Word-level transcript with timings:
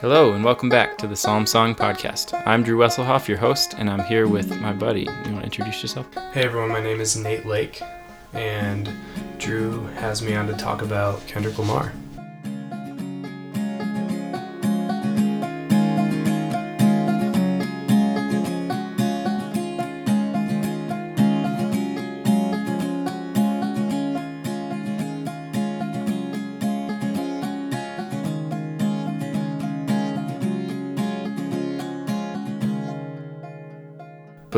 Hello, 0.00 0.34
and 0.34 0.44
welcome 0.44 0.68
back 0.68 0.98
to 0.98 1.06
the 1.06 1.16
Psalm 1.16 1.46
Song 1.46 1.74
Podcast. 1.74 2.38
I'm 2.46 2.62
Drew 2.62 2.76
Wesselhoff, 2.76 3.28
your 3.28 3.38
host, 3.38 3.74
and 3.78 3.88
I'm 3.88 4.04
here 4.04 4.28
with 4.28 4.60
my 4.60 4.74
buddy. 4.74 5.00
You 5.00 5.06
want 5.06 5.38
to 5.38 5.44
introduce 5.44 5.80
yourself? 5.80 6.06
Hey 6.32 6.44
everyone, 6.44 6.68
my 6.68 6.82
name 6.82 7.00
is 7.00 7.16
Nate 7.16 7.46
Lake, 7.46 7.80
and 8.34 8.90
Drew 9.38 9.86
has 9.94 10.20
me 10.20 10.34
on 10.36 10.48
to 10.48 10.52
talk 10.52 10.82
about 10.82 11.26
Kendrick 11.26 11.58
Lamar. 11.58 11.94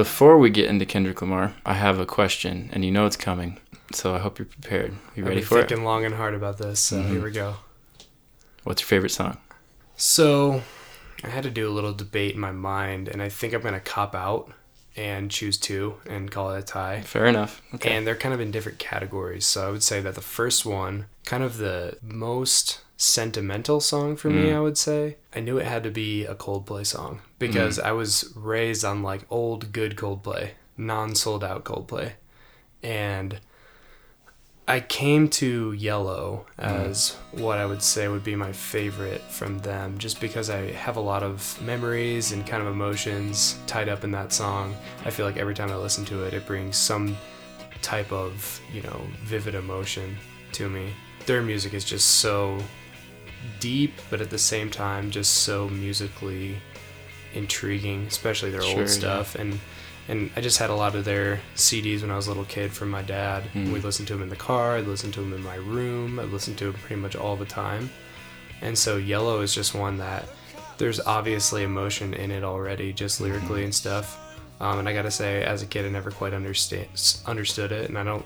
Before 0.08 0.38
we 0.38 0.48
get 0.48 0.70
into 0.70 0.86
Kendrick 0.86 1.20
Lamar, 1.20 1.54
I 1.66 1.74
have 1.74 1.98
a 2.00 2.06
question, 2.06 2.70
and 2.72 2.82
you 2.82 2.90
know 2.90 3.04
it's 3.04 3.14
coming, 3.14 3.60
so 3.92 4.14
I 4.14 4.18
hope 4.18 4.38
you're 4.38 4.46
prepared. 4.46 4.94
You 5.14 5.22
ready 5.24 5.42
for 5.42 5.58
it? 5.58 5.68
thinking 5.68 5.84
long 5.84 6.04
and 6.06 6.14
hard 6.14 6.32
about 6.34 6.56
this, 6.56 6.80
so 6.80 6.96
Mhm. 6.96 7.08
here 7.10 7.22
we 7.22 7.30
go. 7.30 7.56
What's 8.64 8.80
your 8.82 8.88
favorite 8.88 9.10
song? 9.10 9.36
So, 9.96 10.62
I 11.22 11.28
had 11.28 11.42
to 11.44 11.50
do 11.50 11.68
a 11.68 11.70
little 11.70 11.92
debate 11.92 12.34
in 12.34 12.40
my 12.40 12.50
mind, 12.52 13.06
and 13.08 13.22
I 13.22 13.28
think 13.28 13.52
I'm 13.52 13.60
gonna 13.60 13.78
cop 13.80 14.14
out 14.14 14.50
and 14.96 15.30
choose 15.30 15.58
two 15.58 15.96
and 16.06 16.30
call 16.32 16.52
it 16.52 16.58
a 16.58 16.62
tie. 16.62 17.02
Fair 17.02 17.26
enough. 17.26 17.60
Okay. 17.74 17.90
And 17.94 18.04
they're 18.06 18.16
kind 18.16 18.34
of 18.34 18.40
in 18.40 18.50
different 18.50 18.78
categories. 18.80 19.44
So 19.46 19.68
I 19.68 19.70
would 19.70 19.82
say 19.84 20.00
that 20.00 20.14
the 20.16 20.20
first 20.22 20.64
one, 20.66 21.04
kind 21.26 21.44
of 21.44 21.58
the 21.58 21.98
most 22.02 22.80
sentimental 22.96 23.78
song 23.80 24.16
for 24.16 24.30
me, 24.30 24.48
Mm. 24.48 24.56
I 24.56 24.60
would 24.60 24.78
say. 24.78 25.18
I 25.36 25.40
knew 25.40 25.58
it 25.58 25.66
had 25.66 25.84
to 25.84 25.90
be 25.90 26.24
a 26.24 26.34
Coldplay 26.34 26.84
song 26.86 27.20
because 27.38 27.78
mm-hmm. 27.78 27.86
I 27.86 27.92
was 27.92 28.32
raised 28.34 28.84
on 28.84 29.02
like 29.02 29.26
old 29.30 29.72
good 29.72 29.96
Coldplay, 29.96 30.50
non 30.76 31.14
sold 31.14 31.44
out 31.44 31.64
Coldplay. 31.64 32.12
And 32.82 33.40
I 34.68 34.80
came 34.80 35.28
to 35.30 35.72
Yellow 35.72 36.44
mm-hmm. 36.58 36.90
as 36.90 37.16
what 37.32 37.58
I 37.58 37.64
would 37.64 37.82
say 37.82 38.06
would 38.06 38.22
be 38.22 38.36
my 38.36 38.52
favorite 38.52 39.22
from 39.22 39.58
them 39.60 39.96
just 39.96 40.20
because 40.20 40.50
I 40.50 40.72
have 40.72 40.96
a 40.96 41.00
lot 41.00 41.22
of 41.22 41.60
memories 41.62 42.32
and 42.32 42.46
kind 42.46 42.62
of 42.62 42.68
emotions 42.68 43.58
tied 43.66 43.88
up 43.88 44.04
in 44.04 44.10
that 44.12 44.32
song. 44.32 44.76
I 45.06 45.10
feel 45.10 45.24
like 45.24 45.38
every 45.38 45.54
time 45.54 45.70
I 45.70 45.76
listen 45.76 46.04
to 46.06 46.24
it, 46.24 46.34
it 46.34 46.46
brings 46.46 46.76
some 46.76 47.16
type 47.80 48.12
of, 48.12 48.60
you 48.70 48.82
know, 48.82 49.00
vivid 49.22 49.54
emotion 49.54 50.18
to 50.52 50.68
me. 50.68 50.92
Their 51.24 51.40
music 51.40 51.72
is 51.72 51.84
just 51.84 52.06
so 52.16 52.58
deep, 53.60 53.94
but 54.10 54.20
at 54.20 54.28
the 54.28 54.38
same 54.38 54.70
time, 54.70 55.10
just 55.10 55.32
so 55.38 55.68
musically 55.70 56.56
intriguing, 57.34 58.06
especially 58.06 58.50
their 58.50 58.62
Sure, 58.62 58.80
old 58.80 58.88
stuff. 58.88 59.34
And 59.34 59.60
and 60.08 60.30
I 60.36 60.40
just 60.40 60.58
had 60.58 60.70
a 60.70 60.74
lot 60.74 60.94
of 60.94 61.04
their 61.04 61.38
CDs 61.54 62.00
when 62.00 62.10
I 62.10 62.16
was 62.16 62.26
a 62.26 62.30
little 62.30 62.46
kid 62.46 62.72
from 62.72 62.88
my 62.88 63.02
dad. 63.02 63.44
Mm. 63.52 63.72
We'd 63.74 63.84
listen 63.84 64.06
to 64.06 64.14
them 64.14 64.22
in 64.22 64.30
the 64.30 64.36
car. 64.36 64.76
I'd 64.76 64.86
listen 64.86 65.12
to 65.12 65.20
them 65.20 65.34
in 65.34 65.42
my 65.42 65.56
room. 65.56 66.18
I'd 66.18 66.30
listen 66.30 66.54
to 66.56 66.72
them 66.72 66.80
pretty 66.80 67.00
much 67.00 67.14
all 67.14 67.36
the 67.36 67.44
time. 67.44 67.90
And 68.62 68.76
so 68.76 68.96
Yellow 68.96 69.42
is 69.42 69.54
just 69.54 69.74
one 69.74 69.98
that 69.98 70.26
there's 70.78 70.98
obviously 71.00 71.62
emotion 71.62 72.14
in 72.14 72.30
it 72.30 72.42
already, 72.42 72.92
just 72.92 73.20
lyrically 73.20 73.64
and 73.64 73.74
stuff. 73.74 74.18
Um, 74.60 74.78
and 74.78 74.88
I 74.88 74.94
gotta 74.94 75.10
say, 75.10 75.44
as 75.44 75.62
a 75.62 75.66
kid, 75.66 75.84
I 75.84 75.88
never 75.90 76.10
quite 76.10 76.32
understand 76.32 76.88
understood 77.26 77.70
it, 77.70 77.88
and 77.88 77.98
I 77.98 78.02
don't 78.02 78.24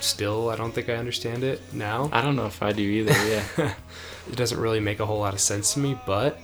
still. 0.00 0.50
I 0.50 0.56
don't 0.56 0.72
think 0.72 0.88
I 0.88 0.94
understand 0.94 1.42
it 1.44 1.60
now. 1.72 2.08
I 2.12 2.22
don't 2.22 2.36
know 2.36 2.46
if 2.46 2.62
I 2.62 2.72
do 2.72 2.82
either. 2.82 3.12
Yeah. 3.58 3.74
It 4.30 4.36
doesn't 4.36 4.60
really 4.60 4.80
make 4.80 5.00
a 5.00 5.06
whole 5.06 5.20
lot 5.20 5.32
of 5.32 5.40
sense 5.40 5.72
to 5.72 5.78
me, 5.80 5.98
but 6.04 6.38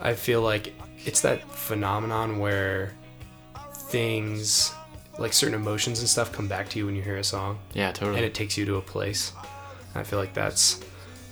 I 0.00 0.14
feel 0.14 0.42
like 0.42 0.74
it's 1.04 1.20
that 1.20 1.42
phenomenon 1.50 2.38
where 2.38 2.92
things 3.72 4.72
like 5.18 5.32
certain 5.32 5.54
emotions 5.54 6.00
and 6.00 6.08
stuff 6.08 6.32
come 6.32 6.48
back 6.48 6.68
to 6.70 6.78
you 6.78 6.86
when 6.86 6.96
you 6.96 7.02
hear 7.02 7.18
a 7.18 7.24
song 7.24 7.58
yeah. 7.72 7.92
Totally. 7.92 8.16
and 8.16 8.24
it 8.24 8.34
takes 8.34 8.56
you 8.56 8.64
to 8.66 8.76
a 8.76 8.80
place. 8.80 9.32
And 9.92 10.00
I 10.00 10.02
feel 10.02 10.18
like 10.18 10.34
that's 10.34 10.80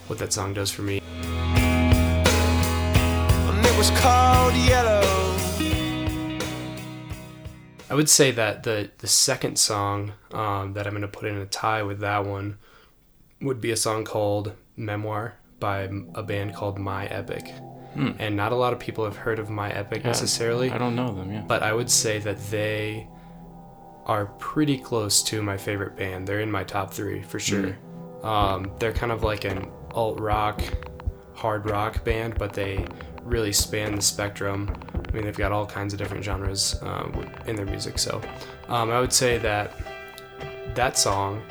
what 0.06 0.18
that 0.18 0.32
song 0.32 0.54
does 0.54 0.70
for 0.70 0.82
me. 0.82 1.00
and 1.14 2.26
it 3.66 3.76
was 3.78 3.90
called 3.92 4.54
yellow. 4.54 5.00
I 7.90 7.94
would 7.94 8.08
say 8.08 8.30
that 8.30 8.62
the 8.62 8.90
the 8.98 9.06
second 9.06 9.58
song 9.58 10.12
um, 10.32 10.72
that 10.74 10.86
I'm 10.86 10.94
gonna 10.94 11.08
put 11.08 11.28
in 11.28 11.36
a 11.36 11.46
tie 11.46 11.82
with 11.82 12.00
that 12.00 12.24
one 12.24 12.58
would 13.42 13.60
be 13.60 13.70
a 13.70 13.76
song 13.76 14.04
called 14.04 14.52
"Memoir" 14.76 15.34
by 15.60 15.90
a 16.14 16.22
band 16.22 16.54
called 16.54 16.78
My 16.78 17.06
Epic, 17.06 17.44
Hmm. 17.94 18.10
and 18.18 18.36
not 18.36 18.52
a 18.52 18.54
lot 18.56 18.72
of 18.72 18.78
people 18.78 19.04
have 19.04 19.16
heard 19.16 19.38
of 19.38 19.50
My 19.50 19.70
Epic 19.70 20.02
Yeah, 20.02 20.08
necessarily, 20.08 20.70
I 20.70 20.78
don't 20.78 20.94
know 20.96 21.12
them. 21.14 21.30
Yeah. 21.32 21.42
but 21.46 21.62
I 21.62 21.72
would 21.72 21.90
say 21.90 22.18
that 22.20 22.38
they 22.50 23.06
are 24.06 24.26
pretty 24.38 24.78
close 24.78 25.22
to 25.24 25.42
my 25.42 25.56
favorite 25.56 25.96
band. 25.96 26.26
They're 26.26 26.40
in 26.40 26.50
my 26.50 26.64
top 26.64 26.92
three 26.92 27.22
for 27.22 27.38
sure. 27.38 27.76
Um, 28.22 28.72
they're 28.78 28.92
kind 28.92 29.12
of 29.12 29.22
like 29.22 29.44
an 29.44 29.70
alt 29.92 30.18
rock, 30.20 30.60
hard 31.34 31.68
rock 31.68 32.02
band, 32.04 32.36
but 32.38 32.52
they 32.52 32.84
really 33.22 33.52
span 33.52 33.94
the 33.94 34.02
spectrum. 34.02 34.74
I 35.08 35.12
mean, 35.12 35.24
they've 35.24 35.36
got 35.36 35.52
all 35.52 35.66
kinds 35.66 35.92
of 35.92 35.98
different 35.98 36.24
genres 36.24 36.76
um, 36.82 37.26
in 37.46 37.54
their 37.56 37.66
music. 37.66 37.98
So 37.98 38.20
um, 38.68 38.90
I 38.90 38.98
would 39.00 39.12
say 39.12 39.38
that 39.38 39.72
that 40.74 40.96
song 40.98 41.42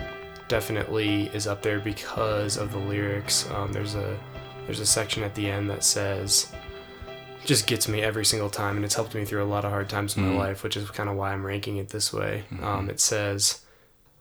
definitely 0.48 1.28
is 1.34 1.48
up 1.48 1.62
there 1.62 1.80
because 1.80 2.58
of 2.58 2.72
the 2.72 2.80
lyrics. 2.80 3.50
Um, 3.52 3.72
there's 3.72 3.96
a 3.96 4.18
there's 4.66 4.80
a 4.80 4.86
section 4.86 5.24
at 5.24 5.36
the 5.36 5.50
end 5.50 5.70
that 5.70 5.84
says 5.84 6.52
just 7.46 7.66
gets 7.66 7.88
me 7.88 8.02
every 8.02 8.24
single 8.24 8.50
time 8.50 8.76
and 8.76 8.86
it's 8.86 8.94
helped 8.96 9.16
me 9.16 9.26
through 9.26 9.44
a 9.44 9.46
lot 9.46 9.66
of 9.66 9.72
hard 9.72 9.90
times 9.90 10.16
in 10.16 10.24
Mhm. 10.24 10.34
my 10.34 10.38
life 10.38 10.64
which 10.64 10.78
is 10.78 10.90
kind 10.92 11.10
of 11.10 11.16
why 11.16 11.34
i'm 11.34 11.46
ranking 11.46 11.78
it 11.78 11.90
this 11.90 12.14
way. 12.14 12.44
Mhm. 12.52 12.64
um, 12.64 12.90
it 12.90 13.00
says 13.00 13.62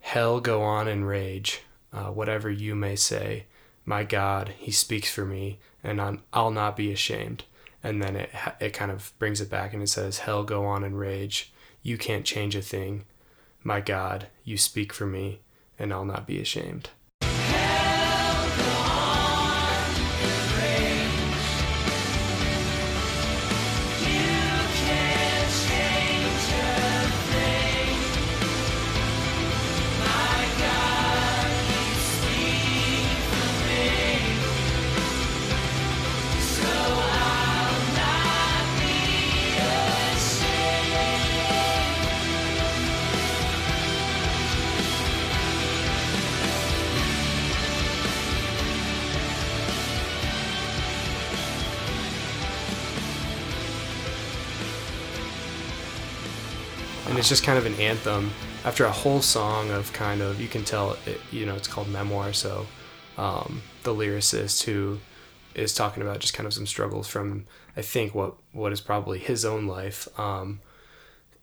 hell 0.00 0.40
go 0.40 0.62
on 0.62 0.88
and 0.88 1.06
rage. 1.06 1.60
Uh, 1.92 2.04
whatever 2.10 2.48
you 2.50 2.74
may 2.74 2.96
say 2.96 3.44
my 3.84 4.04
god 4.04 4.54
he 4.58 4.70
speaks 4.70 5.10
for 5.10 5.24
me 5.24 5.58
and 5.84 6.00
I'm, 6.00 6.22
i'll 6.32 6.50
not 6.50 6.76
be 6.76 6.92
ashamed. 6.92 7.44
And 7.82 8.02
then 8.02 8.14
it, 8.16 8.30
it 8.60 8.70
kind 8.74 8.90
of 8.90 9.12
brings 9.18 9.40
it 9.40 9.48
back 9.50 9.72
and 9.74 9.82
it 9.82 9.88
says 9.88 10.18
hell 10.20 10.42
go 10.44 10.64
on 10.66 10.84
and 10.84 10.98
rage. 10.98 11.52
You 11.82 11.96
can't 11.98 12.24
change 12.26 12.54
a 12.54 12.60
thing. 12.62 13.04
My 13.64 13.80
god 13.80 14.28
you 14.44 14.56
speak 14.56 14.92
for 14.92 15.06
me 15.06 15.40
and 15.78 15.92
i'll 15.92 16.04
not 16.04 16.26
be 16.26 16.40
ashamed 16.40 16.90
and 57.10 57.19
it's 57.19 57.28
just 57.28 57.43
kind 57.44 57.59
of 57.59 57.66
an 57.66 57.75
anthem 57.75 58.31
after 58.65 58.84
a 58.84 58.91
whole 58.91 59.21
song 59.21 59.71
of 59.71 59.93
kind 59.93 60.22
of 60.22 60.41
you 60.41 60.48
can 60.48 60.65
tell 60.65 60.97
it, 61.06 61.21
you 61.31 61.44
know 61.44 61.54
it's 61.54 61.69
called 61.69 61.88
memoir 61.88 62.32
so 62.32 62.66
um, 63.19 63.60
the 63.82 63.93
lyricist 63.93 64.62
who 64.65 64.98
is 65.54 65.75
talking 65.75 66.03
about 66.03 66.20
just 66.20 66.32
kind 66.32 66.47
of 66.47 66.54
some 66.54 66.66
struggles 66.66 67.06
from 67.09 67.44
i 67.76 67.82
think 67.82 68.15
what 68.15 68.34
what 68.52 68.73
is 68.73 68.81
probably 68.81 69.19
his 69.19 69.44
own 69.44 69.67
life 69.67 70.08
um, 70.19 70.61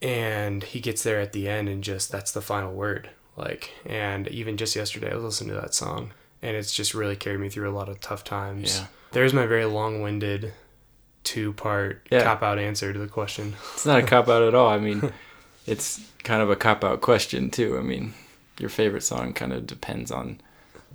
and 0.02 0.64
he 0.64 0.80
gets 0.80 1.04
there 1.04 1.20
at 1.20 1.34
the 1.34 1.48
end 1.48 1.68
and 1.70 1.84
just 1.84 2.12
that's 2.12 2.32
the 2.32 2.42
final 2.42 2.74
word 2.74 3.10
like 3.36 3.72
and 3.86 4.28
even 4.30 4.58
just 4.58 4.76
yesterday 4.76 5.12
i 5.12 5.16
was 5.16 5.24
listening 5.24 5.54
to 5.54 5.60
that 5.62 5.74
song 5.74 6.12
and 6.42 6.56
it's 6.56 6.74
just 6.74 6.94
really 6.94 7.16
carried 7.16 7.40
me 7.40 7.50
through 7.50 7.70
a 7.70 7.74
lot 7.74 7.90
of 7.90 8.00
tough 8.00 8.24
times 8.24 8.80
Yeah. 8.80 8.88
there's 9.12 9.34
my 9.34 9.46
very 9.46 9.66
long-winded 9.66 10.54
two 11.24 11.52
part 11.54 12.08
Yeah. 12.10 12.24
cop 12.24 12.42
out 12.44 12.58
answer 12.60 12.94
to 12.94 13.00
the 13.00 13.08
question 13.08 13.56
It's 13.74 13.86
not 13.86 14.00
a 14.00 14.04
cop 14.04 14.30
out 14.30 14.44
at 14.44 14.56
all. 14.56 14.70
I 14.70 14.78
mean, 14.80 15.02
it's 15.68 16.02
kind 16.24 16.42
of 16.42 16.50
a 16.50 16.56
cop 16.56 16.84
out 16.84 17.02
question 17.02 17.52
too. 17.52 17.78
I 17.78 17.82
mean, 17.82 18.14
your 18.60 18.70
favorite 18.70 19.04
song 19.04 19.34
kind 19.34 19.54
of 19.54 19.68
depends 19.68 20.12
on 20.12 20.40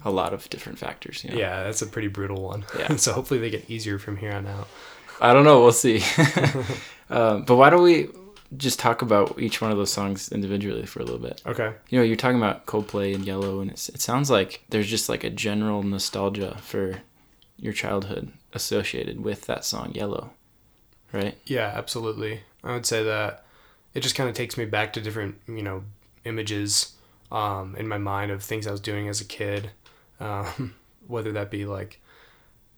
a 0.05 0.11
lot 0.11 0.33
of 0.33 0.49
different 0.51 0.79
factors. 0.79 1.23
You 1.23 1.31
know? 1.31 1.37
Yeah, 1.37 1.63
that's 1.63 1.83
a 1.83 1.87
pretty 1.87 2.09
brutal 2.09 2.43
one. 2.43 2.65
Yeah. 2.77 2.97
so 2.97 3.13
hopefully 3.13 3.41
they 3.41 3.51
get 3.51 3.71
easier 3.71 3.99
from 3.99 4.17
here 4.17 4.33
on 4.33 4.47
out. 4.47 4.69
I 5.21 5.33
don't 5.33 5.45
know. 5.45 5.63
We'll 5.63 5.73
see. 5.73 6.03
um, 7.11 7.43
but 7.45 7.57
why 7.57 7.71
don't 7.71 7.83
we 7.83 8.09
just 8.57 8.79
talk 8.79 9.03
about 9.03 9.39
each 9.39 9.61
one 9.61 9.71
of 9.71 9.79
those 9.79 9.93
songs 9.93 10.31
individually 10.33 10.87
for 10.87 11.01
a 11.01 11.05
little 11.05 11.21
bit? 11.21 11.41
Okay. 11.47 11.73
You 11.91 11.99
know, 11.99 12.05
you're 12.05 12.17
talking 12.17 12.39
about 12.39 12.67
Coldplay 12.67 13.15
and 13.15 13.25
Yellow, 13.25 13.61
and 13.61 13.71
it's, 13.71 13.89
it 13.89 14.01
sounds 14.01 14.31
like 14.31 14.65
there's 14.71 14.89
just 14.89 15.09
like 15.09 15.23
a 15.23 15.31
general 15.31 15.83
nostalgia 15.83 16.59
for 16.61 17.01
your 17.57 17.73
childhood. 17.73 18.33
associated 18.53 19.23
with 19.23 19.47
that 19.47 19.65
song 19.65 19.93
Yellow, 19.95 20.33
right? 21.13 21.39
Yeah, 21.47 21.73
absolutely. 21.75 22.41
I 22.65 22.73
would 22.73 22.87
say 22.87 23.03
that 23.05 23.42
it 23.95 24.01
just 24.01 24.15
kind 24.15 24.29
of 24.29 24.35
takes 24.35 24.57
me 24.57 24.65
back 24.65 24.93
to 24.95 25.01
different, 25.01 25.37
you 25.47 25.63
know, 25.63 25.85
images 26.25 26.95
um, 27.31 27.75
in 27.77 27.89
my 27.89 27.99
mind 27.99 28.31
of 28.31 28.43
things 28.43 28.67
I 28.67 28.71
was 28.71 28.81
doing 28.81 29.09
as 29.09 29.21
a 29.21 29.25
kid, 29.25 29.71
um, 30.21 30.75
whether 31.07 31.33
that 31.33 31.51
be 31.51 31.65
like, 31.67 32.01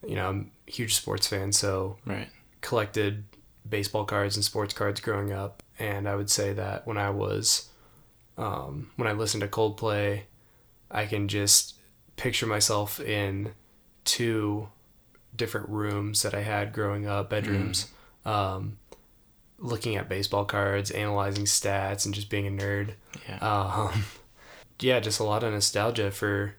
you 0.06 0.14
know, 0.16 0.28
I'm 0.28 0.50
a 0.68 0.70
huge 0.70 0.94
sports 0.94 1.26
fan, 1.26 1.52
so 1.52 1.96
Right. 2.04 2.28
collected 2.60 3.24
baseball 3.68 4.04
cards 4.04 4.36
and 4.36 4.44
sports 4.44 4.74
cards 4.74 5.00
growing 5.00 5.32
up, 5.32 5.62
and 5.78 6.08
I 6.08 6.14
would 6.16 6.30
say 6.30 6.52
that 6.52 6.86
when 6.86 6.98
I 6.98 7.10
was, 7.10 7.68
um, 8.36 8.90
when 8.96 9.08
I 9.08 9.12
listened 9.12 9.40
to 9.42 9.48
Coldplay, 9.48 10.22
I 10.90 11.06
can 11.06 11.28
just 11.28 11.74
picture 12.16 12.46
myself 12.46 13.00
in 13.00 13.52
two 14.04 14.68
different 15.34 15.68
rooms 15.68 16.22
that 16.22 16.34
I 16.34 16.42
had 16.42 16.72
growing 16.72 17.06
up, 17.06 17.30
bedrooms, 17.30 17.90
um, 18.24 18.78
looking 19.58 19.96
at 19.96 20.08
baseball 20.08 20.44
cards, 20.44 20.90
analyzing 20.90 21.44
stats, 21.44 22.04
and 22.04 22.14
just 22.14 22.30
being 22.30 22.46
a 22.46 22.50
nerd. 22.50 22.90
Yeah. 23.28 23.38
Um, 23.38 24.04
yeah, 24.80 25.00
just 25.00 25.20
a 25.20 25.24
lot 25.24 25.44
of 25.44 25.52
nostalgia 25.52 26.10
for 26.10 26.54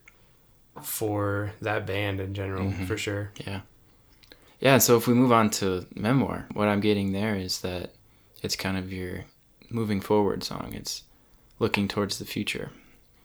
for 0.82 1.54
that 1.62 1.86
band 1.88 2.20
in 2.20 2.34
general, 2.34 2.72
for 2.86 2.98
sure. 2.98 3.32
Yeah. 3.46 3.62
Yeah, 4.60 4.78
so 4.78 4.98
if 4.98 5.08
we 5.08 5.14
move 5.14 5.32
on 5.32 5.50
to 5.52 5.86
Memoir, 5.96 6.48
what 6.54 6.68
I'm 6.68 6.80
getting 6.80 7.12
there 7.12 7.36
is 7.36 7.62
that 7.62 7.92
it's 8.42 8.56
kind 8.56 8.78
of 8.78 8.92
your 8.92 9.26
moving 9.70 10.02
forward 10.02 10.44
song. 10.44 10.74
It's 10.74 11.04
looking 11.60 11.88
towards 11.88 12.20
the 12.20 12.26
future. 12.26 12.72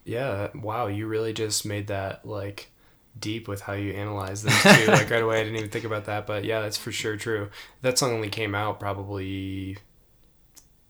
Yeah, 0.03 0.49
wow, 0.55 0.87
you 0.87 1.07
really 1.07 1.33
just 1.33 1.65
made 1.65 1.87
that 1.87 2.25
like 2.25 2.71
deep 3.19 3.47
with 3.47 3.61
how 3.61 3.73
you 3.73 3.93
analyze 3.93 4.43
this 4.43 4.63
too. 4.63 4.87
like 4.87 5.09
right 5.09 5.23
away, 5.23 5.41
I 5.41 5.43
didn't 5.43 5.57
even 5.57 5.69
think 5.69 5.85
about 5.85 6.05
that, 6.05 6.25
but 6.25 6.45
yeah, 6.45 6.61
that's 6.61 6.77
for 6.77 6.91
sure 6.91 7.17
true. 7.17 7.49
That 7.81 7.97
song 7.97 8.11
only 8.13 8.29
came 8.29 8.55
out 8.55 8.79
probably 8.79 9.77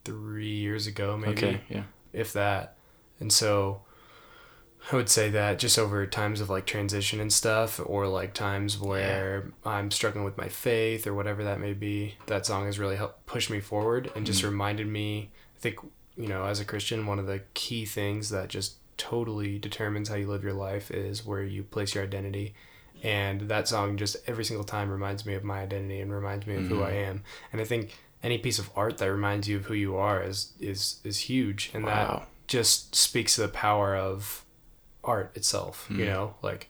three 0.03 0.55
years 0.55 0.87
ago, 0.87 1.17
maybe 1.17 1.31
Okay, 1.33 1.61
yeah. 1.69 1.83
if 2.13 2.33
that. 2.33 2.75
And 3.19 3.31
so 3.31 3.81
I 4.91 4.95
would 4.95 5.09
say 5.09 5.29
that 5.29 5.59
just 5.59 5.77
over 5.77 6.05
times 6.07 6.41
of 6.41 6.49
like 6.49 6.65
transition 6.65 7.19
and 7.19 7.31
stuff, 7.31 7.79
or 7.85 8.07
like 8.07 8.33
times 8.33 8.79
where 8.79 9.51
I'm 9.63 9.91
struggling 9.91 10.25
with 10.25 10.37
my 10.37 10.47
faith 10.47 11.05
or 11.05 11.13
whatever 11.13 11.43
that 11.43 11.59
may 11.59 11.73
be, 11.73 12.15
that 12.25 12.45
song 12.45 12.65
has 12.65 12.79
really 12.79 12.95
helped 12.95 13.25
push 13.25 13.49
me 13.49 13.59
forward 13.59 14.11
and 14.15 14.25
just 14.25 14.41
mm. 14.41 14.45
reminded 14.45 14.87
me. 14.87 15.29
I 15.55 15.59
think, 15.59 15.77
you 16.17 16.27
know, 16.27 16.45
as 16.45 16.59
a 16.59 16.65
Christian, 16.65 17.05
one 17.05 17.19
of 17.19 17.27
the 17.27 17.41
key 17.53 17.85
things 17.85 18.29
that 18.29 18.47
just 18.47 18.75
totally 19.01 19.57
determines 19.57 20.09
how 20.09 20.15
you 20.15 20.27
live 20.27 20.43
your 20.43 20.53
life 20.53 20.91
is 20.91 21.25
where 21.25 21.41
you 21.43 21.63
place 21.63 21.95
your 21.95 22.03
identity. 22.03 22.53
And 23.01 23.41
that 23.49 23.67
song 23.67 23.97
just 23.97 24.15
every 24.27 24.45
single 24.45 24.63
time 24.63 24.91
reminds 24.91 25.25
me 25.25 25.33
of 25.33 25.43
my 25.43 25.61
identity 25.61 26.01
and 26.01 26.13
reminds 26.13 26.45
me 26.45 26.55
of 26.55 26.67
who 26.67 26.75
mm-hmm. 26.75 26.83
I 26.83 26.91
am. 26.91 27.23
And 27.51 27.59
I 27.59 27.65
think 27.65 27.97
any 28.21 28.37
piece 28.37 28.59
of 28.59 28.69
art 28.75 28.99
that 28.99 29.11
reminds 29.11 29.47
you 29.47 29.57
of 29.57 29.65
who 29.65 29.73
you 29.73 29.95
are 29.97 30.21
is 30.21 30.53
is 30.59 30.99
is 31.03 31.17
huge. 31.17 31.71
And 31.73 31.83
Wow. 31.83 31.91
that 31.91 32.27
just 32.47 32.93
speaks 32.93 33.35
to 33.35 33.41
the 33.41 33.47
power 33.47 33.95
of 33.95 34.45
art 35.03 35.31
itself 35.35 35.87
you 35.89 35.97
mm-hmm. 35.97 36.05
know? 36.05 36.35
Like 36.43 36.69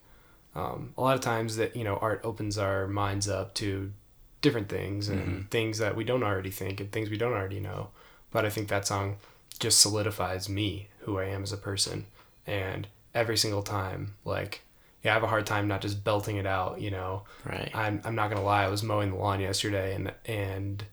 um, 0.56 0.94
a 0.98 1.01
lot 1.01 1.16
of 1.16 1.22
times 1.22 1.57
that 1.57 1.75
you 1.75 1.84
know 1.84 1.98
art 1.98 2.22
opens 2.24 2.57
our 2.57 2.88
minds 2.88 3.27
up 3.27 3.54
to 3.56 3.92
different 4.39 4.69
things 4.69 5.10
and 5.10 5.22
mm-hmm. 5.22 5.42
things 5.48 5.80
that 5.80 5.98
we 5.98 6.06
don't 6.06 6.24
already 6.24 6.50
think 6.50 6.80
and 6.80 6.94
things 6.94 7.10
we 7.10 7.18
don't 7.18 7.34
already 7.34 7.60
know. 7.60 7.89
But 8.31 8.45
i 8.45 8.50
think 8.50 8.69
that 8.69 8.88
song 8.88 9.18
just 9.60 9.81
solidifies 9.81 10.48
me 10.48 10.88
who 11.01 11.19
i 11.19 11.25
am 11.25 11.44
as 11.44 11.51
a 11.51 11.57
person 11.57 12.06
and 12.48 12.88
every 13.14 13.38
single 13.38 13.62
time 13.62 14.14
like 14.26 14.62
yeah 15.04 15.12
i 15.12 15.14
have 15.14 15.24
a 15.24 15.28
hard 15.28 15.46
time 15.46 15.68
not 15.68 15.82
just 15.82 16.04
belting 16.04 16.38
it 16.38 16.46
out 16.46 16.80
you 16.82 16.90
know 16.92 17.24
Right. 17.46 17.70
I'm, 17.74 18.02
I'm 18.06 18.16
not 18.16 18.30
gonna 18.30 18.44
lie. 18.44 18.64
I 18.64 18.68
was 18.70 18.84
mowing 18.84 19.10
the 19.12 19.18
lawn 19.18 19.40
yesterday, 19.42 19.96
and 19.96 20.14
and 20.26 20.84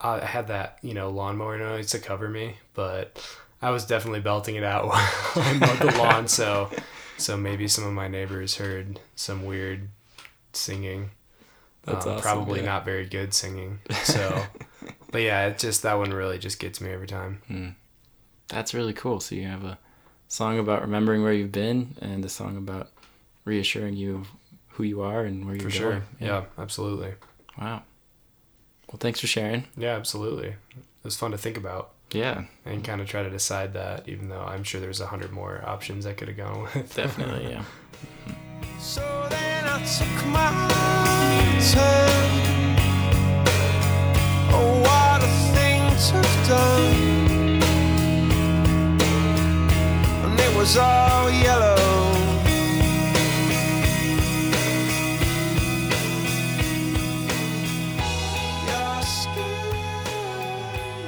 I 0.00 0.24
had 0.24 0.48
that 0.48 0.78
you 0.82 0.94
know 0.94 1.10
lawnmower 1.10 1.58
noise 1.58 1.90
to 1.90 1.98
cover 1.98 2.28
me, 2.28 2.56
but 2.74 3.22
I 3.62 3.70
was 3.70 3.84
definitely 3.86 4.20
belting 4.20 4.56
it 4.56 4.64
out 4.64 4.86
while 4.88 4.96
I 5.36 5.52
mowed 5.54 5.78
the 5.78 5.98
lawn. 5.98 6.26
So 6.28 6.70
so 7.18 7.36
maybe 7.36 7.68
some 7.68 7.84
of 7.84 7.92
my 7.92 8.08
neighbors 8.08 8.56
heard 8.56 8.98
some 9.14 9.44
weird 9.46 9.88
singing. 10.52 11.10
That's 11.84 12.04
Um, 12.06 12.12
awesome, 12.12 12.22
Probably 12.22 12.60
yeah. 12.60 12.66
not 12.66 12.84
very 12.84 13.06
good 13.06 13.32
singing. 13.32 13.78
So, 14.04 14.42
but 15.12 15.22
yeah, 15.22 15.46
it 15.46 15.58
just 15.58 15.82
that 15.82 15.94
one 15.94 16.10
really 16.10 16.38
just 16.38 16.58
gets 16.58 16.80
me 16.80 16.90
every 16.90 17.06
time. 17.06 17.76
That's 18.48 18.74
really 18.74 18.92
cool. 18.92 19.20
So 19.20 19.34
you 19.34 19.46
have 19.46 19.64
a 19.64 19.78
song 20.28 20.58
about 20.58 20.82
remembering 20.82 21.22
where 21.22 21.32
you've 21.32 21.52
been 21.52 21.94
and 22.00 22.24
a 22.24 22.28
song 22.28 22.56
about 22.56 22.90
reassuring 23.44 23.94
you 23.94 24.16
of 24.16 24.28
who 24.70 24.82
you 24.82 25.02
are 25.02 25.22
and 25.24 25.46
where 25.46 25.54
you're 25.54 25.70
For 25.70 25.76
sure. 25.76 25.90
going. 25.90 26.02
Yeah, 26.20 26.44
absolutely. 26.58 27.14
Wow. 27.58 27.82
Well, 28.88 28.98
thanks 28.98 29.20
for 29.20 29.26
sharing. 29.26 29.64
Yeah, 29.76 29.96
absolutely. 29.96 30.48
It 30.48 30.56
was 31.04 31.16
fun 31.16 31.30
to 31.32 31.38
think 31.38 31.56
about. 31.56 31.90
Yeah, 32.12 32.44
and 32.64 32.84
kind 32.84 33.00
of 33.00 33.08
try 33.08 33.24
to 33.24 33.30
decide 33.30 33.72
that, 33.74 34.08
even 34.08 34.28
though 34.28 34.40
I'm 34.42 34.62
sure 34.62 34.80
there's 34.80 35.00
a 35.00 35.08
hundred 35.08 35.32
more 35.32 35.60
options 35.66 36.06
I 36.06 36.12
could 36.12 36.28
have 36.28 36.36
gone 36.36 36.62
with. 36.62 36.94
definitely. 36.94 37.50
Yeah. 37.50 37.64
So 38.78 39.26
then 39.28 39.64
I 39.64 39.78
took 39.84 40.26
my 40.26 40.50
turn. 41.72 42.76
Oh, 44.54 44.80
what 44.82 45.20
a 45.20 45.28
thing 45.52 45.80
to 46.22 46.28
have 46.28 46.48
done. 46.48 47.15
Was 50.66 50.76
all 50.78 51.30
yellow. 51.30 51.76
Your 58.68 59.02
skin, 59.02 59.76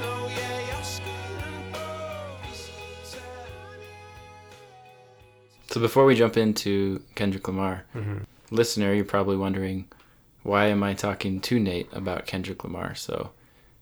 oh 0.02 0.30
yeah, 0.36 0.58
your 0.74 0.82
skin 0.82 1.12
and 1.44 1.72
bones 1.72 2.70
turning. 3.12 3.82
So 5.68 5.80
before 5.80 6.04
we 6.04 6.14
jump 6.14 6.36
into 6.36 7.02
Kendrick 7.14 7.46
Lamar, 7.48 7.84
Mm-hmm. 7.94 8.18
listener, 8.50 8.94
you're 8.94 9.04
probably 9.04 9.36
wondering 9.36 9.86
why 10.42 10.66
am 10.66 10.82
I 10.82 10.94
talking 10.94 11.40
to 11.40 11.58
Nate 11.58 11.88
about 11.92 12.26
Kendrick 12.26 12.62
Lamar? 12.64 12.94
So, 12.94 13.30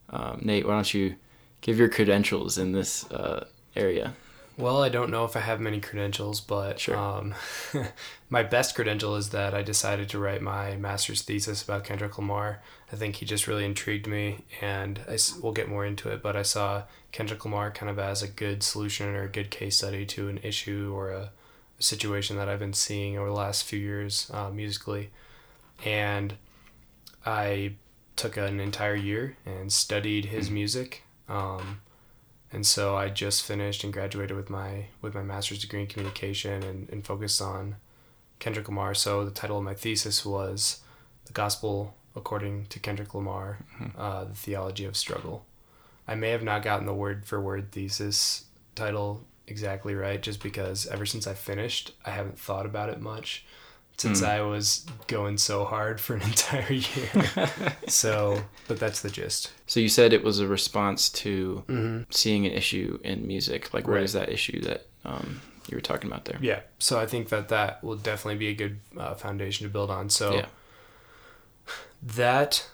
um, 0.09 0.39
Nate, 0.43 0.65
why 0.67 0.73
don't 0.73 0.93
you 0.93 1.15
give 1.61 1.77
your 1.77 1.87
credentials 1.89 2.57
in 2.57 2.71
this 2.73 3.09
uh, 3.11 3.45
area? 3.75 4.13
Well, 4.57 4.81
I 4.81 4.89
don't 4.89 5.11
know 5.11 5.23
if 5.23 5.35
I 5.37 5.41
have 5.41 5.59
many 5.61 5.79
credentials, 5.79 6.41
but 6.41 6.79
Sure. 6.79 6.97
um, 6.97 7.35
my 8.29 8.41
best 8.41 8.73
credential 8.73 9.15
is 9.15 9.29
that 9.29 9.53
I 9.53 9.61
decided 9.61 10.09
to 10.09 10.19
write 10.19 10.41
my 10.41 10.75
master's 10.77 11.21
thesis 11.21 11.61
about 11.61 11.83
Kendrick 11.83 12.17
Lamar. 12.17 12.63
I 12.91 12.95
think 12.95 13.17
he 13.17 13.25
just 13.25 13.45
really 13.47 13.65
intrigued 13.65 14.07
me, 14.07 14.45
and 14.59 14.99
I 15.07 15.19
we'll 15.41 15.51
get 15.53 15.69
more 15.69 15.85
into 15.85 16.09
it. 16.09 16.23
But 16.23 16.35
I 16.35 16.41
saw 16.41 16.83
Kendrick 17.11 17.45
Lamar 17.45 17.69
kind 17.69 17.89
of 17.89 17.99
as 17.99 18.23
a 18.23 18.27
good 18.27 18.63
solution 18.63 19.07
or 19.15 19.23
a 19.23 19.29
good 19.29 19.51
case 19.51 19.77
study 19.77 20.07
to 20.07 20.27
an 20.27 20.39
issue 20.41 20.91
or 20.95 21.11
a, 21.11 21.29
a 21.79 21.83
situation 21.83 22.35
that 22.37 22.49
I've 22.49 22.59
been 22.59 22.73
seeing 22.73 23.15
over 23.15 23.29
the 23.29 23.35
last 23.35 23.63
few 23.63 23.79
years 23.79 24.31
uh, 24.33 24.49
musically, 24.49 25.11
and 25.85 26.33
I 27.27 27.73
took 28.15 28.37
an 28.37 28.59
entire 28.59 28.95
year 28.95 29.37
and 29.45 29.71
studied 29.71 30.25
his 30.25 30.49
music. 30.49 31.03
Um, 31.29 31.81
and 32.51 32.65
so 32.65 32.95
I 32.95 33.09
just 33.09 33.43
finished 33.43 33.83
and 33.83 33.91
graduated 33.91 34.35
with 34.35 34.49
my 34.49 34.85
with 35.01 35.13
my 35.13 35.23
master's 35.23 35.59
degree 35.59 35.81
in 35.81 35.87
communication 35.87 36.63
and, 36.63 36.89
and 36.89 37.05
focused 37.05 37.41
on 37.41 37.75
Kendrick 38.39 38.67
Lamar. 38.67 38.93
So 38.93 39.25
the 39.25 39.31
title 39.31 39.57
of 39.57 39.63
my 39.63 39.73
thesis 39.73 40.25
was 40.25 40.81
"The 41.25 41.33
Gospel 41.33 41.95
According 42.15 42.65
to 42.67 42.79
Kendrick 42.79 43.13
Lamar: 43.13 43.59
uh, 43.97 44.25
The 44.25 44.35
Theology 44.35 44.85
of 44.85 44.97
Struggle." 44.97 45.45
I 46.07 46.15
may 46.15 46.29
have 46.29 46.43
not 46.43 46.63
gotten 46.63 46.85
the 46.85 46.93
word 46.93 47.25
for 47.25 47.41
word 47.41 47.71
thesis 47.71 48.45
title 48.75 49.25
exactly 49.45 49.93
right, 49.93 50.21
just 50.21 50.41
because 50.41 50.87
ever 50.87 51.05
since 51.05 51.27
I 51.27 51.33
finished, 51.33 51.91
I 52.05 52.11
haven't 52.11 52.39
thought 52.39 52.65
about 52.65 52.89
it 52.89 53.01
much 53.01 53.45
since 53.97 54.21
I 54.21 54.41
was 54.41 54.85
going 55.07 55.37
so 55.39 55.65
hard 55.65 55.99
for 55.99 56.15
an 56.15 56.21
entire 56.33 56.71
year. 56.71 57.09
so, 57.87 58.43
but 58.67 58.79
that's 58.79 59.01
the 59.01 59.09
gist. 59.09 59.51
So 59.65 59.79
you 59.79 59.89
said 59.89 60.13
it 60.13 60.23
was 60.23 60.39
a 60.39 60.47
response 60.47 61.09
to 61.09 62.05
seeing 62.11 62.45
an 62.45 62.51
issue 62.51 62.99
in 63.03 63.25
music. 63.27 63.73
Like, 63.73 63.87
what 63.87 63.95
Right. 63.95 64.03
is 64.03 64.13
that 64.13 64.29
issue 64.29 64.61
that 64.61 64.85
um, 65.03 65.41
you 65.67 65.75
were 65.75 65.81
talking 65.81 66.09
about 66.11 66.25
there? 66.25 66.37
Yeah, 66.41 66.61
so 66.79 66.99
I 66.99 67.05
think 67.07 67.29
that 67.29 67.49
that 67.49 67.83
will 67.83 67.95
definitely 67.95 68.37
be 68.37 68.49
a 68.49 68.53
good 68.53 68.79
uh, 68.97 69.15
foundation 69.15 69.65
to 69.65 69.73
build 69.73 69.89
on. 69.89 70.09
So 70.09 70.33
Yeah. 70.35 70.45
that 72.03 72.67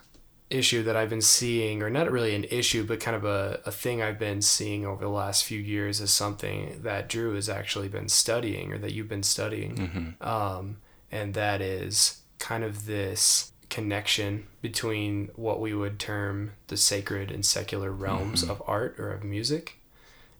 issue 0.50 0.84
that 0.84 0.96
I've 0.96 1.10
been 1.10 1.22
seeing, 1.22 1.82
or 1.82 1.90
not 1.90 2.12
really 2.12 2.36
an 2.36 2.44
issue, 2.46 2.84
but 2.84 3.00
kind 3.00 3.16
of 3.16 3.26
a, 3.26 3.60
a 3.66 3.72
thing 3.72 4.02
I've 4.02 4.20
been 4.20 4.42
seeing 4.42 4.86
over 4.86 5.04
the 5.06 5.10
last 5.10 5.46
few 5.46 5.60
years 5.60 6.00
is 6.02 6.12
something 6.12 6.82
that 6.84 7.10
Drew 7.10 7.34
has 7.34 7.50
actually 7.50 7.88
been 7.88 8.10
studying, 8.10 8.72
or 8.74 8.78
that 8.78 8.92
you've 8.94 9.08
been 9.10 9.24
studying. 9.24 10.16
Um, 10.22 10.78
and 11.14 11.36
that 11.36 11.62
is 11.62 12.22
kind 12.40 12.64
of 12.64 12.88
this 12.88 13.52
connection 13.70 14.48
between 14.62 15.30
what 15.36 15.62
we 15.62 15.74
would 15.74 16.00
term 16.00 16.52
the 16.68 16.76
sacred 16.76 17.30
and 17.32 17.46
secular 17.46 17.92
realms 17.92 18.42
of 18.44 18.62
art 18.68 19.00
or 19.00 19.12
of 19.12 19.24
music. 19.24 19.78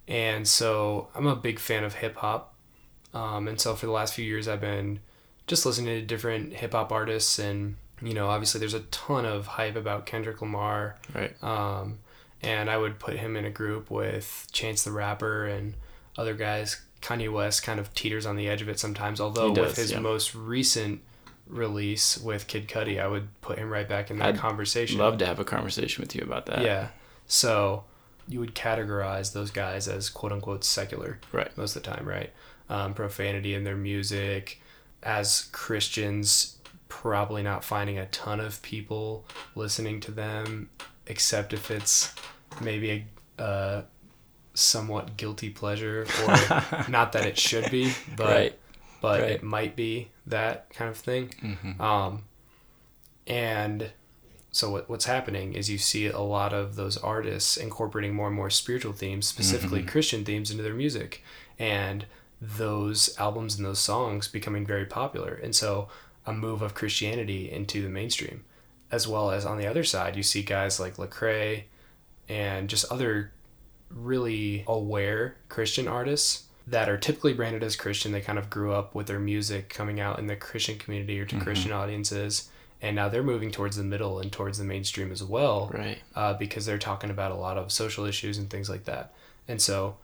And 0.08 0.48
so 0.48 1.10
I'm 1.16 1.28
a 1.28 1.36
big 1.36 1.60
fan 1.60 1.84
of 1.84 1.96
hip 1.96 2.16
hop. 2.18 2.56
Um, 3.14 3.48
and 3.48 3.62
so 3.62 3.76
for 3.76 3.86
the 3.86 3.92
last 3.92 4.16
few 4.16 4.26
years, 4.26 4.48
I've 4.48 4.62
been 4.62 5.00
just 5.46 5.66
listening 5.66 6.00
to 6.00 6.06
different 6.06 6.54
hip 6.54 6.72
hop 6.74 6.92
artists 6.92 7.38
and 7.38 7.76
you 8.02 8.14
know, 8.14 8.28
obviously 8.28 8.60
there's 8.60 8.74
a 8.74 8.82
ton 8.82 9.26
of 9.26 9.46
hype 9.46 9.76
about 9.76 10.08
Kendrick 10.08 10.42
Lamar. 10.42 10.98
Right. 11.14 11.42
Um, 11.44 12.00
and 12.42 12.70
I 12.70 12.78
would 12.78 13.00
put 13.00 13.18
him 13.18 13.38
in 13.38 13.46
a 13.46 13.52
group 13.52 13.90
with 13.90 14.48
Chance 14.52 14.84
the 14.84 14.92
Rapper 14.92 15.46
and 15.46 15.76
other 16.18 16.34
guys. 16.34 16.82
Kanye 17.04 17.32
West 17.32 17.64
kind 17.64 17.80
of 17.80 17.94
teeters 17.94 18.26
on 18.26 18.38
the 18.38 18.48
edge 18.48 18.62
of 18.62 18.70
it 18.70 18.80
sometimes, 18.80 19.20
although 19.20 19.54
does, 19.54 19.68
with 19.68 19.76
his 19.76 19.92
yeah. 19.92 20.00
most 20.00 20.34
recent 20.34 21.02
release 21.48 22.18
with 22.18 22.48
Kid 22.48 22.68
Cudi, 22.68 23.00
I 23.00 23.08
would 23.08 23.28
put 23.42 23.60
him 23.60 23.70
right 23.70 23.88
back 23.88 24.10
in 24.10 24.18
that 24.18 24.30
I'd 24.30 24.38
conversation. 24.38 24.98
Love 24.98 25.18
to 25.18 25.26
have 25.26 25.40
a 25.40 25.44
conversation 25.44 26.02
with 26.02 26.16
you 26.16 26.24
about 26.24 26.46
that. 26.46 26.64
Yeah. 26.64 26.88
So 27.28 27.84
you 28.28 28.40
would 28.40 28.56
categorize 28.56 29.34
those 29.34 29.52
guys 29.52 29.88
as 29.88 30.10
quote 30.10 30.32
unquote 30.32 30.64
secular 30.64 31.20
Right. 31.32 31.56
most 31.58 31.76
of 31.76 31.84
the 31.84 31.90
time, 31.90 32.08
right? 32.08 32.32
Um, 32.70 32.94
profanity 32.94 33.54
in 33.54 33.66
their 33.66 33.76
music. 33.76 34.62
As 35.04 35.50
Christians, 35.52 36.58
probably 36.88 37.44
not 37.44 37.66
finding 37.66 37.98
a 37.98 38.06
ton 38.08 38.40
of 38.40 38.62
people 38.62 39.26
listening 39.56 40.00
to 40.00 40.12
them, 40.12 40.70
except 41.06 41.52
if 41.52 41.70
it's 41.70 42.16
maybe 42.62 43.06
a 43.38 43.42
uh, 43.42 43.82
somewhat 44.54 45.18
guilty 45.18 45.50
pleasure, 45.50 46.06
or 46.28 46.86
not 46.90 47.12
that 47.14 47.26
it 47.26 47.38
should 47.38 47.70
be, 47.72 47.92
but 48.16 48.28
Right. 48.30 48.60
but 49.02 49.22
Right. 49.22 49.32
it 49.32 49.44
might 49.44 49.76
be 49.76 50.10
that 50.28 50.70
kind 50.74 50.90
of 50.90 50.98
thing. 50.98 51.34
Um, 51.80 52.24
and 53.28 53.92
so 54.52 54.70
what, 54.70 54.90
what's 54.90 55.06
happening 55.06 55.54
is 55.54 55.70
you 55.70 55.78
see 55.78 56.08
a 56.08 56.20
lot 56.20 56.54
of 56.54 56.76
those 56.76 56.98
artists 56.98 57.58
incorporating 57.58 58.14
more 58.14 58.28
and 58.28 58.36
more 58.36 58.50
spiritual 58.50 58.94
themes, 58.94 59.28
specifically 59.28 59.82
Christian 59.84 60.24
themes, 60.26 60.52
into 60.52 60.64
their 60.64 60.74
music, 60.74 61.24
and 61.58 62.06
those 62.42 63.18
albums 63.18 63.56
and 63.56 63.66
those 63.66 63.80
songs 63.80 64.28
becoming 64.28 64.66
very 64.66 64.86
popular. 64.86 65.34
And 65.34 65.56
so 65.56 65.88
a 66.26 66.34
move 66.34 66.62
of 66.62 66.74
Christianity 66.76 67.52
into 67.52 67.82
the 67.82 67.90
mainstream, 67.90 68.44
as 68.92 69.08
well 69.08 69.32
as 69.32 69.46
on 69.46 69.58
the 69.58 69.66
other 69.68 69.84
side, 69.84 70.16
you 70.16 70.24
see 70.24 70.44
guys 70.44 70.80
like 70.80 70.98
Lecrae 70.98 71.64
and 72.30 72.70
just 72.70 72.90
other 72.92 73.32
really 73.94 74.64
aware 74.68 75.36
Christian 75.50 75.88
artists 75.88 76.44
that 76.66 76.90
are 76.90 76.98
typically 76.98 77.34
branded 77.34 77.64
as 77.64 77.76
Christian. 77.76 78.12
They 78.12 78.22
kind 78.22 78.40
of 78.40 78.50
grew 78.50 78.74
up 78.74 78.96
with 78.96 79.08
their 79.08 79.20
music 79.20 79.70
coming 79.70 80.00
out 80.00 80.18
in 80.20 80.28
the 80.28 80.36
Christian 80.36 80.78
community 80.78 81.20
or 81.20 81.26
to 81.26 81.40
Christian 81.40 81.72
audiences. 81.72 82.50
And 82.82 82.96
now 82.96 83.08
they're 83.10 83.24
moving 83.24 83.52
towards 83.52 83.76
the 83.78 83.84
middle 83.84 84.20
and 84.20 84.32
towards 84.32 84.58
the 84.58 84.64
mainstream 84.66 85.12
as 85.12 85.24
well 85.24 85.70
Right. 85.74 86.00
uh, 86.16 86.34
because 86.34 86.66
they're 86.66 86.78
talking 86.78 87.10
about 87.10 87.32
a 87.32 87.36
lot 87.36 87.58
of 87.58 87.72
social 87.72 88.06
issues 88.06 88.38
and 88.38 88.50
things 88.50 88.70
like 88.70 88.86
that. 88.86 89.14
And 89.48 89.62
so, 89.62 89.98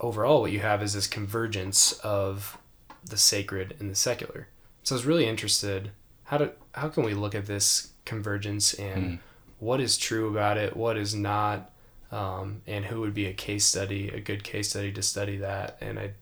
overall, 0.00 0.40
what 0.40 0.52
you 0.52 0.60
have 0.60 0.82
is 0.82 0.94
this 0.94 1.06
convergence 1.06 1.92
of 2.00 2.58
the 3.04 3.16
sacred 3.16 3.76
and 3.80 3.90
the 3.90 3.94
secular. 3.94 4.48
So 4.82 4.94
I 4.94 4.96
was 4.98 5.06
really 5.06 5.26
interested 5.26 5.90
how 6.24 6.38
do 6.38 6.50
how 6.72 6.88
can 6.88 7.04
we 7.04 7.14
look 7.14 7.34
at 7.34 7.46
this 7.46 7.92
convergence 8.04 8.74
and 8.74 9.18
what 9.58 9.80
is 9.80 9.96
true 9.98 10.28
about 10.28 10.56
it, 10.56 10.76
what 10.76 10.96
is 10.96 11.14
not, 11.14 11.70
um, 12.10 12.62
and 12.66 12.86
who 12.86 13.00
would 13.00 13.14
be 13.14 13.26
a 13.26 13.32
case 13.32 13.64
study, 13.64 14.08
a 14.08 14.20
good 14.20 14.42
case 14.44 14.70
study 14.70 14.92
to 14.92 15.02
study 15.02 15.36
that. 15.38 15.76
And 15.80 15.98
I 15.98 16.12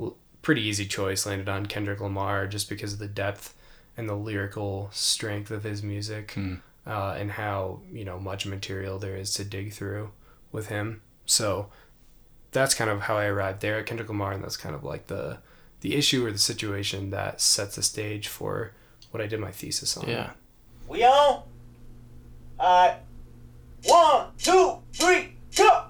l- 0.00 0.16
pretty 0.42 0.62
easy 0.62 0.86
choice 0.86 1.26
landed 1.26 1.48
on 1.48 1.66
Kendrick 1.66 2.00
Lamar 2.00 2.46
just 2.46 2.68
because 2.68 2.92
of 2.92 2.98
the 2.98 3.08
depth 3.08 3.54
and 3.96 4.08
the 4.08 4.14
lyrical 4.14 4.90
strength 4.92 5.50
of 5.50 5.64
his 5.64 5.82
music 5.82 6.34
uh, 6.86 7.16
and 7.18 7.32
how 7.32 7.80
you 7.90 8.04
know 8.04 8.18
much 8.18 8.46
material 8.46 8.98
there 8.98 9.16
is 9.16 9.32
to 9.34 9.44
dig 9.44 9.72
through 9.72 10.10
with 10.52 10.68
him. 10.68 11.02
So 11.24 11.70
that's 12.52 12.74
kind 12.74 12.90
of 12.90 13.02
how 13.02 13.16
I 13.16 13.26
arrived 13.26 13.60
there 13.60 13.78
at 13.78 13.86
Kendrick 13.86 14.08
Lamar, 14.08 14.32
and 14.32 14.42
that's 14.42 14.56
kind 14.56 14.74
of 14.74 14.84
like 14.84 15.08
the 15.08 15.38
the 15.80 15.94
issue 15.94 16.24
or 16.24 16.32
the 16.32 16.38
situation 16.38 17.10
that 17.10 17.40
sets 17.40 17.76
the 17.76 17.82
stage 17.82 18.28
for 18.28 18.72
what 19.10 19.22
I 19.22 19.26
did 19.26 19.40
my 19.40 19.50
thesis 19.50 19.96
on. 19.96 20.08
Yeah. 20.08 20.30
We 20.88 21.04
on? 21.04 21.42
Alright. 22.58 23.00
One, 23.86 24.26
two, 24.36 24.78
three, 24.92 25.36
go! 25.56 25.84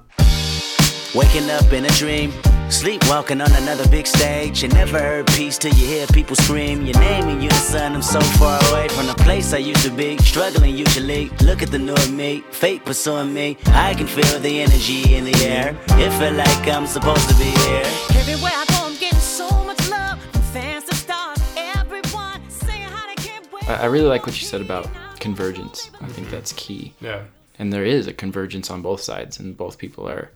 Waking 1.14 1.48
up 1.50 1.72
in 1.72 1.86
a 1.86 1.90
dream, 1.90 2.30
sleepwalking 2.68 3.40
on 3.40 3.50
another 3.52 3.88
big 3.88 4.06
stage. 4.06 4.62
You 4.62 4.68
never 4.68 4.98
heard 4.98 5.26
peace 5.28 5.56
till 5.56 5.72
you 5.72 5.86
hear 5.86 6.06
people 6.08 6.36
scream 6.36 6.84
your 6.84 6.98
name 7.00 7.26
in 7.28 7.40
unison. 7.40 7.94
I'm 7.94 8.02
so 8.02 8.20
far 8.20 8.60
away 8.70 8.88
from 8.88 9.06
the 9.06 9.14
place 9.14 9.54
I 9.54 9.58
used 9.58 9.82
to 9.84 9.90
be, 9.90 10.18
struggling 10.18 10.76
usually. 10.76 11.30
Look 11.40 11.62
at 11.62 11.70
the 11.70 11.78
new 11.78 11.96
me, 12.10 12.42
fate 12.50 12.84
pursuing 12.84 13.32
me. 13.32 13.56
I 13.68 13.94
can 13.94 14.06
feel 14.06 14.40
the 14.40 14.60
energy 14.60 15.14
in 15.14 15.24
the 15.24 15.34
air. 15.46 15.74
It 15.92 16.10
feel 16.18 16.34
like 16.34 16.68
I'm 16.68 16.86
supposed 16.86 17.26
to 17.30 17.34
be 17.36 17.44
here. 17.44 17.84
Everywhere 18.20 18.52
I 18.52 18.64
go, 18.68 18.86
I'm 18.88 18.98
getting 18.98 19.18
so 19.20 19.48
much 19.64 19.88
love 19.88 20.20
from 20.32 20.42
fans 20.42 20.84
to 20.84 20.94
stars. 20.94 21.38
Everyone 21.56 22.42
saying 22.50 22.82
how 22.82 23.06
they 23.06 23.14
can't 23.14 23.50
wait. 23.50 23.70
I 23.70 23.84
I 23.84 23.86
really 23.86 24.06
like 24.06 24.26
what 24.26 24.38
you 24.38 24.46
said 24.46 24.60
about 24.60 24.86
convergence. 25.18 25.90
I 26.02 26.08
think 26.08 26.28
that's 26.28 26.52
key. 26.52 26.92
Yeah. 27.00 27.22
And 27.58 27.72
there 27.72 27.84
is 27.84 28.06
a 28.06 28.12
convergence 28.12 28.70
on 28.70 28.82
both 28.82 29.00
sides 29.00 29.38
and 29.38 29.56
both 29.56 29.78
people 29.78 30.08
are 30.08 30.30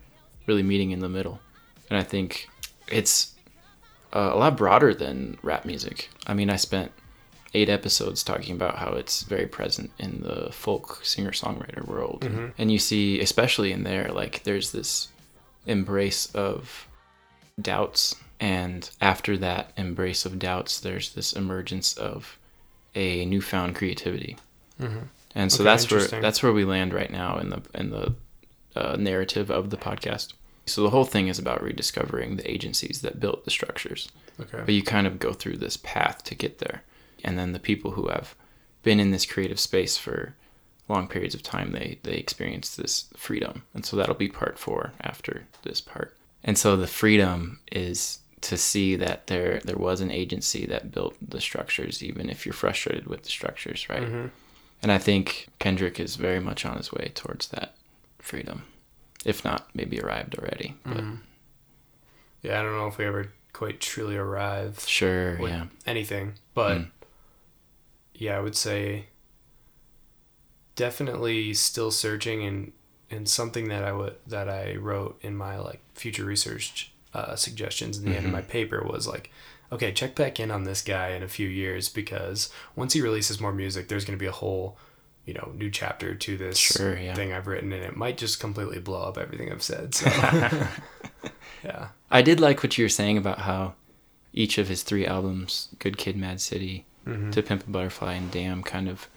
really 0.47 0.63
meeting 0.63 0.91
in 0.91 1.01
the 1.01 1.09
middle. 1.09 1.41
And 1.89 1.99
i 1.99 2.03
think 2.03 2.49
it's 2.89 3.35
uh, 4.13 4.31
a 4.33 4.37
lot 4.39 4.57
broader 4.57 4.93
than 4.95 5.39
rap 5.43 5.65
music. 5.65 6.09
I 6.27 6.35
mean 6.35 6.51
i 6.51 6.57
spent 6.57 6.93
eight 7.53 7.69
episodes 7.69 8.23
talking 8.23 8.55
about 8.55 8.77
how 8.77 8.91
it's 8.93 9.23
very 9.23 9.47
present 9.47 9.91
in 9.99 10.21
the 10.23 10.51
folk 10.53 11.01
singer 11.05 11.33
songwriter 11.33 11.85
world 11.87 12.23
and 12.59 12.71
you 12.71 12.79
see 12.79 13.21
especially 13.21 13.73
in 13.73 13.83
there 13.83 14.09
like 14.13 14.43
there's 14.45 14.71
this 14.71 15.09
embrace 15.67 16.27
of 16.35 16.87
doubts. 17.61 18.17
And 18.41 18.89
after 19.03 19.37
that 19.39 19.73
embrace 19.77 20.25
of 20.25 20.39
doubts 20.39 20.81
there's 20.81 21.13
this 21.13 21.33
emergence 21.35 21.95
of 21.99 22.39
a 22.95 23.25
newfound 23.27 23.75
creativity 23.77 24.37
and 25.35 25.51
so 25.53 25.63
Okay, 25.63 25.65
that's 25.65 25.91
where 25.91 26.21
that's 26.21 26.43
where 26.43 26.53
we 26.53 26.65
land 26.65 26.93
right 26.93 27.11
now 27.11 27.39
in 27.39 27.51
the 27.51 27.63
in 27.75 27.91
the 27.91 28.15
uh, 28.77 28.97
narrative 28.99 29.51
of 29.51 29.71
the 29.71 29.77
podcast. 29.77 30.35
So 30.67 30.83
the 30.83 30.91
whole 30.91 31.05
thing 31.05 31.29
is 31.29 31.39
about 31.39 31.63
rediscovering 31.63 32.37
the 32.37 32.49
agencies 32.51 33.01
that 33.01 33.19
built 33.19 33.45
the 33.45 33.51
structures, 33.51 34.09
Okay. 34.39 34.63
but 34.65 34.75
you 34.75 34.83
kind 34.83 35.07
of 35.07 35.19
go 35.19 35.33
through 35.33 35.57
this 35.57 35.77
path 35.77 36.23
to 36.25 36.35
get 36.35 36.59
there, 36.59 36.83
and 37.25 37.39
then 37.39 37.53
the 37.53 37.59
people 37.59 37.93
who 37.93 38.09
have 38.09 38.35
been 38.83 39.01
in 39.01 39.11
this 39.11 39.27
creative 39.27 39.59
space 39.61 39.97
for 39.97 40.35
long 40.89 41.07
periods 41.09 41.35
of 41.35 41.43
time 41.43 41.73
they 41.73 41.99
they 42.03 42.15
experience 42.15 42.75
this 42.77 43.07
freedom, 43.17 43.63
and 43.75 43.85
so 43.85 43.97
that'll 43.97 44.15
be 44.15 44.29
part 44.29 44.59
four 44.59 44.93
after 45.01 45.47
this 45.63 45.81
part. 45.81 46.17
And 46.45 46.57
so 46.57 46.77
the 46.77 46.87
freedom 46.87 47.61
is 47.71 48.21
to 48.43 48.57
see 48.57 48.97
that 48.97 49.27
there 49.27 49.61
there 49.65 49.77
was 49.77 50.01
an 50.01 50.11
agency 50.11 50.65
that 50.67 50.91
built 50.93 51.15
the 51.21 51.41
structures, 51.41 52.03
even 52.03 52.31
if 52.31 52.47
you're 52.47 52.53
frustrated 52.53 53.07
with 53.07 53.23
the 53.25 53.29
structures, 53.31 53.89
right? 53.89 54.31
And 54.83 54.91
I 54.91 54.99
think 54.99 55.49
Kendrick 55.59 56.01
is 56.01 56.17
very 56.17 56.41
much 56.41 56.65
on 56.65 56.77
his 56.79 56.91
way 56.93 57.13
towards 57.15 57.49
that 57.49 57.75
freedom, 58.19 58.63
if 59.25 59.45
not 59.45 59.69
maybe 59.75 60.01
arrived 60.01 60.39
already. 60.39 60.75
But 60.85 61.05
Yeah, 62.43 62.59
I 62.61 62.63
don't 62.63 62.77
know 62.77 62.87
if 62.87 62.97
we 62.97 63.05
ever 63.05 63.33
quite 63.53 63.81
truly 63.81 64.17
arrive 64.17 64.81
sure, 64.87 65.39
yeah, 65.47 65.67
anything, 65.87 66.35
but 66.55 66.79
Mm. 66.79 66.91
yeah, 68.15 68.37
I 68.39 68.41
would 68.41 68.57
say 68.57 69.07
definitely 70.77 71.53
still 71.55 71.91
searching 71.91 72.43
and 72.45 72.73
and 73.11 73.29
something 73.29 73.69
that 73.69 73.83
I 73.85 73.93
would 73.93 74.17
that 74.27 74.49
I 74.49 74.77
wrote 74.77 75.19
in 75.21 75.37
my 75.37 75.59
like 75.59 75.81
future 75.95 76.25
research 76.25 76.93
uh, 77.13 77.35
suggestions 77.35 77.99
in 77.99 78.05
the 78.05 78.11
end 78.11 78.19
of 78.19 78.25
Mm-hmm. 78.27 78.33
my 78.33 78.43
paper 78.43 78.83
was 78.85 79.07
like, 79.09 79.31
okay, 79.73 79.93
check 79.93 80.15
back 80.15 80.41
in 80.41 80.51
on 80.51 80.65
this 80.65 80.83
guy 80.83 81.11
in 81.11 81.23
a 81.23 81.29
few 81.29 81.49
years 81.49 81.89
because 81.89 82.51
once 82.77 82.93
he 82.93 83.01
releases 83.01 83.41
more 83.41 83.53
music, 83.53 83.89
there's 83.89 84.05
going 84.05 84.19
to 84.19 84.23
be 84.23 84.27
a 84.27 84.33
whole 84.33 84.77
you 85.27 85.35
know 85.35 85.53
new 85.55 85.71
chapter 85.71 86.15
to 86.15 86.37
this 86.37 86.59
Sure, 86.59 86.99
yeah. 86.99 87.15
thing 87.15 87.33
I've 87.33 87.47
written, 87.47 87.73
and 87.73 87.85
it 87.85 87.97
might 87.97 88.19
just 88.19 88.41
completely 88.41 88.79
blow 88.81 89.03
up 89.03 89.19
everything 89.19 89.51
I've 89.53 89.63
said. 89.63 89.95
So 89.95 90.07
yeah, 91.65 91.89
I 92.11 92.23
did 92.23 92.41
like 92.41 92.63
what 92.63 92.77
you 92.79 92.85
were 92.85 92.89
saying 92.89 93.19
about 93.19 93.41
how 93.41 93.75
each 94.33 94.59
of 94.59 94.69
his 94.69 94.83
three 94.83 95.07
albums, 95.07 95.69
Good 95.79 95.99
Kid, 95.99 96.17
Mad 96.17 96.41
City, 96.41 96.87
To 97.33 97.43
Pimp 97.43 97.67
a 97.67 97.71
Butterfly, 97.71 98.13
and 98.15 98.31
Damn, 98.31 98.63
kind 98.63 98.89
of 98.89 99.09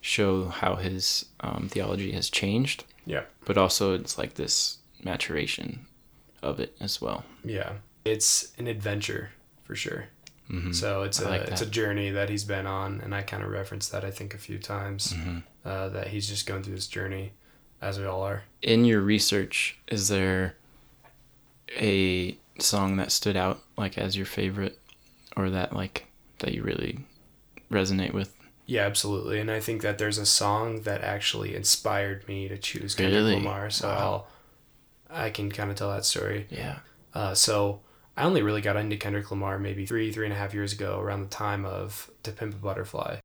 show 0.00 0.46
how 0.46 0.76
his 0.76 1.26
um, 1.40 1.68
theology 1.68 2.12
has 2.12 2.30
changed, 2.30 2.84
yeah. 3.04 3.24
but 3.44 3.58
also 3.58 3.94
it's 3.94 4.16
like 4.16 4.34
this 4.34 4.78
maturation 5.02 5.86
of 6.42 6.60
it 6.60 6.74
as 6.80 7.00
well. 7.02 7.24
Yeah, 7.44 7.72
it's 8.04 8.52
an 8.58 8.66
adventure 8.68 9.30
for 9.70 9.76
sure. 9.76 10.06
So 10.72 11.02
it's 11.04 11.20
Mm-hmm. 11.20 11.28
I 11.28 11.36
a 11.36 11.38
like 11.38 11.48
it's 11.48 11.60
a 11.62 11.66
journey 11.66 12.10
that 12.10 12.28
he's 12.28 12.42
been 12.42 12.66
on, 12.66 13.00
and 13.02 13.14
I 13.14 13.22
kind 13.22 13.44
of 13.44 13.50
referenced 13.50 13.92
that 13.92 14.04
I 14.04 14.10
think 14.10 14.34
a 14.34 14.38
few 14.38 14.58
times 14.58 15.12
Mm-hmm. 15.12 15.38
uh, 15.64 15.88
that 15.90 16.08
he's 16.08 16.28
just 16.28 16.44
going 16.44 16.64
through 16.64 16.74
this 16.74 16.88
journey, 16.88 17.34
as 17.80 18.00
we 18.00 18.04
all 18.04 18.22
are. 18.22 18.42
in 18.60 18.84
your 18.84 19.00
research, 19.00 19.78
is 19.86 20.08
there 20.08 20.56
a 21.80 22.36
song 22.58 22.96
that 22.96 23.12
stood 23.12 23.36
out 23.36 23.60
like 23.78 23.96
as 23.96 24.16
your 24.16 24.26
favorite 24.26 24.78
or 25.36 25.50
that 25.50 25.72
like 25.72 26.06
that 26.40 26.52
you 26.52 26.64
really 26.64 26.98
resonate 27.70 28.12
with? 28.12 28.34
Yeah, 28.66 28.86
absolutely, 28.86 29.38
and 29.38 29.50
I 29.52 29.60
think 29.60 29.82
that 29.82 29.98
there's 29.98 30.18
a 30.18 30.26
song 30.26 30.82
that 30.82 31.02
actually 31.02 31.54
inspired 31.54 32.26
me 32.26 32.48
to 32.48 32.58
choose 32.58 32.96
Kendrick 32.96 33.14
Really? 33.14 33.34
Lamar. 33.36 33.70
So 33.70 33.86
Wow. 33.86 34.26
I'll 35.10 35.26
I 35.26 35.30
can 35.30 35.50
kind 35.52 35.70
of 35.70 35.76
tell 35.76 35.90
that 35.90 36.04
story. 36.04 36.46
Yeah. 36.50 36.78
Uh, 37.14 37.34
so 37.34 37.80
I 38.20 38.24
only 38.24 38.42
really 38.42 38.60
got 38.60 38.76
into 38.76 38.98
Kendrick 38.98 39.30
Lamar 39.30 39.58
maybe 39.58 39.86
three, 39.86 40.12
three 40.12 40.26
and 40.26 40.34
a 40.34 40.36
half 40.36 40.52
years 40.52 40.74
ago 40.74 41.00
around 41.00 41.22
the 41.22 41.28
time 41.28 41.64
of 41.64 42.10
To 42.24 42.32
Pimp 42.32 42.52
a 42.52 42.58
Butterfly. 42.58 43.16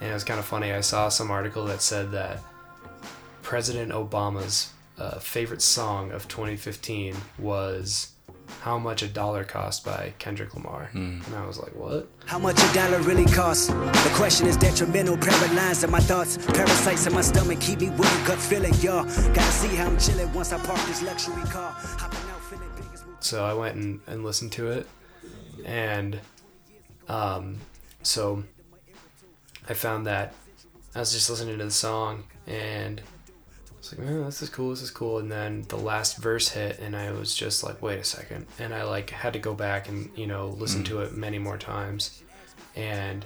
And 0.00 0.10
it 0.10 0.14
was 0.14 0.24
kind 0.24 0.40
of 0.40 0.46
funny. 0.46 0.72
I 0.72 0.80
saw 0.80 1.10
some 1.10 1.30
article 1.30 1.66
that 1.66 1.82
said 1.82 2.12
that 2.12 2.38
President 3.42 3.92
Obama's 3.92 4.72
uh, 4.96 5.18
favorite 5.18 5.60
song 5.60 6.12
of 6.12 6.26
2015 6.28 7.14
was 7.38 8.12
"How 8.60 8.78
Much 8.78 9.02
a 9.02 9.08
Dollar 9.08 9.44
Cost" 9.44 9.84
by 9.84 10.12
Kendrick 10.18 10.54
Lamar, 10.54 10.90
and 10.92 11.22
I 11.34 11.46
was 11.46 11.58
like, 11.58 11.74
"What?" 11.74 12.08
How 12.26 12.38
much 12.38 12.62
a 12.62 12.74
dollar 12.74 13.00
really 13.00 13.24
costs? 13.24 13.66
The 13.66 14.12
question 14.14 14.46
is 14.46 14.56
detrimental, 14.56 15.16
paralyzed 15.16 15.84
in 15.84 15.90
my 15.90 16.00
thoughts. 16.00 16.36
Parasites 16.36 17.06
in 17.06 17.12
my 17.14 17.22
stomach 17.22 17.60
keep 17.60 17.80
me 17.80 17.90
with 17.90 18.22
a 18.22 18.26
gut 18.26 18.38
feeling, 18.38 18.74
y'all. 18.74 19.04
Gotta 19.04 19.52
see 19.52 19.74
how 19.76 19.86
I'm 19.86 19.98
chilling 19.98 20.32
once 20.32 20.52
I 20.52 20.58
park 20.58 20.80
this 20.86 21.02
luxury 21.02 21.42
car. 21.44 21.72
Hopping 21.72 22.30
out, 22.30 22.40
feeling 22.42 22.70
big 22.76 22.86
as 22.92 23.04
So 23.20 23.44
I 23.44 23.54
went 23.54 23.76
and, 23.76 24.00
and 24.06 24.24
listened 24.24 24.52
to 24.52 24.70
it, 24.70 24.86
and 25.64 26.20
um, 27.08 27.58
so 28.02 28.44
I 29.68 29.74
found 29.74 30.06
that 30.06 30.34
I 30.94 31.00
was 31.00 31.12
just 31.12 31.30
listening 31.30 31.58
to 31.58 31.64
the 31.64 31.70
song, 31.70 32.24
and 32.46 33.00
I 33.00 33.21
was 33.96 34.08
like, 34.08 34.16
"Oh, 34.16 34.24
this 34.24 34.42
is 34.42 34.48
cool, 34.50 34.70
this 34.70 34.82
is 34.82 34.90
cool." 34.90 35.18
And 35.18 35.30
then 35.30 35.64
the 35.68 35.76
last 35.76 36.18
verse 36.18 36.48
hit, 36.48 36.78
and 36.78 36.96
I 36.96 37.12
was 37.12 37.34
just 37.34 37.62
like, 37.62 37.82
"Wait 37.82 37.98
a 37.98 38.04
second. 38.04 38.46
and 38.58 38.74
I 38.74 38.84
like 38.84 39.10
had 39.10 39.32
to 39.32 39.38
go 39.38 39.54
back 39.54 39.88
and 39.88 40.10
you 40.16 40.26
know 40.26 40.48
listen 40.48 40.84
to 40.84 41.00
it 41.00 41.14
many 41.14 41.38
more 41.38 41.58
times, 41.58 42.22
and 42.76 43.24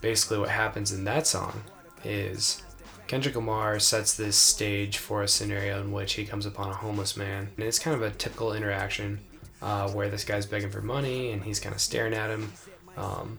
basically 0.00 0.38
what 0.38 0.48
happens 0.48 0.92
in 0.92 1.04
that 1.04 1.26
song 1.26 1.62
is 2.04 2.62
Kendrick 3.06 3.34
Lamar 3.34 3.78
sets 3.78 4.16
this 4.16 4.36
stage 4.36 4.98
for 4.98 5.22
a 5.22 5.28
scenario 5.28 5.80
in 5.80 5.92
which 5.92 6.14
he 6.14 6.24
comes 6.24 6.46
upon 6.46 6.70
a 6.70 6.74
homeless 6.74 7.16
man. 7.16 7.48
And 7.56 7.66
it's 7.66 7.78
kind 7.78 7.96
of 7.96 8.02
a 8.02 8.10
typical 8.10 8.52
interaction 8.52 9.20
uh, 9.60 9.90
where 9.90 10.08
this 10.08 10.24
guy's 10.24 10.46
begging 10.46 10.70
for 10.70 10.80
money 10.80 11.32
and 11.32 11.42
he's 11.42 11.60
kind 11.60 11.74
of 11.74 11.80
staring 11.80 12.14
at 12.14 12.30
him. 12.30 12.52
Um, 12.96 13.38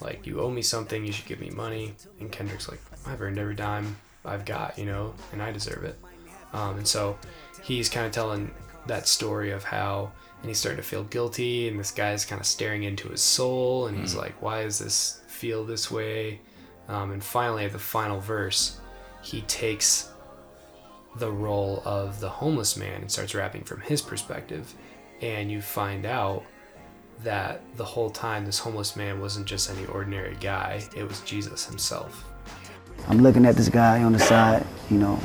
like, 0.00 0.26
you 0.26 0.40
owe 0.40 0.50
me 0.50 0.62
something, 0.62 1.04
you 1.04 1.12
should 1.12 1.26
give 1.26 1.40
me 1.40 1.50
money. 1.50 1.94
And 2.20 2.30
Kendrick's 2.30 2.68
like, 2.68 2.80
I've 3.06 3.20
earned 3.20 3.38
every 3.38 3.54
dime 3.54 3.96
I've 4.28 4.44
got, 4.44 4.78
you 4.78 4.86
know, 4.86 5.14
and 5.32 5.42
I 5.42 5.52
deserve 5.52 5.84
it. 5.84 5.98
Um, 6.52 6.78
and 6.78 6.86
so 6.86 7.18
he's 7.62 7.88
kind 7.88 8.06
of 8.06 8.12
telling 8.12 8.50
that 8.86 9.06
story 9.06 9.50
of 9.50 9.64
how, 9.64 10.12
and 10.40 10.48
he's 10.48 10.58
starting 10.58 10.80
to 10.80 10.88
feel 10.88 11.04
guilty, 11.04 11.68
and 11.68 11.78
this 11.78 11.90
guy's 11.90 12.24
kind 12.24 12.40
of 12.40 12.46
staring 12.46 12.84
into 12.84 13.08
his 13.08 13.20
soul, 13.20 13.86
and 13.86 13.98
he's 13.98 14.14
like, 14.14 14.40
why 14.40 14.62
does 14.62 14.78
this 14.78 15.20
feel 15.26 15.64
this 15.64 15.90
way? 15.90 16.40
Um, 16.88 17.10
and 17.10 17.22
finally, 17.22 17.64
at 17.64 17.72
the 17.72 17.78
final 17.78 18.20
verse, 18.20 18.80
he 19.22 19.42
takes 19.42 20.10
the 21.16 21.30
role 21.30 21.82
of 21.84 22.20
the 22.20 22.28
homeless 22.28 22.76
man 22.76 23.00
and 23.02 23.10
starts 23.10 23.34
rapping 23.34 23.64
from 23.64 23.80
his 23.80 24.00
perspective. 24.00 24.72
And 25.20 25.50
you 25.50 25.60
find 25.60 26.06
out 26.06 26.44
that 27.24 27.60
the 27.76 27.84
whole 27.84 28.10
time 28.10 28.46
this 28.46 28.60
homeless 28.60 28.94
man 28.94 29.20
wasn't 29.20 29.46
just 29.46 29.68
any 29.70 29.84
ordinary 29.86 30.36
guy, 30.40 30.84
it 30.96 31.06
was 31.06 31.20
Jesus 31.22 31.66
himself. 31.66 32.24
I'm 33.06 33.18
looking 33.18 33.46
at 33.46 33.56
this 33.56 33.68
guy 33.68 34.02
on 34.02 34.12
the 34.12 34.18
side, 34.18 34.66
you 34.90 34.98
know. 34.98 35.18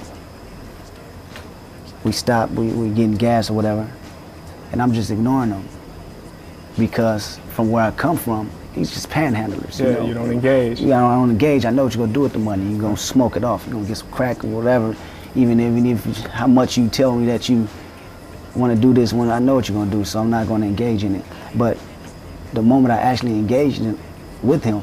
We 2.03 2.12
stop, 2.12 2.50
we, 2.51 2.68
we 2.68 2.89
getting 2.89 3.15
gas 3.15 3.50
or 3.50 3.53
whatever, 3.53 3.89
and 4.72 4.82
I'm 4.82 4.94
just 4.94 5.10
ignoring 5.10 5.51
him. 5.51 5.68
Because 6.77 7.38
from 7.50 7.72
where 7.72 7.86
I 7.86 7.92
come 7.92 8.18
from, 8.18 8.50
these 8.75 8.92
just 8.92 9.10
panhandlers. 9.10 9.80
Yeah, 9.80 9.88
you, 9.88 9.94
know? 9.94 10.06
you 10.06 10.13
don't 10.13 10.32
engage. 10.32 10.80
Yeah, 10.80 11.06
I 11.06 11.15
don't 11.15 11.30
engage. 11.30 11.65
I 11.65 11.70
know 11.70 11.84
what 11.84 11.94
you're 11.94 12.03
gonna 12.03 12.13
do 12.13 12.22
with 12.22 12.34
the 12.34 12.39
money. 12.39 12.70
You're 12.72 12.82
gonna 12.82 12.98
smoke 12.98 13.36
it 13.36 13.44
off. 13.44 13.65
You're 13.65 13.75
gonna 13.75 13.88
get 13.88 13.98
some 13.98 14.10
crack 14.12 14.44
or 14.44 14.48
whatever. 14.48 14.96
Even 15.36 15.60
if, 15.60 15.77
even 15.77 15.86
if 15.86 16.06
how 16.27 16.48
much 16.48 16.77
you 16.77 16.89
tell 16.89 17.15
me 17.15 17.25
that 17.27 17.50
you 17.50 17.68
want 18.56 18.75
to 18.75 18.80
do 18.80 18.94
this, 18.94 19.13
when 19.13 19.30
I 19.30 19.39
know 19.39 19.56
what 19.56 19.70
you're 19.70 19.77
gonna 19.77 19.92
do, 19.92 20.03
so 20.03 20.20
I'm 20.20 20.30
not 20.30 20.48
gonna 20.48 20.65
engage 20.65 21.03
in 21.03 21.15
it. 21.15 21.25
But 21.56 21.77
the 22.54 22.62
moment 22.62 22.91
I 22.91 22.98
actually 22.98 23.34
engaged 23.34 23.82
in, 23.82 23.98
with 24.41 24.63
him, 24.63 24.82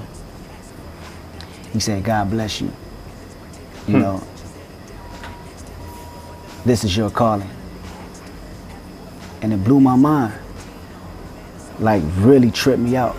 he 1.72 1.80
said, 1.80 2.04
"God 2.04 2.30
bless 2.30 2.60
you." 2.60 2.72
You 3.86 3.94
hmm. 3.94 4.00
know, 4.00 4.22
this 6.64 6.84
is 6.84 6.96
your 6.96 7.10
calling, 7.10 7.48
and 9.42 9.52
it 9.52 9.64
blew 9.64 9.80
my 9.80 9.96
mind. 9.96 10.34
Like 11.78 12.02
really 12.16 12.50
tripped 12.50 12.80
me 12.80 12.96
out. 12.96 13.16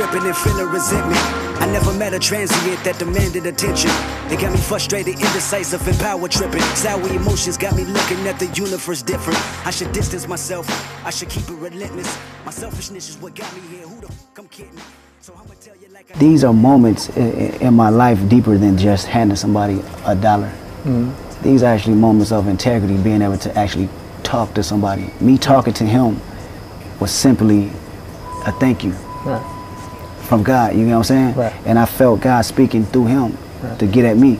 Tripping 0.00 0.26
and 0.26 0.36
feeling 0.36 0.68
resentment. 0.70 1.20
I 1.60 1.66
never 1.70 1.92
met 1.92 2.14
a 2.14 2.18
transient 2.18 2.82
that 2.84 2.98
demanded 2.98 3.44
attention. 3.44 3.90
They 4.30 4.36
got 4.36 4.50
me 4.52 4.58
frustrated, 4.58 5.14
indecisive, 5.16 5.86
and 5.86 5.98
power 5.98 6.26
tripping. 6.26 6.62
Sour 6.74 7.06
emotions 7.08 7.58
got 7.58 7.76
me 7.76 7.84
looking 7.84 8.26
at 8.26 8.38
the 8.38 8.46
universe 8.46 9.02
different. 9.02 9.38
I 9.66 9.70
should 9.70 9.92
distance 9.92 10.26
myself. 10.26 10.66
I 11.04 11.10
should 11.10 11.28
keep 11.28 11.46
it 11.50 11.52
relentless. 11.54 12.18
My 12.46 12.50
selfishness 12.50 13.10
is 13.10 13.18
what 13.18 13.34
got 13.34 13.54
me 13.54 13.60
here. 13.68 13.86
Who 13.86 14.00
the 14.00 14.06
fuck 14.10 14.38
I'm 14.38 14.48
kidding? 14.48 14.80
So 15.20 15.34
I'ma 15.34 15.52
tell 15.60 15.76
you 15.76 15.88
like 15.92 16.10
I 16.16 16.18
These 16.18 16.44
are 16.44 16.54
moments 16.54 17.10
i- 17.10 17.20
i- 17.20 17.58
in 17.66 17.74
my 17.74 17.90
life 17.90 18.26
deeper 18.30 18.56
than 18.56 18.78
just 18.78 19.06
handing 19.06 19.36
somebody 19.36 19.82
a 20.06 20.14
dollar. 20.14 20.50
Mm-hmm. 20.84 21.42
These 21.42 21.62
are 21.62 21.74
actually 21.74 21.96
moments 21.96 22.32
of 22.32 22.48
integrity, 22.48 22.96
being 22.96 23.20
able 23.20 23.36
to 23.36 23.58
actually 23.58 23.90
talk 24.22 24.54
to 24.54 24.62
somebody. 24.62 25.10
Me 25.20 25.36
talking 25.36 25.74
to 25.74 25.84
him 25.84 26.18
was 27.00 27.10
simply 27.10 27.70
a 28.46 28.52
thank 28.52 28.82
you 28.82 28.94
Right. 29.26 29.42
From 30.30 30.44
God. 30.44 30.76
You 30.76 30.86
know 30.86 30.98
what 30.98 31.10
I'm 31.10 31.34
saying? 31.34 31.34
Right. 31.34 31.52
And 31.66 31.76
I 31.76 31.86
felt 31.86 32.20
God 32.20 32.42
speaking 32.42 32.84
through 32.84 33.06
him 33.06 33.36
to 33.78 33.86
get 33.86 34.04
at 34.04 34.16
me. 34.16 34.38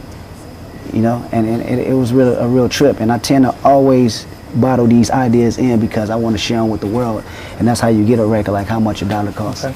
You 0.92 1.02
know, 1.02 1.28
and, 1.32 1.46
and 1.48 1.62
it, 1.62 1.88
it 1.88 1.94
was 1.94 2.12
really 2.12 2.36
a 2.36 2.46
real 2.46 2.68
trip. 2.68 3.00
And 3.00 3.12
I 3.12 3.18
tend 3.18 3.44
to 3.44 3.54
always 3.64 4.24
bottle 4.54 4.86
these 4.86 5.10
ideas 5.10 5.58
in 5.58 5.80
because 5.80 6.08
I 6.08 6.16
want 6.16 6.34
to 6.34 6.38
share 6.38 6.60
them 6.60 6.70
with 6.70 6.80
the 6.80 6.86
world. 6.86 7.24
And 7.58 7.66
that's 7.66 7.80
how 7.80 7.88
you 7.88 8.06
get 8.06 8.20
a 8.20 8.24
record 8.24 8.52
like 8.52 8.68
how 8.68 8.78
much 8.80 9.02
a 9.02 9.04
dollar 9.04 9.32
costs. 9.32 9.66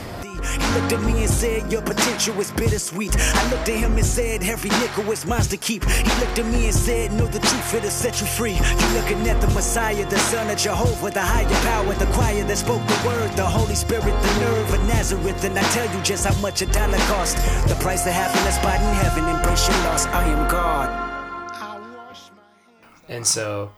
He 0.44 0.80
looked 0.80 0.92
at 0.92 1.02
me 1.02 1.22
and 1.22 1.30
said, 1.30 1.70
Your 1.72 1.83
potential 1.83 2.38
is 2.40 2.50
bittersweet. 2.52 3.16
I 3.18 3.50
looked 3.50 3.68
at 3.68 3.76
him 3.76 3.96
and 3.96 4.07
said, 4.07 4.42
Every 4.42 4.70
nickel 4.70 5.11
is 5.12 5.26
mine 5.26 5.42
to 5.42 5.57
keep. 5.57 5.85
He 5.85 6.20
looked 6.20 6.38
at 6.38 6.46
me 6.46 6.66
and 6.66 6.74
said, 6.74 7.12
Know 7.12 7.26
the 7.26 7.40
truth, 7.40 7.74
it'll 7.74 7.90
set 7.90 8.20
you 8.20 8.26
free. 8.26 8.54
You're 8.54 8.94
looking 9.00 9.28
at 9.28 9.40
the 9.40 9.48
Messiah, 9.48 10.09
the 10.09 10.18
Son 10.18 10.50
of 10.50 10.59
Jehovah, 10.59 11.11
the 11.11 11.22
higher 11.22 11.48
power, 11.62 11.92
the 11.94 12.07
choir 12.12 12.44
that 12.44 12.59
spoke 12.59 12.87
the 12.87 13.02
word, 13.07 13.30
the 13.33 13.44
Holy 13.44 13.74
Spirit, 13.74 14.04
the 14.04 14.40
nerve 14.40 14.74
of 14.74 14.87
Nazareth. 14.87 15.44
And 15.44 15.59
I 15.59 15.62
tell 15.74 15.87
you 15.94 16.02
just 16.02 16.26
how 16.26 16.40
much 16.40 16.62
a 16.62 16.66
dollar 16.66 16.98
cost. 17.09 17.37
The 17.68 17.76
price 17.80 18.07
of 18.07 18.12
happiness 18.12 18.57
spot 18.57 18.80
in 18.80 18.94
heaven, 19.02 19.24
embrace 19.28 19.68
your 19.68 19.78
loss. 19.85 20.07
I 20.07 20.24
am 20.24 20.48
God. 20.50 21.14
And 23.09 23.26
so 23.26 23.72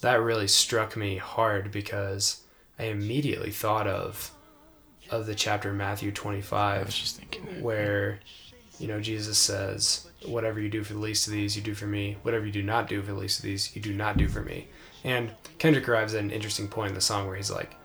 that 0.00 0.20
really 0.20 0.48
struck 0.48 0.96
me 0.96 1.16
hard 1.16 1.72
because 1.72 2.42
I 2.78 2.84
immediately 2.84 3.50
thought 3.50 3.86
of 3.86 4.30
of 5.10 5.26
the 5.26 5.34
chapter 5.34 5.72
Matthew 5.72 6.12
25 6.12 6.80
I 6.80 6.84
was 6.84 6.94
just 6.96 7.16
thinking 7.16 7.46
that. 7.46 7.62
where 7.62 8.20
you 8.78 8.86
know 8.86 9.00
Jesus 9.00 9.38
says 9.38 10.08
whatever 10.26 10.60
you 10.60 10.68
do 10.68 10.84
for 10.84 10.94
the 10.94 10.98
least 10.98 11.26
of 11.26 11.32
these 11.32 11.56
you 11.56 11.62
do 11.62 11.74
for 11.74 11.86
me. 11.86 12.16
Whatever 12.22 12.46
you 12.46 12.52
do 12.52 12.62
not 12.62 12.88
do 12.88 13.00
for 13.02 13.12
the 13.12 13.18
least 13.18 13.38
of 13.38 13.44
these 13.44 13.74
you 13.74 13.82
do 13.82 13.94
not 13.94 14.16
do 14.16 14.28
for 14.28 14.42
me. 14.42 14.68
And 15.04 15.32
Kendrick 15.58 15.88
arrives 15.88 16.14
at 16.14 16.22
an 16.22 16.30
interesting 16.30 16.68
point 16.68 16.90
in 16.90 16.94
the 16.94 17.00
song 17.00 17.26
where 17.26 17.36
he's 17.36 17.50
like 17.50 17.76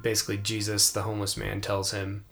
basically 0.00 0.38
Jesus 0.38 0.90
the 0.90 1.02
homeless 1.02 1.36
man 1.36 1.60
tells 1.60 1.90
him 1.90 2.24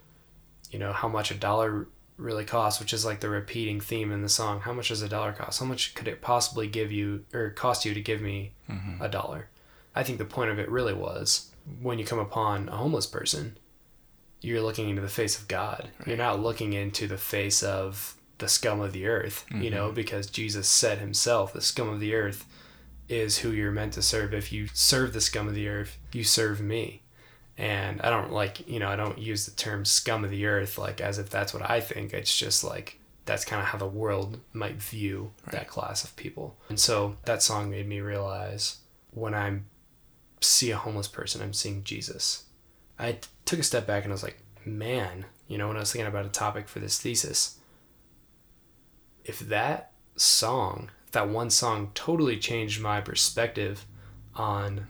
you 0.71 0.79
know 0.79 0.93
how 0.93 1.09
much 1.09 1.31
a 1.31 1.35
dollar 1.35 1.87
really 2.17 2.45
costs 2.45 2.81
which 2.81 2.93
is 2.93 3.05
like 3.05 3.21
the 3.21 3.29
repeating 3.29 3.81
theme 3.81 4.13
in 4.13 4.23
the 4.23 4.29
song. 4.29 4.61
How 4.61 4.73
much 4.73 4.89
does 4.89 5.03
a 5.03 5.09
dollar 5.09 5.33
cost? 5.33 5.61
How 5.61 5.67
much 5.67 5.95
could 5.95 6.09
it 6.09 6.21
possibly 6.21 6.67
give 6.69 6.93
you 6.93 7.25
or 7.33 7.51
cost 7.51 7.85
you 7.85 7.95
to 7.95 8.01
give 8.01 8.21
me 8.21 8.53
mm-hmm. 8.69 9.03
a 9.03 9.09
dollar? 9.09 9.49
I 9.95 10.03
think 10.03 10.19
the 10.19 10.25
point 10.25 10.51
of 10.51 10.59
it 10.59 10.71
really 10.71 10.95
was 10.95 11.50
when 11.81 11.99
you 11.99 12.05
come 12.05 12.19
upon 12.19 12.69
a 12.69 12.77
homeless 12.77 13.07
person 13.07 13.57
you're 14.41 14.63
looking 14.63 14.89
into 14.89 15.03
the 15.03 15.09
face 15.09 15.39
of 15.39 15.49
God. 15.49 15.89
You're 16.07 16.17
not 16.17 16.41
looking 16.41 16.73
into 16.73 17.07
the 17.07 17.19
face 17.19 17.63
of 17.63 18.17
the 18.39 18.49
scum 18.49 18.81
of 18.81 18.93
the 18.93 19.07
earth, 19.07 19.45
you 19.53 19.71
know, 19.71 19.87
mm-hmm. 19.87 19.95
because 19.95 20.31
Jesus 20.31 20.67
said 20.67 20.99
himself, 20.99 21.53
the 21.53 21.61
scum 21.61 21.89
of 21.91 22.01
the 22.01 22.15
earth 22.15 22.47
is 23.09 23.39
who 23.39 23.51
you're 23.51 23.71
meant 23.71 23.93
to 23.95 24.03
serve. 24.03 24.33
If 24.33 24.51
you 24.51 24.69
serve 24.73 25.13
the 25.13 25.21
scum 25.21 25.47
of 25.47 25.55
the 25.55 25.69
earth, 25.69 25.99
you 26.13 26.25
serve 26.25 26.61
me. 26.61 27.03
And 27.59 28.01
I 28.01 28.09
don't 28.09 28.33
like, 28.33 28.67
you 28.67 28.79
know, 28.79 28.89
I 28.89 28.97
don't 28.97 29.19
use 29.19 29.45
the 29.45 29.51
term 29.51 29.85
scum 29.85 30.25
of 30.25 30.31
the 30.31 30.47
earth 30.47 30.79
like 30.79 31.03
as 31.03 31.19
if 31.19 31.29
that's 31.29 31.53
what 31.53 31.69
I 31.69 31.81
think. 31.81 32.15
It's 32.15 32.35
just 32.35 32.65
like 32.65 32.99
that's 33.27 33.45
kind 33.45 33.61
of 33.61 33.69
how 33.69 33.79
the 33.79 33.87
world 33.87 34.41
might 34.55 34.77
view 34.77 35.33
that 35.51 35.69
class 35.69 36.03
of 36.03 36.17
people. 36.17 36.57
And 36.71 36.81
so 36.81 37.17
that 37.27 37.43
song 37.43 37.69
made 37.69 37.87
me 37.87 38.01
realize 38.01 38.79
when 39.11 39.35
I 39.35 39.59
see 40.41 40.71
a 40.71 40.77
homeless 40.77 41.09
person, 41.09 41.43
I'm 41.43 41.53
seeing 41.53 41.85
Jesus. 41.85 42.45
I 42.99 43.13
t- 43.13 43.29
took 43.45 43.59
a 43.59 43.65
step 43.65 43.87
back 43.87 44.05
and 44.05 44.13
I 44.13 44.15
was 44.15 44.23
like, 44.23 44.43
man, 44.65 45.25
you 45.49 45.59
know, 45.59 45.69
when 45.69 45.77
I 45.77 45.81
was 45.81 45.93
thinking 45.93 46.07
about 46.07 46.27
a 46.27 46.31
topic 46.31 46.69
for 46.69 46.79
this 46.79 47.01
thesis, 47.01 47.59
if 49.25 49.41
that 49.41 49.93
song, 50.17 50.91
if 51.07 51.13
that 51.13 51.29
one 51.29 51.51
song 51.51 51.91
totally 51.95 52.39
changed 52.39 52.81
my 52.81 53.01
perspective 53.01 53.87
on 54.35 54.87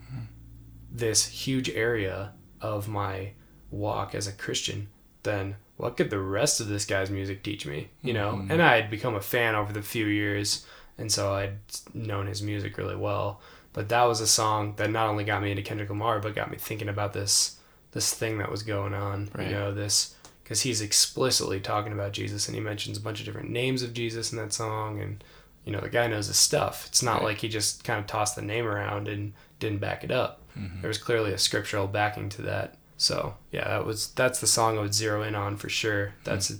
this 0.91 1.27
huge 1.27 1.71
area 1.71 2.33
of 2.61 2.89
my 2.89 3.33
walk 3.71 4.15
as 4.15 4.27
a 4.27 4.33
Christian, 4.33 4.89
then 5.23 5.57
what 5.77 5.97
could 5.97 6.11
the 6.11 6.19
rest 6.19 6.61
of 6.61 6.69
this 6.69 6.85
guy's 6.85 7.11
music 7.11 7.43
teach 7.43 7.65
me? 7.67 7.89
You 8.03 8.13
know, 8.13 8.33
mm-hmm. 8.33 8.51
and 8.51 8.63
I 8.63 8.77
had 8.77 8.91
become 8.91 9.15
a 9.15 9.21
fan 9.21 9.55
over 9.55 9.73
the 9.73 9.83
few 9.83 10.07
years, 10.07 10.67
and 10.99 11.11
so 11.11 11.33
I'd 11.33 11.59
known 11.95 12.27
his 12.27 12.43
music 12.43 12.77
really 12.77 12.97
well. 12.97 13.41
But 13.73 13.89
that 13.91 14.05
was 14.05 14.21
a 14.21 14.27
song 14.27 14.75
that 14.77 14.91
not 14.91 15.09
only 15.09 15.25
got 15.25 15.43
me 15.43 15.51
into 15.51 15.63
Kendrick 15.63 15.89
Lamar, 15.91 16.19
but 16.19 16.35
got 16.35 16.51
me 16.51 16.57
thinking 16.59 16.89
about 16.89 17.13
this 17.13 17.57
this 17.93 18.13
thing 18.15 18.39
that 18.39 18.51
was 18.51 18.63
going 18.63 18.95
on. 18.95 19.31
Right. 19.35 19.49
You 19.49 19.53
know, 19.55 19.73
this 19.73 20.15
because 20.43 20.63
he's 20.63 20.81
explicitly 20.81 21.61
talking 21.61 21.93
about 21.93 22.13
Jesus, 22.13 22.49
and 22.49 22.55
he 22.57 22.61
mentions 22.61 22.99
a 22.99 23.01
bunch 23.01 23.21
of 23.21 23.27
different 23.27 23.51
names 23.51 23.83
of 23.83 23.95
Jesus 23.95 24.33
in 24.33 24.39
that 24.39 24.53
song, 24.53 25.01
and 25.01 25.23
you 25.65 25.73
know 25.73 25.81
the 25.81 25.89
guy 25.89 26.07
knows 26.09 26.27
his 26.27 26.37
stuff. 26.37 26.87
It's 26.89 27.03
not 27.03 27.17
Right. 27.19 27.25
like 27.25 27.39
he 27.39 27.49
just 27.49 27.85
kind 27.85 28.01
of 28.01 28.07
tossed 28.07 28.35
the 28.37 28.43
name 28.43 28.67
around 28.67 29.07
and 29.07 29.33
didn't 29.61 29.79
back 29.79 30.03
it 30.03 30.11
up. 30.11 30.43
Mm-hmm. 30.59 30.81
There 30.81 30.89
was 30.89 30.99
clearly 30.99 31.33
a 31.33 31.39
scriptural 31.39 31.87
backing 31.87 32.29
to 32.31 32.43
that. 32.43 32.75
So 32.97 33.37
yeah, 33.53 33.69
that 33.69 33.87
was 33.87 34.09
that's 34.09 34.41
the 34.41 34.47
song 34.49 34.79
I 34.79 34.81
would 34.83 34.95
zero 34.95 35.23
in 35.23 35.35
on 35.37 35.57
for 35.57 35.69
sure. 35.69 36.07
Mm-hmm. 36.07 36.25
That's 36.25 36.51
a 36.51 36.55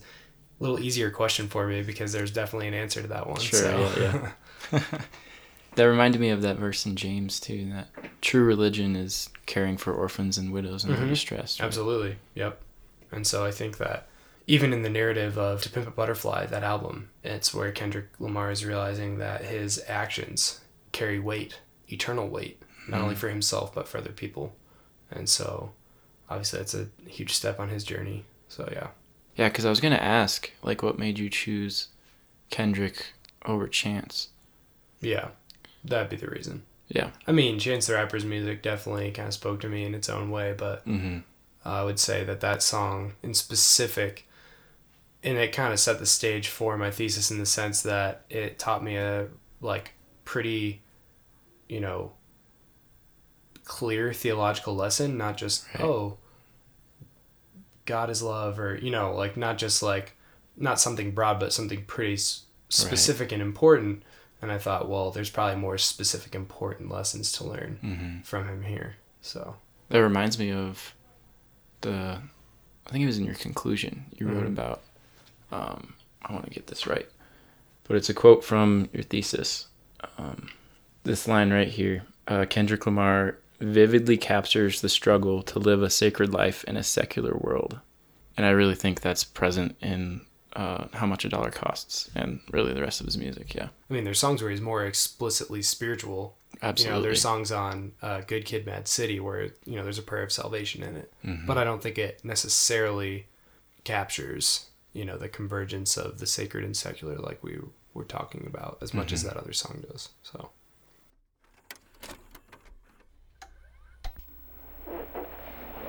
little 0.61 0.79
easier 0.79 1.11
question 1.11 1.49
for 1.49 1.67
me 1.67 1.83
because 1.83 2.13
there's 2.13 2.31
definitely 2.31 2.69
an 2.69 2.75
answer 2.75 3.03
to 3.03 3.09
that 3.09 3.27
one. 3.27 3.41
Sure, 3.41 3.59
so. 3.59 3.93
yeah, 3.99 4.31
yeah. 4.73 4.81
that 5.75 5.85
reminded 5.85 6.21
me 6.21 6.31
of 6.31 6.43
that 6.43 6.57
verse 6.57 6.85
in 6.87 6.97
James 6.97 7.41
too. 7.41 7.71
That 7.71 7.89
true 8.21 8.45
religion 8.45 8.97
is 8.97 9.31
caring 9.47 9.77
for 9.77 9.93
orphans 9.93 10.39
and 10.39 10.53
widows 10.53 10.85
in 10.85 10.91
their 10.91 11.01
mm-hmm. 11.01 11.11
distress. 11.11 11.61
right? 11.61 11.67
Absolutely. 11.67 12.17
Yep. 12.35 12.61
And 13.13 13.27
so 13.27 13.45
I 13.45 13.51
think 13.51 13.79
that 13.79 14.09
even 14.47 14.73
in 14.73 14.83
the 14.83 14.91
narrative 14.91 15.39
of 15.39 15.63
To 15.63 15.71
Pimp 15.71 15.87
a 15.87 15.91
Butterfly, 15.91 16.47
that 16.47 16.65
album, 16.65 17.11
it's 17.23 17.55
where 17.55 17.71
Kendrick 17.73 18.09
Lamar 18.19 18.51
is 18.51 18.65
realizing 18.65 19.19
that 19.19 19.45
his 19.45 19.83
actions 19.89 20.61
carry 20.93 21.19
weight, 21.19 21.61
eternal 21.89 22.29
weight, 22.29 22.61
not 22.89 23.01
only 23.01 23.15
mm-hmm. 23.15 23.21
for 23.21 23.29
himself 23.29 23.75
but 23.75 23.87
for 23.87 23.99
other 23.99 24.13
people. 24.13 24.55
And 25.11 25.29
so 25.29 25.73
obviously 26.29 26.59
that's 26.59 26.75
a 26.75 26.89
huge 27.07 27.33
step 27.33 27.61
on 27.61 27.69
his 27.69 27.85
journey. 27.85 28.25
So 28.49 28.69
yeah. 28.73 28.89
Yeah, 29.37 29.49
because 29.49 29.65
I 29.65 29.71
was 29.71 29.81
gonna 29.81 29.97
ask, 29.97 30.51
like, 30.63 30.83
what 30.83 30.99
made 30.99 31.19
you 31.19 31.31
choose 31.31 31.89
Kendrick 32.51 33.13
over 33.45 33.69
Chance? 33.69 34.29
Yeah. 35.01 35.29
That'd 35.85 36.11
be 36.11 36.17
the 36.17 36.27
reason. 36.29 36.63
Yeah. 36.89 37.11
I 37.27 37.33
mean, 37.33 37.59
Chance 37.59 37.87
the 37.87 37.95
Rapper's 37.95 38.25
music 38.25 38.63
definitely 38.63 39.11
kind 39.13 39.29
of 39.29 39.35
spoke 39.35 39.61
to 39.61 39.69
me 39.69 39.85
in 39.85 39.95
its 39.95 40.09
own 40.09 40.31
way, 40.31 40.55
but 40.57 40.87
Mm-hmm. 40.87 41.19
I 41.65 41.85
would 41.85 41.99
say 41.99 42.25
that 42.25 42.41
that 42.41 42.63
song 42.63 43.13
in 43.23 43.35
specific, 43.35 44.27
and 45.23 45.37
it 45.39 45.53
kind 45.53 45.73
of 45.73 45.79
set 45.79 45.99
the 45.99 46.07
stage 46.07 46.49
for 46.49 46.77
my 46.79 46.91
thesis 46.91 47.31
in 47.31 47.39
the 47.39 47.45
sense 47.47 47.83
that 47.83 48.25
it 48.31 48.59
taught 48.59 48.83
me 48.83 48.97
a 48.97 49.29
like 49.61 49.93
pretty, 50.25 50.81
you 51.69 51.79
know, 51.81 52.13
clear 53.65 54.13
theological 54.13 54.75
lesson, 54.75 55.17
not 55.19 55.37
just 55.37 55.67
Right. 55.75 55.85
oh, 55.85 56.19
God 57.87 58.11
is 58.11 58.23
love, 58.23 58.59
or 58.59 58.77
you 58.77 58.91
know, 58.91 59.15
like 59.15 59.37
not 59.37 59.59
just 59.59 59.83
like 59.83 60.17
not 60.57 60.81
something 60.81 61.11
broad, 61.13 61.39
but 61.41 61.53
something 61.53 61.85
pretty 61.85 62.15
s- 62.15 62.45
specific 62.69 63.33
and 63.33 63.43
important. 63.43 64.03
And 64.43 64.51
I 64.51 64.59
thought, 64.59 64.89
well, 64.89 65.11
there's 65.11 65.29
probably 65.31 65.57
more 65.61 65.77
specific, 65.79 66.35
important 66.35 66.91
lessons 66.91 67.31
to 67.33 67.45
learn 67.45 67.79
Mm-hmm. 67.85 68.21
from 68.23 68.49
him 68.49 68.63
here. 68.63 68.97
So 69.21 69.57
That 69.91 70.03
reminds 70.03 70.39
me 70.39 70.51
of 70.53 70.95
the. 71.83 72.19
I 72.87 72.91
think 72.91 73.03
it 73.03 73.07
was 73.07 73.19
in 73.19 73.25
your 73.27 73.35
conclusion. 73.35 74.07
You 74.17 74.29
wrote 74.29 74.45
Mhm. 74.45 74.49
about. 74.59 74.81
Um, 75.53 75.95
I 76.23 76.33
want 76.33 76.45
to 76.47 76.51
get 76.51 76.67
this 76.69 76.87
right, 76.87 77.09
but 77.85 77.97
it's 77.97 78.09
a 78.09 78.15
quote 78.15 78.45
from 78.45 78.89
your 78.93 79.03
thesis. 79.03 79.67
Um, 80.17 80.49
this 81.05 81.27
line 81.29 81.53
right 81.53 81.69
here: 81.69 82.05
uh, 82.29 82.47
Kendrick 82.49 82.87
Lamar 82.87 83.37
vividly 83.61 84.17
captures 84.17 84.81
the 84.81 84.89
struggle 84.89 85.43
to 85.43 85.59
live 85.59 85.83
a 85.83 85.91
sacred 85.91 86.33
life 86.33 86.65
in 86.65 86.77
a 86.77 86.83
secular 86.83 87.35
world, 87.37 87.79
and 88.37 88.47
I 88.47 88.51
really 88.51 88.75
think 88.75 89.01
that's 89.03 89.25
present 89.25 89.77
in 89.83 90.23
uh, 90.57 90.89
how 90.93 91.07
much 91.07 91.25
a 91.25 91.29
dollar 91.29 91.51
costs, 91.51 92.11
and 92.15 92.41
really 92.51 92.73
the 92.73 92.81
rest 92.83 93.01
of 93.01 93.07
his 93.07 93.17
music. 93.19 93.55
Yeah, 93.55 93.69
I 93.89 93.95
mean, 93.95 94.05
there's 94.05 94.19
songs 94.19 94.43
where 94.43 94.51
he's 94.51 94.61
more 94.61 94.85
explicitly 94.85 95.63
spiritual. 95.63 96.37
absolutely. 96.63 96.85
You 96.85 96.91
know, 96.97 97.03
there's 97.03 97.21
songs 97.23 97.53
on 97.53 97.93
uh, 98.03 98.21
"Good 98.27 98.45
Kid, 98.45 98.67
Mad 98.67 98.89
City" 98.89 99.21
where 99.21 99.51
you 99.65 99.77
know 99.77 99.83
there's 99.85 99.99
a 99.99 100.03
prayer 100.03 100.23
of 100.25 100.33
salvation 100.33 100.83
in 100.83 100.97
it, 100.97 101.13
Mhm. 101.25 101.47
but 101.47 101.57
I 101.59 101.65
don't 101.65 101.83
think 101.83 101.99
it 101.99 102.25
necessarily 102.25 103.27
captures 103.85 104.67
you 104.93 105.05
know 105.05 105.17
the 105.17 105.29
convergence 105.29 105.97
of 105.97 106.19
the 106.19 106.27
sacred 106.27 106.65
and 106.65 106.77
secular 106.77 107.17
like 107.17 107.43
we 107.45 107.59
were 107.95 108.05
talking 108.05 108.45
about 108.47 108.79
as 108.83 108.93
much 108.93 109.13
as 109.13 109.23
Mhm. 109.23 109.29
that 109.29 109.37
other 109.37 109.53
song 109.53 109.85
does. 109.91 110.09
So 110.23 110.51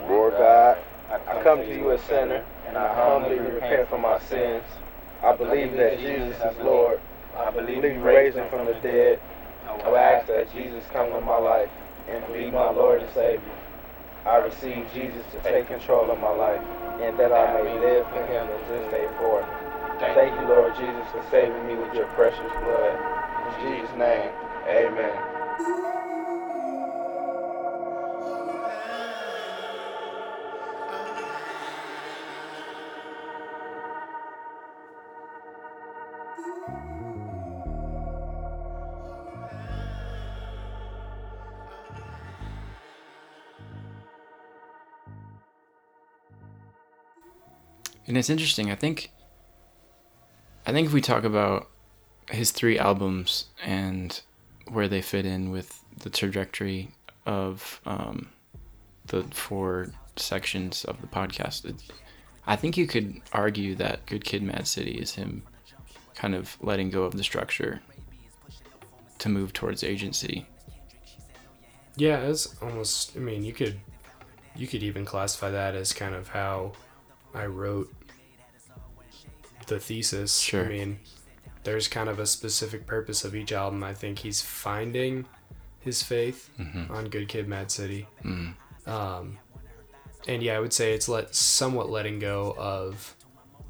Lord 0.07 0.33
God, 0.33 0.77
I 1.09 1.43
come 1.43 1.59
to 1.59 1.67
you 1.75 1.91
a 1.91 1.99
sinner, 1.99 2.45
and 2.71 2.77
I 2.77 2.95
humbly 2.95 3.37
repent 3.37 3.89
for 3.89 3.97
my 3.99 4.17
sins. 4.19 4.63
I 5.21 5.35
believe 5.35 5.73
that 5.73 5.99
Jesus 5.99 6.37
is 6.39 6.57
Lord. 6.63 7.01
I 7.35 7.51
believe 7.51 7.83
you 7.83 7.99
raised 7.99 8.37
from 8.49 8.65
the 8.65 8.79
dead. 8.81 9.19
I 9.67 9.89
ask 9.99 10.27
that 10.27 10.53
Jesus 10.53 10.81
come 10.93 11.07
into 11.07 11.19
my 11.19 11.37
life 11.37 11.69
and 12.07 12.23
be 12.31 12.49
my 12.49 12.71
Lord 12.71 13.01
and 13.01 13.13
Savior. 13.13 13.43
I 14.25 14.37
receive 14.37 14.87
Jesus 14.93 15.25
to 15.33 15.41
take 15.43 15.67
control 15.67 16.09
of 16.11 16.19
my 16.19 16.31
life, 16.31 16.61
and 17.01 17.19
that 17.19 17.33
I 17.33 17.61
may 17.61 17.77
live 17.77 18.07
for 18.07 18.25
him 18.25 18.47
in 18.47 18.61
this 18.71 18.89
day 18.89 19.07
forth. 19.19 19.45
Thank 19.99 20.39
you, 20.39 20.47
Lord 20.47 20.73
Jesus, 20.77 21.11
for 21.11 21.25
saving 21.29 21.67
me 21.67 21.75
with 21.75 21.93
your 21.93 22.05
precious 22.15 22.39
blood. 22.39 22.95
In 23.51 23.81
Jesus' 23.83 23.97
name, 23.97 24.31
amen. 24.65 25.90
And 48.11 48.17
it's 48.17 48.29
interesting. 48.29 48.69
I 48.69 48.75
think. 48.75 49.09
I 50.65 50.73
think 50.73 50.85
if 50.85 50.91
we 50.91 50.99
talk 50.99 51.23
about 51.23 51.69
his 52.29 52.51
three 52.51 52.77
albums 52.77 53.45
and 53.63 54.19
where 54.67 54.89
they 54.89 55.01
fit 55.01 55.25
in 55.25 55.49
with 55.49 55.81
the 55.97 56.09
trajectory 56.09 56.91
of 57.25 57.79
um, 57.85 58.27
the 59.05 59.23
four 59.31 59.93
sections 60.17 60.83
of 60.83 60.99
the 60.99 61.07
podcast, 61.07 61.63
it, 61.63 61.75
I 62.45 62.57
think 62.57 62.75
you 62.75 62.85
could 62.85 63.21
argue 63.31 63.75
that 63.75 64.05
"Good 64.07 64.25
Kid, 64.25 64.43
Mad 64.43 64.67
City" 64.67 64.91
is 64.91 65.15
him 65.15 65.43
kind 66.13 66.35
of 66.35 66.57
letting 66.61 66.89
go 66.89 67.03
of 67.03 67.15
the 67.15 67.23
structure 67.23 67.79
to 69.19 69.29
move 69.29 69.53
towards 69.53 69.85
agency. 69.85 70.45
yeah, 71.95 72.17
it's 72.17 72.61
almost. 72.61 73.15
I 73.15 73.19
mean, 73.21 73.45
you 73.45 73.53
could 73.53 73.79
you 74.57 74.67
could 74.67 74.83
even 74.83 75.05
classify 75.05 75.49
that 75.51 75.75
as 75.75 75.93
kind 75.93 76.13
of 76.13 76.27
how 76.27 76.73
I 77.33 77.45
wrote 77.45 77.89
the 79.71 79.79
thesis. 79.79 80.37
Sure. 80.39 80.65
I 80.65 80.69
mean, 80.69 80.99
there's 81.63 81.87
kind 81.87 82.09
of 82.09 82.19
a 82.19 82.25
specific 82.25 82.85
purpose 82.85 83.23
of 83.25 83.35
each 83.35 83.51
album. 83.51 83.83
I 83.83 83.93
think 83.93 84.19
he's 84.19 84.41
finding 84.41 85.25
his 85.79 86.03
faith 86.03 86.49
Mm-hmm. 86.59 86.91
on 86.93 87.05
Good 87.09 87.27
Kid, 87.27 87.47
Mad 87.47 87.71
City. 87.71 88.07
Mm. 88.23 88.53
Um, 88.85 89.37
and 90.27 90.43
yeah, 90.43 90.55
I 90.57 90.59
would 90.59 90.73
say 90.73 90.93
it's 90.93 91.07
let 91.09 91.33
somewhat 91.33 91.89
letting 91.89 92.19
go 92.19 92.53
of 92.57 93.15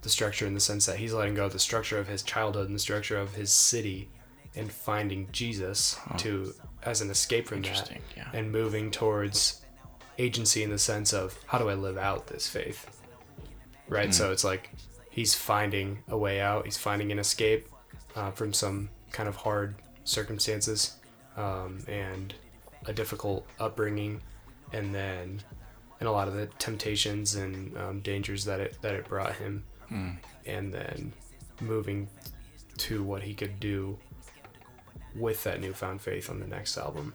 the 0.01 0.09
structure 0.09 0.45
in 0.47 0.53
the 0.53 0.59
sense 0.59 0.85
that 0.87 0.97
he's 0.97 1.13
letting 1.13 1.35
go 1.35 1.45
of 1.45 1.53
the 1.53 1.59
structure 1.59 1.99
of 1.99 2.07
his 2.07 2.23
childhood 2.23 2.65
and 2.67 2.75
the 2.75 2.79
structure 2.79 3.17
of 3.17 3.35
his 3.35 3.51
city, 3.53 4.09
and 4.55 4.69
finding 4.71 5.29
Jesus 5.31 5.97
to 6.17 6.53
as 6.83 6.99
an 7.01 7.09
escape 7.11 7.47
from 7.47 7.61
that, 7.61 7.91
Yeah. 8.17 8.27
and 8.33 8.51
moving 8.51 8.89
towards 8.91 9.61
agency 10.17 10.63
in 10.63 10.69
the 10.71 10.79
sense 10.79 11.13
of 11.13 11.37
how 11.45 11.57
do 11.59 11.69
I 11.69 11.75
live 11.75 11.97
out 11.97 12.27
this 12.27 12.47
faith, 12.47 12.85
right? 13.87 14.13
So 14.13 14.31
it's 14.31 14.43
like 14.43 14.71
he's 15.11 15.35
finding 15.35 15.99
a 16.07 16.17
way 16.17 16.41
out. 16.41 16.65
He's 16.65 16.77
finding 16.77 17.11
an 17.11 17.19
escape 17.19 17.69
uh, 18.15 18.31
from 18.31 18.53
some 18.53 18.89
kind 19.11 19.29
of 19.29 19.35
hard 19.35 19.75
circumstances 20.03 20.95
um, 21.37 21.79
and 21.87 22.33
a 22.87 22.93
difficult 22.93 23.45
upbringing, 23.59 24.21
and 24.73 24.95
then 24.95 25.39
and 25.99 26.09
a 26.09 26.11
lot 26.11 26.27
of 26.27 26.33
the 26.33 26.47
temptations 26.57 27.35
and 27.35 27.77
um, 27.77 27.99
dangers 27.99 28.43
that 28.45 28.59
it 28.59 28.77
that 28.81 28.95
it 28.95 29.07
brought 29.07 29.35
him, 29.35 29.63
and 30.47 30.73
then 30.73 31.13
moving 31.59 32.09
to 32.77 33.03
what 33.03 33.21
he 33.21 33.35
could 33.35 33.59
do 33.59 33.97
with 35.15 35.43
that 35.43 35.61
newfound 35.61 36.01
faith 36.01 36.29
on 36.29 36.39
the 36.39 36.47
next 36.47 36.77
album, 36.77 37.13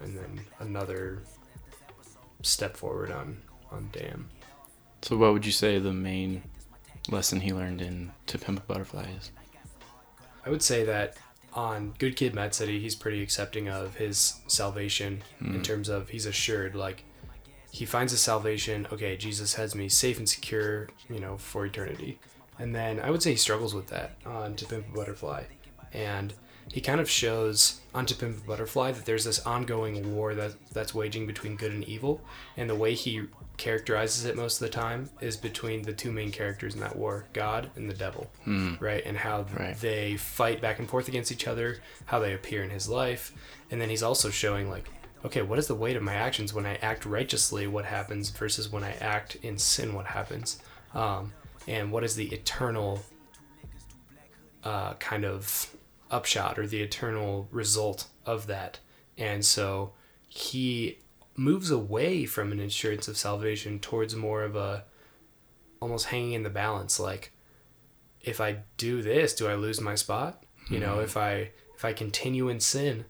and 0.00 0.16
then 0.16 0.40
another 0.60 1.22
step 2.42 2.76
forward 2.76 3.10
on 3.10 3.38
on 3.72 3.88
Damn. 3.92 4.28
So, 5.02 5.16
what 5.16 5.32
would 5.32 5.46
you 5.46 5.52
say 5.52 5.78
the 5.78 5.92
main 5.92 6.42
lesson 7.08 7.40
he 7.40 7.52
learned 7.52 7.80
in 7.80 8.12
"To 8.26 8.38
Pimp 8.38 8.60
a 8.60 8.62
Butterfly" 8.62 9.06
is? 9.18 9.30
I 10.44 10.50
would 10.50 10.62
say 10.62 10.84
that 10.84 11.16
on 11.52 11.94
Good 11.98 12.16
Kid, 12.16 12.34
Mad 12.34 12.54
City, 12.54 12.78
he's 12.78 12.94
pretty 12.94 13.22
accepting 13.22 13.68
of 13.68 13.96
his 13.96 14.34
salvation 14.46 15.22
in 15.40 15.54
hmm. 15.54 15.62
terms 15.62 15.88
of 15.88 16.10
he's 16.10 16.26
assured, 16.26 16.74
like, 16.74 17.04
he 17.70 17.84
finds 17.84 18.12
his 18.12 18.20
salvation. 18.20 18.86
Okay, 18.92 19.16
Jesus 19.16 19.54
has 19.54 19.74
me 19.74 19.88
safe 19.88 20.18
and 20.18 20.28
secure, 20.28 20.88
you 21.08 21.18
know, 21.18 21.36
for 21.36 21.66
eternity. 21.66 22.18
And 22.58 22.74
then 22.74 23.00
I 23.00 23.10
would 23.10 23.22
say 23.22 23.30
he 23.30 23.36
struggles 23.36 23.74
with 23.74 23.88
that 23.88 24.16
on 24.24 24.54
To 24.56 24.66
Pimp 24.66 24.88
a 24.88 24.96
Butterfly. 24.96 25.44
And 25.92 26.34
he 26.76 26.82
kind 26.82 27.00
of 27.00 27.08
shows 27.08 27.80
on 27.94 28.04
To 28.04 28.14
Pimp 28.14 28.36
a 28.36 28.46
Butterfly 28.46 28.92
that 28.92 29.06
there's 29.06 29.24
this 29.24 29.38
ongoing 29.46 30.14
war 30.14 30.34
that 30.34 30.52
that's 30.74 30.94
waging 30.94 31.26
between 31.26 31.56
good 31.56 31.72
and 31.72 31.82
evil. 31.84 32.20
And 32.54 32.68
the 32.68 32.74
way 32.74 32.92
he 32.92 33.22
characterizes 33.56 34.26
it 34.26 34.36
most 34.36 34.60
of 34.60 34.66
the 34.66 34.74
time 34.74 35.08
is 35.22 35.38
between 35.38 35.80
the 35.80 35.94
two 35.94 36.12
main 36.12 36.30
characters 36.30 36.74
in 36.74 36.80
that 36.80 36.94
war, 36.94 37.24
God 37.32 37.70
and 37.76 37.88
the 37.88 37.94
devil. 37.94 38.30
Right? 38.78 39.02
And 39.06 39.16
how 39.16 39.46
Right. 39.58 39.74
they 39.80 40.18
fight 40.18 40.60
back 40.60 40.78
and 40.78 40.86
forth 40.86 41.08
against 41.08 41.32
each 41.32 41.48
other, 41.48 41.78
how 42.04 42.18
they 42.18 42.34
appear 42.34 42.62
in 42.62 42.68
his 42.68 42.90
life. 42.90 43.32
And 43.70 43.80
then 43.80 43.88
he's 43.88 44.02
also 44.02 44.28
showing 44.28 44.68
like 44.68 44.90
okay, 45.24 45.40
what 45.40 45.58
is 45.58 45.66
the 45.68 45.74
weight 45.74 45.96
of 45.96 46.02
my 46.02 46.12
actions 46.14 46.52
when 46.52 46.66
I 46.66 46.74
act 46.82 47.06
righteously? 47.06 47.66
What 47.66 47.86
happens 47.86 48.28
versus 48.28 48.70
when 48.70 48.84
I 48.84 48.92
act 49.00 49.36
in 49.36 49.56
sin? 49.56 49.94
What 49.94 50.04
happens? 50.04 50.58
Um, 50.92 51.32
and 51.66 51.90
what 51.90 52.04
is 52.04 52.16
the 52.16 52.26
eternal 52.26 53.02
uh, 54.62 54.92
kind 54.94 55.24
of 55.24 55.74
upshot 56.10 56.58
or 56.58 56.66
the 56.66 56.82
eternal 56.82 57.48
result 57.50 58.08
of 58.24 58.46
that? 58.46 58.80
And 59.16 59.44
so 59.44 59.92
he 60.28 60.98
moves 61.36 61.70
away 61.70 62.26
from 62.26 62.52
an 62.52 62.60
assurance 62.60 63.08
of 63.08 63.16
salvation 63.16 63.78
towards 63.78 64.14
more 64.16 64.42
of 64.42 64.56
a 64.56 64.84
almost 65.80 66.06
hanging 66.06 66.32
in 66.32 66.42
the 66.42 66.50
balance 66.50 66.98
like 66.98 67.30
if 68.22 68.40
i 68.40 68.56
do 68.78 69.02
this 69.02 69.34
do 69.34 69.46
i 69.46 69.54
lose 69.54 69.78
my 69.78 69.94
spot 69.94 70.42
you 70.70 70.80
know 70.80 70.94
mm-hmm. 70.94 71.04
if 71.04 71.16
i 71.18 71.50
if 71.76 71.84
i 71.84 71.92
continue 71.92 72.48
in 72.48 72.58
sin 72.58 73.04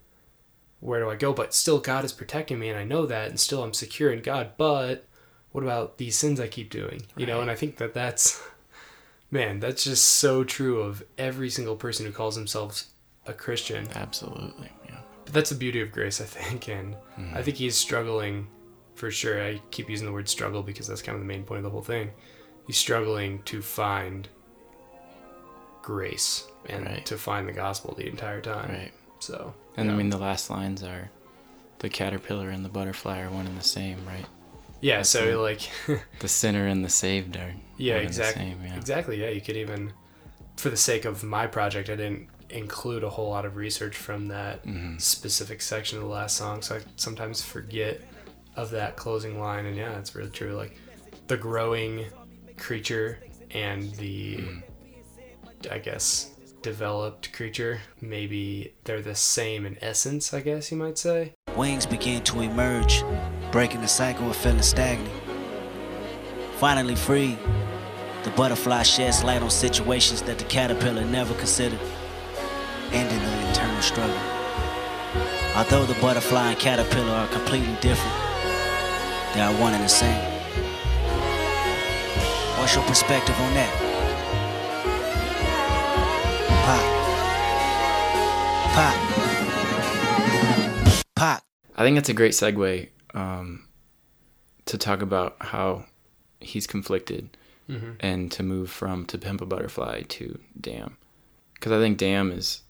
where 0.80 1.00
do 1.00 1.10
I 1.10 1.16
go? 1.16 1.32
But 1.32 1.54
still, 1.54 1.78
God 1.78 2.04
is 2.04 2.12
protecting 2.12 2.58
me, 2.58 2.68
and 2.68 2.78
I 2.78 2.84
know 2.84 3.06
that, 3.06 3.28
and 3.28 3.40
still 3.40 3.62
I'm 3.62 3.74
secure 3.74 4.12
in 4.12 4.22
God. 4.22 4.52
But 4.56 5.06
what 5.52 5.64
about 5.64 5.98
these 5.98 6.18
sins 6.18 6.40
I 6.40 6.48
keep 6.48 6.70
doing? 6.70 7.02
You 7.16 7.26
know, 7.26 7.40
and 7.40 7.50
I 7.50 7.54
think 7.54 7.78
that 7.78 7.94
that's, 7.94 8.42
man, 9.30 9.60
that's 9.60 9.84
just 9.84 10.04
so 10.04 10.44
true 10.44 10.80
of 10.80 11.04
every 11.18 11.50
single 11.50 11.76
person 11.76 12.06
who 12.06 12.12
calls 12.12 12.36
themselves 12.36 12.86
a 13.26 13.32
Christian. 13.32 13.88
Absolutely. 13.94 14.70
Yeah. 14.84 14.98
But 15.24 15.34
that's 15.34 15.50
the 15.50 15.56
beauty 15.56 15.80
of 15.80 15.92
grace, 15.92 16.20
I 16.20 16.24
think, 16.24 16.68
and 16.68 16.94
I 16.94 17.20
mm-hmm. 17.20 17.42
think 17.42 17.56
he's 17.56 17.76
struggling 17.76 18.46
for 18.94 19.10
sure. 19.10 19.42
I 19.42 19.60
keep 19.70 19.90
using 19.90 20.06
the 20.06 20.12
word 20.12 20.28
struggle 20.28 20.62
because 20.62 20.86
that's 20.86 21.02
kind 21.02 21.16
of 21.16 21.20
the 21.22 21.26
main 21.26 21.44
point 21.44 21.58
of 21.58 21.64
the 21.64 21.70
whole 21.70 21.82
thing. 21.82 22.10
He's 22.66 22.78
struggling 22.78 23.42
to 23.44 23.62
find 23.62 24.28
grace 25.82 26.46
and 26.68 26.84
Right. 26.86 27.06
to 27.06 27.16
find 27.16 27.48
the 27.48 27.52
gospel 27.52 27.94
the 27.96 28.08
entire 28.08 28.40
time. 28.40 28.70
Right. 28.70 28.92
So, 29.20 29.54
And 29.76 29.90
I 29.90 29.94
mean, 29.94 30.10
the 30.10 30.18
last 30.18 30.50
lines 30.50 30.82
are 30.82 31.10
the 31.78 31.88
caterpillar 31.88 32.48
and 32.50 32.64
the 32.64 32.68
butterfly 32.68 33.20
are 33.20 33.30
one 33.30 33.46
and 33.46 33.58
the 33.58 33.64
same, 33.64 34.04
right? 34.06 34.26
Yeah, 34.80 34.98
that's 34.98 35.10
so 35.10 35.24
it. 35.28 35.36
like. 35.36 35.60
The 36.20 36.28
sinner 36.28 36.66
and 36.66 36.84
the 36.84 36.88
saved 36.88 37.36
are 37.36 37.52
Yeah, 37.76 37.94
one 37.94 38.02
the 38.04 38.08
exactly. 38.08 38.42
same, 38.44 38.62
yeah. 38.64 38.76
Exactly. 38.76 39.20
Yeah, 39.20 39.28
you 39.30 39.40
could 39.40 39.56
even, 39.56 39.92
for 40.56 40.70
the 40.70 40.76
sake 40.76 41.04
of 41.04 41.22
my 41.22 41.46
project, 41.46 41.88
I 41.90 41.96
didn't 41.96 42.28
include 42.50 43.02
a 43.04 43.10
whole 43.10 43.30
lot 43.30 43.44
of 43.44 43.56
research 43.56 43.96
from 43.96 44.28
that 44.28 44.64
Mm-hmm. 44.64 44.98
specific 44.98 45.60
section 45.60 45.98
of 45.98 46.04
the 46.04 46.10
last 46.10 46.36
song, 46.36 46.62
so 46.62 46.76
I 46.76 46.80
sometimes 46.96 47.42
forget 47.42 48.00
of 48.56 48.70
that 48.70 48.96
closing 48.96 49.38
line. 49.40 49.66
And 49.66 49.76
yeah, 49.76 49.98
it's 49.98 50.14
really 50.14 50.30
true. 50.30 50.54
Like 50.54 50.76
the 51.26 51.36
growing 51.36 52.06
creature 52.56 53.18
and 53.50 53.92
the, 53.96 54.36
Mm-hmm. 54.36 54.58
I 55.70 55.78
guess, 55.78 56.30
developed 56.62 57.32
creature. 57.32 57.80
Maybe 58.00 58.74
they're 58.84 59.02
the 59.02 59.14
same 59.14 59.66
in 59.66 59.76
essence. 59.82 60.32
I 60.32 60.40
guess 60.40 60.70
you 60.70 60.76
might 60.76 60.98
say. 60.98 61.32
Wings 61.56 61.86
begin 61.86 62.22
to 62.24 62.40
emerge, 62.42 63.02
breaking 63.52 63.80
the 63.80 63.88
cycle 63.88 64.28
of 64.30 64.36
feeling 64.36 64.62
stagnant. 64.62 65.12
Finally 66.58 66.94
free, 66.94 67.38
the 68.24 68.30
butterfly 68.30 68.82
sheds 68.82 69.22
light 69.22 69.42
on 69.42 69.50
situations 69.50 70.22
that 70.22 70.38
the 70.38 70.44
caterpillar 70.44 71.04
never 71.04 71.34
considered, 71.34 71.78
ending 72.92 73.18
the 73.18 73.48
internal 73.48 73.82
struggle. 73.82 74.18
Although 75.54 75.86
the 75.86 75.94
butterfly 76.00 76.50
and 76.50 76.58
caterpillar 76.58 77.12
are 77.12 77.28
completely 77.28 77.76
different, 77.80 78.16
they 79.34 79.40
are 79.40 79.52
one 79.60 79.74
and 79.74 79.84
the 79.84 79.88
same. 79.88 80.32
What's 82.58 82.74
your 82.74 82.84
perspective 82.84 83.38
on 83.38 83.54
that? 83.54 83.70
Pop. 86.66 86.84
Pop. 88.74 88.96
Pop. 91.14 91.42
I 91.76 91.84
think 91.84 91.96
that's 91.96 92.08
a 92.08 92.14
great 92.14 92.32
segue 92.32 92.88
um, 93.16 93.66
to 94.66 94.78
talk 94.78 95.02
about 95.02 95.34
how 95.40 95.84
he's 96.40 96.66
conflicted 96.66 97.36
Mm-hmm. 97.68 97.90
and 97.98 98.30
to 98.30 98.44
move 98.44 98.70
from 98.70 99.06
To 99.06 99.18
Pimp 99.18 99.40
a 99.40 99.44
Butterfly 99.46 100.02
to 100.02 100.38
Damn. 100.60 100.96
Because 101.54 101.72
I 101.72 101.80
think 101.80 101.98
Damn 101.98 102.30
is, 102.30 102.60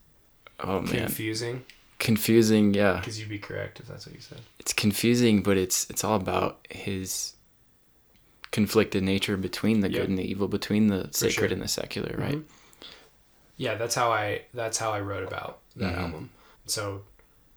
oh 0.61 0.80
man, 0.80 0.87
Confusing, 1.04 1.64
confusing. 1.98 2.72
Yeah, 2.72 2.94
because 3.00 3.20
you'd 3.20 3.28
be 3.28 3.38
correct 3.38 3.78
if 3.78 3.88
that's 3.88 4.06
what 4.06 4.14
you 4.14 4.22
said. 4.22 4.38
it's 4.59 4.72
confusing, 4.72 5.42
but 5.42 5.59
it's 5.59 5.90
it's 5.90 6.02
all 6.02 6.16
about 6.16 6.66
his 6.70 7.35
conflicted 8.52 9.02
nature 9.02 9.37
between 9.37 9.80
the 9.80 9.90
Yep. 9.90 10.00
good 10.00 10.09
and 10.09 10.18
the 10.18 10.22
evil, 10.24 10.48
between 10.48 10.87
the 10.87 11.09
sacred 11.12 11.35
sure. 11.48 11.52
and 11.52 11.61
the 11.61 11.68
secular, 11.68 12.14
right? 12.16 12.40
yeah 13.59 13.74
that's 13.74 13.94
how 13.94 14.11
i 14.12 14.42
that's 14.54 14.76
how 14.78 14.92
i 14.92 15.00
wrote 15.00 15.26
about 15.26 15.61
that 15.76 15.94
Mhm. 15.94 15.98
album 15.98 16.30
so 16.66 17.02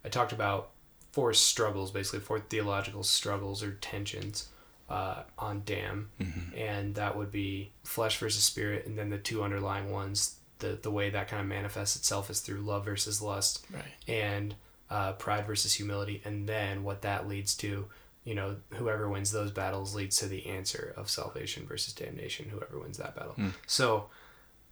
i 0.04 0.08
talked 0.08 0.32
about 0.32 0.70
four 1.12 1.32
struggles 1.34 1.90
basically 1.90 2.20
four 2.20 2.40
theological 2.40 3.02
struggles 3.02 3.62
or 3.62 3.72
tensions 3.80 4.48
uh, 4.88 5.22
on 5.38 5.62
damn 5.64 6.08
and 6.56 6.94
that 6.96 7.16
would 7.16 7.30
be 7.30 7.70
flesh 7.84 8.18
versus 8.18 8.42
spirit 8.44 8.86
and 8.86 8.98
then 8.98 9.08
the 9.10 9.18
two 9.18 9.42
underlying 9.42 9.90
ones 9.90 10.36
the 10.58 10.78
the 10.82 10.90
way 10.90 11.10
that 11.10 11.28
kind 11.28 11.40
of 11.40 11.46
manifests 11.46 11.96
itself 11.96 12.28
is 12.30 12.40
through 12.40 12.60
love 12.60 12.84
versus 12.84 13.22
lust 13.22 13.64
Right. 13.72 13.84
and 14.08 14.54
uh, 14.90 15.12
pride 15.12 15.46
versus 15.46 15.74
humility 15.74 16.20
and 16.24 16.48
then 16.48 16.82
what 16.82 17.02
that 17.02 17.28
leads 17.28 17.54
to 17.56 17.86
you 18.24 18.34
know 18.34 18.56
whoever 18.74 19.08
wins 19.08 19.30
those 19.32 19.50
battles 19.50 19.94
leads 19.94 20.16
to 20.18 20.26
the 20.26 20.46
answer 20.46 20.92
of 20.96 21.08
salvation 21.08 21.66
versus 21.66 21.94
damnation 21.94 22.48
whoever 22.50 22.78
wins 22.78 22.98
that 22.98 23.14
battle. 23.16 23.34
So 23.66 24.10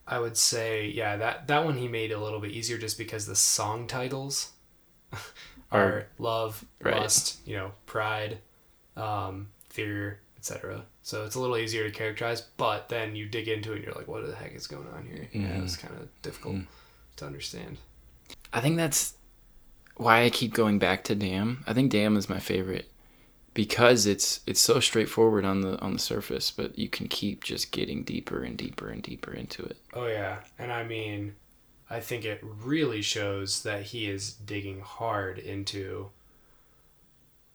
I 0.07 0.19
would 0.19 0.37
say, 0.37 0.89
yeah, 0.89 1.17
that 1.17 1.47
that 1.47 1.65
one 1.65 1.77
he 1.79 1.87
made 1.89 2.13
a 2.13 2.21
little 2.21 2.41
bit 2.41 2.51
easier 2.51 2.77
just 2.79 2.99
because 2.99 3.25
the 3.27 3.35
song 3.37 3.87
titles 3.87 4.51
are 5.71 6.07
love, 6.19 6.65
right. 6.83 6.97
lust, 6.97 7.39
you 7.47 7.57
know, 7.57 7.73
pride, 7.87 8.39
um, 8.97 9.49
fear, 9.69 10.21
etc. 10.39 10.85
So 11.03 11.25
it's 11.25 11.35
a 11.35 11.41
little 11.41 11.57
easier 11.57 11.85
to 11.85 11.91
characterize, 11.91 12.43
but 12.57 12.89
then 12.89 13.17
you 13.17 13.27
dig 13.27 13.49
into 13.49 13.73
it 13.73 13.77
and 13.77 13.85
you're 13.85 13.95
like, 13.95 14.09
what 14.09 14.27
the 14.27 14.35
heck 14.35 14.55
is 14.55 14.67
going 14.67 14.89
on 14.95 15.07
here? 15.07 15.29
Yeah, 15.33 15.63
it's 15.63 15.77
kind 15.77 15.95
of 15.95 16.09
difficult 16.23 16.59
to 17.17 17.27
understand. 17.27 17.79
I 18.53 18.61
think 18.61 18.77
that's 18.77 19.15
why 19.97 20.23
I 20.23 20.31
keep 20.31 20.55
going 20.55 20.79
back 20.79 21.05
to 21.05 21.15
Damn. 21.15 21.65
I 21.67 21.75
think 21.75 21.91
Damn 21.91 22.17
is 22.17 22.29
my 22.29 22.39
favorite 22.39 22.91
because 23.55 24.07
it's 24.07 24.41
it's 24.47 24.61
so 24.61 24.79
straightforward 24.81 25.45
on 25.45 25.63
the 25.63 25.79
on 25.81 25.93
the 25.93 25.99
surface, 25.99 26.51
but 26.51 26.79
you 26.79 26.89
can 26.89 27.09
keep 27.09 27.43
just 27.43 27.73
getting 27.73 28.05
deeper 28.05 28.43
and 28.43 28.57
deeper 28.57 28.89
and 28.89 29.03
deeper 29.03 29.33
into 29.33 29.65
it. 29.65 29.77
Oh 29.93 30.07
yeah, 30.07 30.39
and 30.59 30.73
I 30.73 30.85
mean, 30.85 31.35
I 31.91 32.01
think 32.01 32.25
it 32.25 32.41
really 32.43 33.03
shows 33.03 33.63
that 33.63 33.83
he 33.83 34.11
is 34.11 34.33
digging 34.33 34.81
hard 34.81 35.39
into 35.39 36.11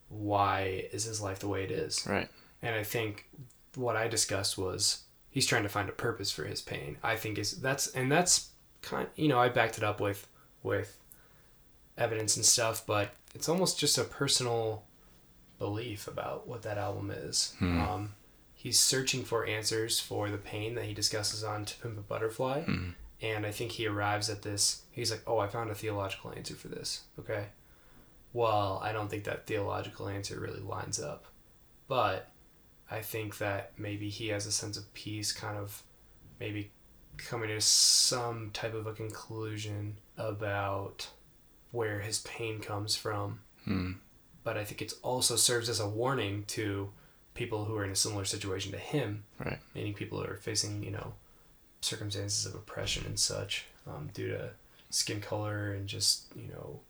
why 0.08 0.88
is 0.92 1.04
his 1.04 1.20
life 1.20 1.38
the 1.38 1.48
way 1.48 1.64
it 1.64 1.70
is. 1.70 2.06
Right. 2.06 2.28
And 2.62 2.74
I 2.74 2.82
think 2.82 3.28
what 3.74 3.96
I 3.96 4.08
discussed 4.08 4.56
was 4.58 5.04
he's 5.30 5.46
trying 5.46 5.62
to 5.64 5.68
find 5.68 5.88
a 5.88 5.92
purpose 5.92 6.30
for 6.30 6.44
his 6.44 6.60
pain. 6.62 6.96
I 7.02 7.16
think 7.16 7.38
is 7.38 7.60
that's 7.60 7.88
and 7.88 8.10
that's 8.10 8.50
kind 8.82 9.08
you 9.16 9.28
know 9.28 9.38
I 9.38 9.48
backed 9.48 9.78
it 9.78 9.84
up 9.84 10.00
with 10.00 10.26
with 10.62 10.98
evidence 11.96 12.36
and 12.36 12.44
stuff, 12.44 12.84
but 12.86 13.10
it's 13.34 13.48
almost 13.48 13.78
just 13.78 13.98
a 13.98 14.04
personal 14.04 14.84
belief 15.58 16.08
about 16.08 16.48
what 16.48 16.62
that 16.62 16.78
album 16.78 17.10
is. 17.10 17.54
Um, 17.94 18.14
he's 18.54 18.80
searching 18.80 19.22
for 19.24 19.46
answers 19.46 20.00
for 20.00 20.28
the 20.30 20.38
pain 20.38 20.74
that 20.74 20.84
he 20.84 20.94
discusses 20.94 21.44
on 21.44 21.64
To 21.64 21.76
Pimp 21.78 21.98
a 21.98 22.02
Butterfly, 22.02 22.64
and 23.22 23.46
I 23.46 23.50
think 23.52 23.72
he 23.72 23.86
arrives 23.86 24.28
at 24.30 24.42
this. 24.42 24.82
He's 24.90 25.10
like, 25.10 25.22
"Oh, 25.26 25.38
I 25.38 25.46
found 25.48 25.70
a 25.70 25.74
theological 25.74 26.32
answer 26.32 26.54
for 26.54 26.68
this." 26.68 27.02
Okay. 27.18 27.46
Well, 28.32 28.80
I 28.82 28.92
don't 28.92 29.08
think 29.08 29.24
that 29.24 29.46
theological 29.46 30.08
answer 30.08 30.40
really 30.40 30.60
lines 30.60 31.00
up, 31.00 31.26
but 31.86 32.30
I 32.90 33.00
think 33.00 33.38
that 33.38 33.72
maybe 33.78 34.08
he 34.08 34.28
has 34.28 34.44
a 34.46 34.52
sense 34.52 34.76
of 34.76 34.92
peace, 34.92 35.32
kind 35.32 35.56
of 35.56 35.82
maybe 36.40 36.72
coming 37.16 37.48
to 37.48 37.60
some 37.60 38.50
type 38.52 38.74
of 38.74 38.86
a 38.88 38.92
conclusion 38.92 39.98
about 40.18 41.08
where 41.70 42.00
his 42.00 42.20
pain 42.20 42.58
comes 42.60 42.96
from. 42.96 43.40
Hmm. 43.64 43.92
But 44.42 44.58
I 44.58 44.64
think 44.64 44.82
it 44.82 44.92
also 45.02 45.36
serves 45.36 45.68
as 45.68 45.78
a 45.80 45.88
warning 45.88 46.44
to 46.48 46.90
people 47.34 47.64
who 47.64 47.76
are 47.76 47.84
in 47.84 47.90
a 47.90 47.96
similar 47.96 48.24
situation 48.24 48.72
to 48.72 48.78
him, 48.78 49.24
Right. 49.38 49.58
meaning 49.74 49.94
people 49.94 50.20
who 50.22 50.28
are 50.30 50.36
facing, 50.36 50.82
you 50.82 50.90
know, 50.90 51.14
circumstances 51.84 52.46
of 52.46 52.54
oppression 52.54 53.04
and 53.06 53.18
such 53.18 53.66
um, 53.86 54.08
due 54.14 54.28
to 54.28 54.50
skin 54.90 55.20
color 55.20 55.72
and 55.72 55.86
just 55.86 56.24
you 56.34 56.48
know 56.48 56.80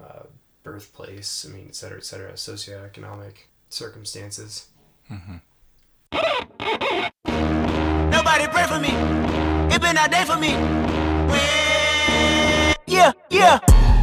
uh, 0.00 0.24
birthplace. 0.62 1.46
I 1.48 1.52
mean, 1.52 1.66
et 1.68 1.74
cetera, 1.74 1.98
et 1.98 2.04
cetera, 2.04 2.32
socioeconomic 2.32 3.46
circumstances. 3.68 4.66
Nobody 8.10 8.46
pray 8.48 8.66
for 8.66 8.78
me. 8.78 8.92
It 9.74 9.80
been 9.80 9.96
a 9.96 10.08
day 10.08 10.24
for 10.24 10.36
me. 10.36 10.50
Yeah, 12.86 13.12
yeah. 13.30 13.58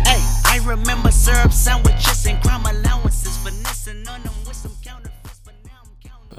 Hey, 0.06 0.22
I 0.46 0.60
remember 0.66 1.12
syrup 1.12 1.52
sandwiches 1.52 2.26
and 2.26 2.42
crime 2.42 2.66
allowances, 2.66 3.38
finessing 3.38 4.08
on 4.08 4.24
them 4.24 4.34
with 4.46 4.56
some 4.56 4.72
counterfeits, 4.84 5.07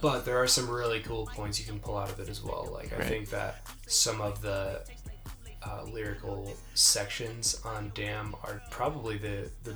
But 0.00 0.24
there 0.24 0.38
are 0.38 0.46
some 0.46 0.68
really 0.68 1.00
cool 1.00 1.26
points 1.26 1.58
you 1.58 1.66
can 1.66 1.80
pull 1.80 1.96
out 1.96 2.10
of 2.10 2.20
it 2.20 2.28
as 2.28 2.42
well. 2.42 2.68
Like 2.72 2.92
I 2.92 2.98
Right. 2.98 3.08
think 3.08 3.30
that 3.30 3.66
some 3.86 4.20
of 4.20 4.42
the 4.42 4.84
uh, 5.62 5.84
lyrical 5.84 6.54
sections 6.74 7.60
on 7.64 7.90
Damn 7.94 8.34
are 8.44 8.62
probably 8.70 9.18
the, 9.18 9.50
the 9.64 9.74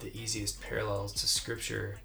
the 0.00 0.16
easiest 0.16 0.60
parallels 0.60 1.12
to 1.12 1.26
scripture 1.26 1.98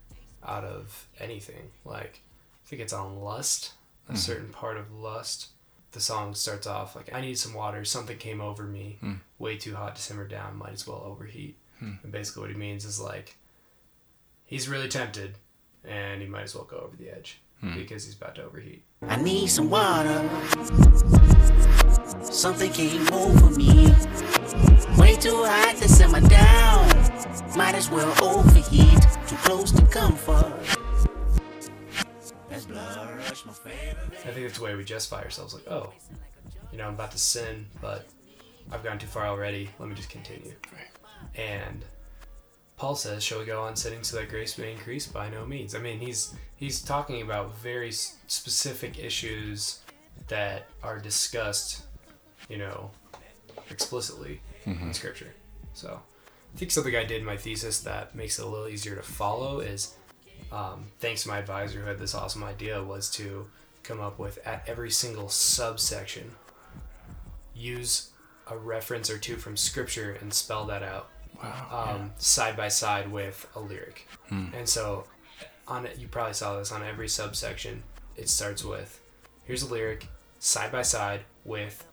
out 0.44 0.64
of 0.64 1.08
anything. 1.20 1.72
Like 1.86 2.22
I 2.66 2.68
think 2.68 2.82
it's 2.82 2.94
on 2.94 3.20
Lust, 3.20 3.74
a 4.10 4.14
hmm. 4.14 4.18
certain 4.18 4.50
part 4.50 4.78
of 4.78 4.92
Lust. 4.92 5.50
The 5.92 6.02
song 6.02 6.34
starts 6.34 6.66
off 6.66 6.96
like 6.96 7.14
I 7.14 7.22
need 7.22 7.38
some 7.38 7.54
water, 7.54 7.86
something 7.86 8.18
came 8.18 8.42
over 8.42 8.64
me, 8.64 8.98
hmm. 9.00 9.14
way 9.38 9.58
too 9.58 9.76
hot 9.76 9.96
to 9.96 10.02
simmer 10.02 10.28
down, 10.28 10.58
might 10.58 10.74
as 10.74 10.88
well 10.88 11.04
overheat. 11.06 11.58
Hmm. 11.80 11.94
And 12.04 12.12
basically 12.12 12.42
what 12.42 12.52
he 12.52 12.58
means 12.58 12.84
is 12.84 13.00
like 13.00 13.38
he's 14.46 14.68
really 14.68 14.90
tempted 14.90 15.36
and 15.86 16.22
he 16.22 16.28
might 16.28 16.44
as 16.44 16.56
well 16.56 16.64
go 16.66 16.78
over 16.78 16.96
the 16.98 17.10
edge 17.10 17.42
hmm. 17.60 17.76
because 17.76 18.06
he's 18.06 18.16
about 18.16 18.36
to 18.36 18.44
overheat. 18.44 18.84
I 19.02 19.22
need 19.22 19.48
some 19.48 19.70
water. 19.70 20.30
Something 22.24 22.72
came 22.72 23.12
over 23.12 23.50
me. 23.52 23.94
Way 24.98 25.16
too 25.16 25.44
hot 25.44 25.76
to 25.82 25.88
simmer 25.88 26.22
down. 26.22 26.88
Might 27.56 27.76
as 27.76 27.90
well 27.90 28.12
overheat. 28.24 29.02
Too 29.28 29.36
close 29.38 29.72
to 29.72 29.86
comfort. 29.88 30.54
That's 32.50 32.66
blood 32.66 33.18
rush, 33.18 33.46
my 33.46 33.54
favorite. 33.54 33.98
I 34.26 34.32
think 34.32 34.48
that's 34.48 34.58
the 34.58 34.64
way 34.64 34.76
we 34.76 34.84
justify 34.84 35.24
ourselves. 35.24 35.54
Like, 35.54 35.68
oh, 35.68 35.92
you 36.72 36.78
know, 36.78 36.88
I'm 36.88 36.94
about 36.94 37.12
to 37.12 37.18
sin, 37.18 37.66
but 37.82 38.08
I've 38.72 38.84
gone 38.84 38.98
too 38.98 39.08
far 39.08 39.28
already. 39.28 39.70
Let 39.80 39.90
me 39.90 39.96
just 39.96 40.10
continue. 40.10 40.54
And 41.36 41.84
Paul 42.78 42.96
says, 42.96 43.24
"Shall 43.24 43.40
we 43.40 43.46
go 43.46 43.62
on 43.62 43.76
sinning 43.76 44.04
so 44.04 44.18
that 44.18 44.30
grace 44.30 44.58
may 44.58 44.72
increase?" 44.72 45.08
By 45.08 45.30
no 45.30 45.46
means. 45.46 45.76
I 45.76 45.80
mean, 45.80 46.00
he's 46.00 46.34
he's 46.56 46.82
talking 46.82 47.22
about 47.22 47.56
very 47.58 47.92
specific 47.92 49.00
issues 49.00 49.80
that 50.28 50.68
are 50.82 51.00
discussed, 51.00 51.84
you 52.50 52.58
know, 52.58 52.92
explicitly 53.70 54.42
in 54.66 54.94
Scripture. 54.94 55.34
So, 55.74 56.00
I 56.54 56.58
think 56.58 56.72
something 56.72 56.96
I 56.96 57.04
did 57.04 57.20
in 57.20 57.26
my 57.26 57.38
thesis 57.38 57.80
that 57.82 58.16
makes 58.16 58.40
it 58.40 58.46
a 58.46 58.48
little 58.48 58.68
easier 58.68 58.96
to 58.96 59.02
follow 59.02 59.60
is 59.60 59.96
um, 60.54 60.86
thanks 61.00 61.24
to 61.24 61.30
my 61.30 61.40
advisor 61.40 61.80
who 61.80 61.88
had 61.88 61.98
this 61.98 62.14
awesome 62.14 62.44
idea 62.44 62.82
was 62.82 63.10
to 63.12 63.48
come 63.82 64.00
up 64.00 64.20
with 64.20 64.38
at 64.46 64.64
every 64.68 64.92
single 64.92 65.28
subsection 65.28 66.36
use 67.56 68.12
a 68.48 68.58
reference 68.58 69.10
or 69.10 69.18
two 69.18 69.36
from 69.36 69.58
scripture 69.58 70.18
and 70.22 70.34
spell 70.34 70.66
that 70.66 70.84
out 70.84 71.10
um, 71.72 72.12
side 72.18 72.56
by 72.58 72.68
side 72.70 73.12
with 73.12 73.48
a 73.56 73.60
lyric. 73.60 74.08
And 74.30 74.68
so 74.68 75.06
on 75.68 75.86
it 75.86 75.98
you 76.00 76.08
probably 76.08 76.34
saw 76.34 76.58
this 76.58 76.72
on 76.72 76.84
every 76.84 77.08
subsection 77.08 77.84
it 78.18 78.28
starts 78.28 78.66
with 78.66 79.00
here's 79.46 79.64
a 79.64 79.72
lyric 79.72 80.08
side 80.40 80.72
by 80.72 80.82
side 80.82 81.22
with 81.46 81.88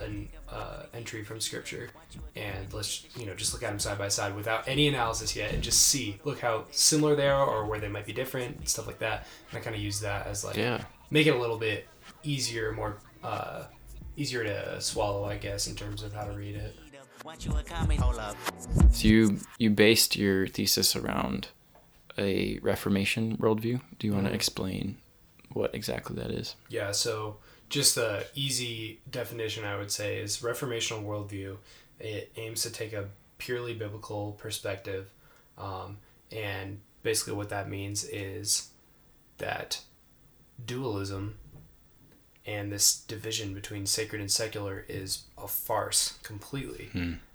an 0.00 0.28
uh, 0.50 0.82
entry 0.92 1.22
from 1.24 1.40
scripture. 1.40 1.88
And 2.34 2.72
let's 2.74 3.06
you 3.16 3.24
know 3.26 3.34
just 3.34 3.52
look 3.54 3.62
at 3.62 3.70
them 3.70 3.78
side 3.78 3.98
by 3.98 4.08
side 4.08 4.34
without 4.34 4.66
any 4.68 4.88
analysis 4.88 5.34
yet 5.36 5.52
and 5.54 5.62
just 5.62 5.80
see 5.82 6.18
look 6.24 6.40
how 6.40 6.64
similar 6.72 7.14
they 7.16 7.28
are 7.28 7.46
or 7.46 7.66
where 7.66 7.78
they 7.80 7.88
might 7.88 8.04
be 8.06 8.12
different 8.12 8.68
stuff 8.68 8.86
like 8.86 8.98
that. 8.98 9.26
And 9.50 9.58
i 9.58 9.62
kind 9.62 9.76
of 9.76 9.80
use 9.82 10.00
that 10.00 10.26
as 10.26 10.44
like 10.44 10.56
Yeah. 10.56 10.82
make 11.10 11.26
it 11.26 11.34
a 11.34 11.38
little 11.38 11.58
bit 11.58 11.86
easier 12.22 12.72
more 12.72 12.96
uh, 13.22 13.64
easier 14.16 14.42
to 14.44 14.80
swallow 14.80 15.24
i 15.24 15.36
guess 15.36 15.66
in 15.66 15.74
terms 15.76 16.02
of 16.02 16.12
how 16.12 16.24
to 16.24 16.32
read 16.32 16.56
it 16.56 16.74
Want 17.26 17.44
you 17.44 17.50
a 17.56 17.62
comment? 17.64 17.98
Hold 17.98 18.18
up. 18.18 18.36
So 18.92 19.08
you 19.08 19.40
you 19.58 19.70
based 19.70 20.14
your 20.14 20.46
thesis 20.46 20.94
around 20.94 21.48
a 22.16 22.60
Reformation 22.60 23.36
worldview. 23.38 23.80
Do 23.98 24.06
you 24.06 24.12
want 24.12 24.28
to 24.28 24.32
explain 24.32 24.98
what 25.52 25.74
exactly 25.74 26.14
that 26.22 26.30
is? 26.30 26.54
Yeah, 26.68 26.92
so 26.92 27.38
just 27.68 27.96
the 27.96 28.28
easy 28.36 29.00
definition 29.10 29.64
I 29.64 29.76
would 29.76 29.90
say 29.90 30.18
is 30.18 30.36
reformational 30.36 31.04
worldview. 31.04 31.56
It 31.98 32.30
aims 32.36 32.62
to 32.62 32.70
take 32.70 32.92
a 32.92 33.08
purely 33.38 33.74
biblical 33.74 34.36
perspective, 34.38 35.10
um, 35.58 35.98
and 36.30 36.78
basically 37.02 37.32
what 37.32 37.48
that 37.48 37.68
means 37.68 38.04
is 38.04 38.68
that 39.38 39.80
dualism 40.64 41.38
and 42.46 42.72
this 42.72 43.00
division 43.00 43.52
between 43.54 43.86
sacred 43.86 44.20
and 44.20 44.30
secular 44.30 44.84
is 44.88 45.24
a 45.36 45.48
farce 45.48 46.18
completely. 46.22 46.90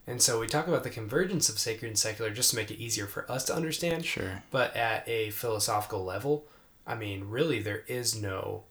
And 0.08 0.22
so 0.22 0.40
we 0.40 0.48
talk 0.48 0.68
about 0.68 0.84
the 0.84 0.90
convergence 0.90 1.50
of 1.50 1.60
sacred 1.60 1.90
and 1.90 1.98
secular 1.98 2.32
just 2.32 2.52
to 2.52 2.56
make 2.56 2.72
it 2.72 2.80
easier 2.80 3.06
for 3.06 3.30
us 3.32 3.46
to 3.46 3.56
understand. 3.56 4.06
Sure. 4.06 4.44
But 4.50 4.76
at 4.76 5.08
a 5.08 5.30
philosophical 5.32 6.04
level, 6.04 6.46
I 6.88 6.96
mean, 6.96 7.26
really, 7.30 7.62
there 7.62 7.84
is 7.88 8.20
no 8.20 8.64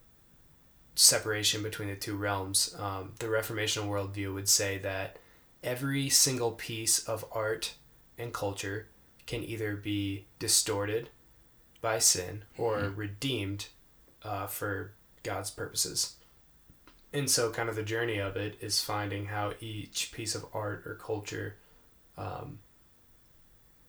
separation 0.94 1.62
between 1.62 1.88
the 1.88 1.94
two 1.94 2.16
realms. 2.16 2.74
Um, 2.78 3.12
the 3.18 3.26
Reformational 3.26 3.88
worldview 3.88 4.34
would 4.34 4.48
say 4.48 4.78
that 4.78 5.18
every 5.62 6.08
single 6.08 6.52
piece 6.52 6.98
of 7.00 7.24
art 7.32 7.74
and 8.18 8.32
culture 8.32 8.88
can 9.26 9.44
either 9.44 9.76
be 9.76 10.26
distorted 10.38 11.10
by 11.80 11.98
sin 11.98 12.44
or 12.58 12.92
redeemed 12.94 13.68
uh, 14.22 14.46
for 14.46 14.92
God's 15.22 15.50
purposes. 15.50 16.16
And 17.12 17.28
so, 17.28 17.50
kind 17.50 17.68
of 17.68 17.76
the 17.76 17.82
journey 17.82 18.18
of 18.18 18.36
it 18.36 18.56
is 18.60 18.80
finding 18.82 19.26
how 19.26 19.52
each 19.60 20.12
piece 20.12 20.34
of 20.34 20.46
art 20.54 20.84
or 20.86 20.94
culture, 20.94 21.56
um, 22.16 22.60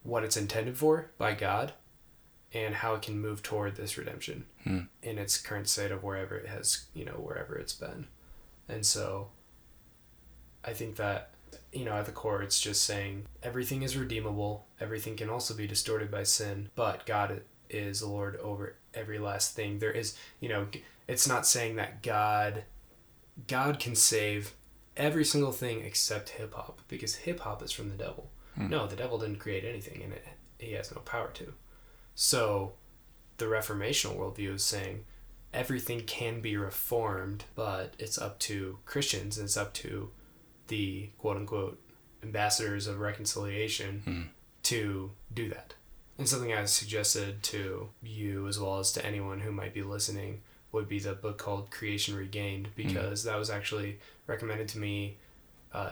what 0.03 0.23
it's 0.23 0.37
intended 0.37 0.77
for 0.77 1.11
by 1.19 1.33
God, 1.33 1.73
and 2.53 2.75
how 2.75 2.95
it 2.95 3.03
can 3.03 3.19
move 3.19 3.43
toward 3.43 3.75
this 3.75 3.97
redemption 3.97 4.45
in 5.03 5.17
its 5.19 5.37
current 5.37 5.69
state 5.69 5.91
of 5.91 6.03
wherever 6.03 6.35
it 6.35 6.47
has, 6.47 6.85
you 6.95 7.05
know, 7.05 7.13
wherever 7.13 7.55
it's 7.55 7.73
been. 7.73 8.07
And 8.67 8.85
so, 8.85 9.29
I 10.65 10.73
think 10.73 10.95
that, 10.95 11.29
you 11.71 11.85
know, 11.85 11.93
at 11.93 12.05
the 12.05 12.11
core, 12.11 12.41
it's 12.41 12.59
just 12.59 12.83
saying 12.83 13.25
everything 13.43 13.83
is 13.83 13.95
redeemable, 13.95 14.65
everything 14.79 15.15
can 15.15 15.29
also 15.29 15.53
be 15.53 15.67
distorted 15.67 16.09
by 16.09 16.23
sin, 16.23 16.69
but 16.75 17.05
God 17.05 17.41
is 17.69 18.01
Lord 18.03 18.37
over 18.37 18.75
every 18.93 19.19
last 19.19 19.55
thing. 19.55 19.79
There 19.79 19.91
is, 19.91 20.17
you 20.39 20.49
know, 20.49 20.67
it's 21.07 21.27
not 21.27 21.45
saying 21.45 21.75
that 21.75 22.01
God 22.01 22.63
God 23.47 23.79
can 23.79 23.95
save 23.95 24.53
every 24.97 25.25
single 25.25 25.51
thing 25.51 25.81
except 25.81 26.29
hip 26.29 26.53
hop 26.53 26.81
because 26.87 27.15
hip 27.15 27.41
hop 27.41 27.63
is 27.63 27.71
from 27.71 27.89
the 27.89 27.95
devil. 27.95 28.29
Hmm. 28.55 28.69
No, 28.69 28.87
the 28.87 28.95
devil 28.95 29.17
didn't 29.17 29.39
create 29.39 29.63
anything 29.63 30.01
and 30.03 30.13
it 30.13 30.25
he 30.61 30.73
has 30.73 30.93
no 30.93 31.01
power 31.01 31.29
to. 31.33 31.53
So 32.13 32.73
the 33.37 33.45
reformational 33.45 34.17
worldview 34.17 34.55
is 34.55 34.63
saying 34.63 35.05
everything 35.53 36.01
can 36.01 36.39
be 36.39 36.55
reformed, 36.55 37.45
but 37.55 37.95
it's 37.99 38.17
up 38.17 38.39
to 38.39 38.79
Christians, 38.85 39.37
and 39.37 39.45
it's 39.45 39.57
up 39.57 39.73
to 39.75 40.11
the 40.67 41.09
quote 41.17 41.37
unquote 41.37 41.81
ambassadors 42.23 42.87
of 42.87 42.99
reconciliation 42.99 44.01
hmm. 44.05 44.21
to 44.63 45.11
do 45.33 45.49
that. 45.49 45.73
And 46.17 46.29
something 46.29 46.53
I 46.53 46.65
suggested 46.65 47.41
to 47.43 47.89
you 48.03 48.47
as 48.47 48.59
well 48.59 48.77
as 48.77 48.91
to 48.93 49.05
anyone 49.05 49.39
who 49.39 49.51
might 49.51 49.73
be 49.73 49.81
listening 49.81 50.41
would 50.71 50.87
be 50.87 50.99
the 50.99 51.13
book 51.13 51.37
called 51.37 51.71
Creation 51.71 52.15
Regained 52.15 52.69
because 52.75 53.23
that 53.23 53.37
was 53.37 53.49
actually 53.49 53.99
recommended 54.27 54.67
to 54.69 54.79
me 54.79 55.17
uh, 55.73 55.91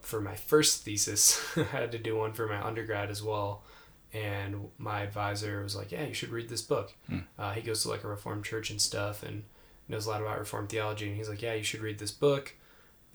for 0.00 0.20
my 0.20 0.34
first 0.34 0.84
thesis. 0.84 1.40
I 1.56 1.62
had 1.64 1.92
to 1.92 1.98
do 1.98 2.16
one 2.16 2.32
for 2.32 2.46
my 2.46 2.64
undergrad 2.64 3.10
as 3.10 3.22
well. 3.22 3.62
And 4.14 4.68
my 4.78 5.00
advisor 5.00 5.62
was 5.62 5.74
like, 5.74 5.90
"Yeah, 5.90 6.04
you 6.04 6.12
should 6.14 6.28
read 6.30 6.48
this 6.50 6.60
book." 6.62 6.92
Uh, 7.38 7.52
he 7.52 7.62
goes 7.62 7.82
to 7.82 7.88
like 7.88 8.04
a 8.04 8.08
Reformed 8.08 8.44
church 8.44 8.68
and 8.70 8.80
stuff, 8.80 9.22
and 9.22 9.44
knows 9.88 10.06
a 10.06 10.10
lot 10.10 10.20
about 10.20 10.38
Reformed 10.38 10.68
theology. 10.68 11.08
And 11.08 11.16
he's 11.16 11.30
like, 11.30 11.40
"Yeah, 11.40 11.54
you 11.54 11.62
should 11.62 11.80
read 11.80 11.98
this 11.98 12.10
book. 12.10 12.54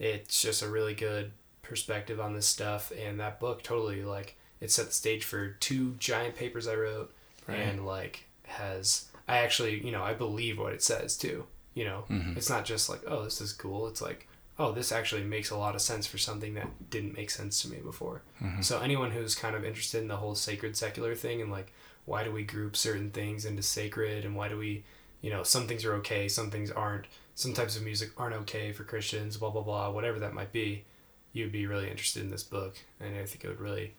It's 0.00 0.42
just 0.42 0.62
a 0.62 0.68
really 0.68 0.94
good 0.94 1.30
perspective 1.62 2.18
on 2.18 2.34
this 2.34 2.46
stuff." 2.48 2.90
And 2.98 3.20
that 3.20 3.38
book 3.38 3.62
totally 3.62 4.02
like 4.02 4.36
it 4.60 4.72
set 4.72 4.86
the 4.86 4.92
stage 4.92 5.22
for 5.24 5.50
two 5.50 5.94
giant 6.00 6.34
papers 6.34 6.66
I 6.66 6.74
wrote, 6.74 7.14
and 7.46 7.86
like 7.86 8.24
has 8.44 9.07
I 9.28 9.38
actually 9.38 9.84
you 9.84 9.92
know 9.92 10.02
I 10.02 10.14
believe 10.14 10.58
what 10.58 10.72
it 10.72 10.82
says 10.82 11.16
too. 11.16 11.46
You 11.74 11.84
know, 11.84 12.04
mm-hmm. 12.10 12.36
it's 12.36 12.50
not 12.50 12.64
just 12.64 12.88
like, 12.88 13.02
"Oh, 13.06 13.24
this 13.24 13.40
is 13.40 13.52
cool." 13.52 13.86
It's 13.86 14.02
like, 14.02 14.26
oh, 14.58 14.72
this 14.72 14.90
actually 14.90 15.22
makes 15.22 15.50
a 15.50 15.56
lot 15.56 15.76
of 15.76 15.80
sense 15.80 16.06
for 16.06 16.18
something 16.18 16.54
that 16.54 16.90
didn't 16.90 17.16
make 17.16 17.30
sense 17.30 17.62
to 17.62 17.68
me 17.70 17.78
before. 17.78 18.22
Mm-hmm. 18.42 18.62
So 18.62 18.80
anyone 18.80 19.12
who's 19.12 19.36
kind 19.36 19.54
of 19.54 19.64
interested 19.64 20.02
in 20.02 20.08
the 20.08 20.16
whole 20.16 20.34
sacred 20.34 20.76
secular 20.76 21.14
thing 21.14 21.40
and 21.40 21.52
like 21.52 21.72
why 22.04 22.24
do 22.24 22.32
we 22.32 22.42
group 22.42 22.74
certain 22.74 23.10
things 23.10 23.44
into 23.44 23.62
sacred 23.62 24.24
and 24.24 24.34
why 24.34 24.48
do 24.48 24.56
we, 24.56 24.82
you 25.20 25.30
know, 25.30 25.42
some 25.42 25.68
things 25.68 25.84
are 25.84 25.94
okay, 25.96 26.26
some 26.26 26.50
things 26.50 26.70
aren't. 26.70 27.04
Some 27.34 27.52
types 27.52 27.76
of 27.76 27.84
music 27.84 28.10
aren't 28.16 28.34
okay 28.34 28.72
for 28.72 28.82
Christians, 28.82 29.36
blah 29.36 29.50
blah 29.50 29.62
blah, 29.62 29.90
whatever 29.90 30.18
that 30.18 30.34
might 30.34 30.52
be. 30.52 30.84
you'd 31.32 31.52
be 31.52 31.66
really 31.66 31.88
interested 31.88 32.22
in 32.22 32.30
this 32.30 32.42
book, 32.42 32.76
and 32.98 33.16
I 33.16 33.24
think 33.24 33.44
it 33.44 33.48
would 33.48 33.60
really 33.60 33.94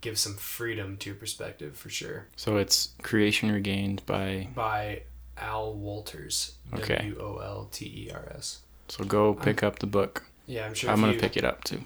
give 0.00 0.18
some 0.18 0.34
freedom 0.34 0.96
to 0.98 1.10
your 1.10 1.16
perspective 1.16 1.76
for 1.76 1.88
sure. 1.88 2.26
So 2.36 2.56
it's 2.56 2.90
Creation 3.02 3.50
Regained 3.50 4.04
by. 4.06 4.48
By 4.54 5.02
Al 5.36 5.74
Wolters. 5.74 6.52
Okay. 6.74 6.96
W 6.96 7.16
O 7.20 7.38
L 7.38 7.68
T 7.70 7.84
E 7.86 8.10
R 8.12 8.32
S. 8.34 8.60
So 8.88 9.04
go 9.04 9.34
pick 9.34 9.62
up 9.62 9.78
the 9.78 9.86
book. 9.86 10.24
Yeah, 10.46 10.66
I'm 10.66 10.74
sure. 10.74 10.90
I'm 10.90 11.00
gonna 11.00 11.12
you- 11.14 11.18
pick 11.20 11.36
it 11.36 11.44
up 11.44 11.64
too. 11.64 11.82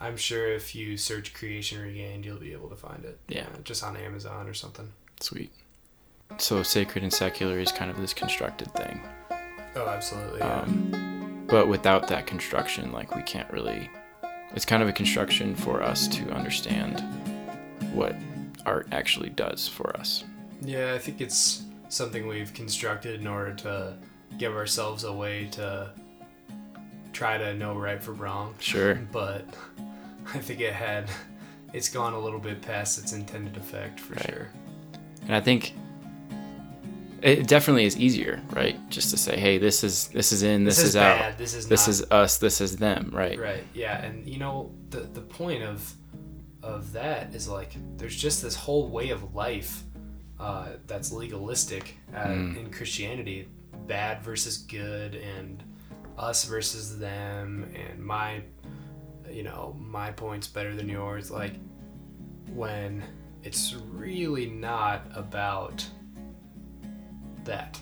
I'm 0.00 0.16
sure 0.16 0.46
if 0.52 0.76
you 0.76 0.96
search 0.96 1.34
Creation 1.34 1.82
Regained, 1.82 2.24
you'll 2.24 2.36
be 2.38 2.52
able 2.52 2.68
to 2.68 2.76
find 2.76 3.04
it. 3.04 3.18
Yeah. 3.26 3.46
Uh, 3.52 3.58
just 3.64 3.82
on 3.82 3.96
Amazon 3.96 4.46
or 4.48 4.54
something. 4.54 4.92
Sweet. 5.18 5.50
So 6.38 6.62
sacred 6.62 7.02
and 7.02 7.12
secular 7.12 7.58
is 7.58 7.72
kind 7.72 7.90
of 7.90 7.96
this 8.00 8.14
constructed 8.14 8.72
thing. 8.74 9.00
Oh, 9.74 9.88
absolutely. 9.88 10.38
Yeah. 10.38 10.60
Um, 10.60 11.44
but 11.48 11.66
without 11.66 12.06
that 12.08 12.26
construction, 12.26 12.92
like 12.92 13.16
we 13.16 13.22
can't 13.22 13.50
really. 13.50 13.90
It's 14.54 14.64
kind 14.64 14.82
of 14.82 14.88
a 14.88 14.92
construction 14.92 15.54
for 15.56 15.82
us 15.82 16.06
to 16.08 16.30
understand 16.30 17.02
what 17.98 18.14
art 18.64 18.86
actually 18.92 19.30
does 19.30 19.66
for 19.68 19.94
us. 19.96 20.24
Yeah, 20.62 20.94
I 20.94 20.98
think 20.98 21.20
it's 21.20 21.62
something 21.88 22.26
we've 22.26 22.52
constructed 22.54 23.20
in 23.20 23.26
order 23.26 23.54
to 23.54 23.96
give 24.38 24.54
ourselves 24.54 25.04
a 25.04 25.12
way 25.12 25.46
to 25.52 25.90
try 27.12 27.38
to 27.38 27.54
know 27.54 27.74
right 27.74 28.02
from 28.02 28.16
wrong. 28.18 28.54
Sure. 28.60 28.94
But 29.12 29.44
I 30.34 30.38
think 30.38 30.60
it 30.60 30.72
had, 30.74 31.10
it's 31.72 31.88
gone 31.88 32.12
a 32.12 32.20
little 32.20 32.38
bit 32.40 32.60
past 32.62 32.98
its 32.98 33.12
intended 33.12 33.56
effect 33.56 33.98
for 34.00 34.14
Right. 34.14 34.26
sure. 34.30 34.48
And 35.22 35.34
I 35.34 35.40
think 35.40 35.74
it 37.22 37.48
definitely 37.48 37.84
is 37.84 37.96
easier, 37.96 38.40
right? 38.50 38.76
Just 38.90 39.10
to 39.10 39.16
say, 39.16 39.36
hey, 39.38 39.58
this 39.58 39.82
is 39.82 40.08
this 40.08 40.30
is 40.32 40.42
in, 40.42 40.64
this, 40.64 40.76
This 40.76 40.84
is 40.84 40.90
is, 40.90 40.96
out, 40.96 41.18
bad, 41.18 41.38
this 41.38 41.54
is 41.54 41.66
this 41.68 41.86
not- 41.86 41.88
is 41.90 42.02
us, 42.10 42.38
this 42.38 42.60
is 42.60 42.76
them, 42.76 43.10
right? 43.12 43.38
Right. 43.38 43.64
Yeah, 43.74 44.00
and 44.04 44.26
you 44.28 44.38
know 44.38 44.72
the 44.90 45.00
the 45.00 45.20
point 45.20 45.62
of 45.64 45.92
of 46.68 46.92
that 46.92 47.34
is 47.34 47.48
like 47.48 47.72
there's 47.96 48.16
just 48.16 48.42
this 48.42 48.54
whole 48.54 48.88
way 48.88 49.10
of 49.10 49.34
life 49.34 49.82
uh, 50.38 50.68
that's 50.86 51.10
legalistic 51.12 51.96
uh, 52.14 52.26
Mm. 52.26 52.56
in 52.58 52.70
Christianity, 52.70 53.48
bad 53.86 54.22
versus 54.22 54.58
good, 54.58 55.14
and 55.16 55.62
us 56.18 56.44
versus 56.44 56.98
them, 56.98 57.72
and 57.74 57.98
my 58.04 58.42
you 59.30 59.42
know 59.42 59.74
my 59.78 60.10
point's 60.12 60.46
better 60.46 60.74
than 60.74 60.88
yours. 60.88 61.30
Like 61.30 61.54
when 62.54 63.02
it's 63.42 63.74
really 63.92 64.46
not 64.46 65.02
about 65.14 65.84
that. 67.44 67.80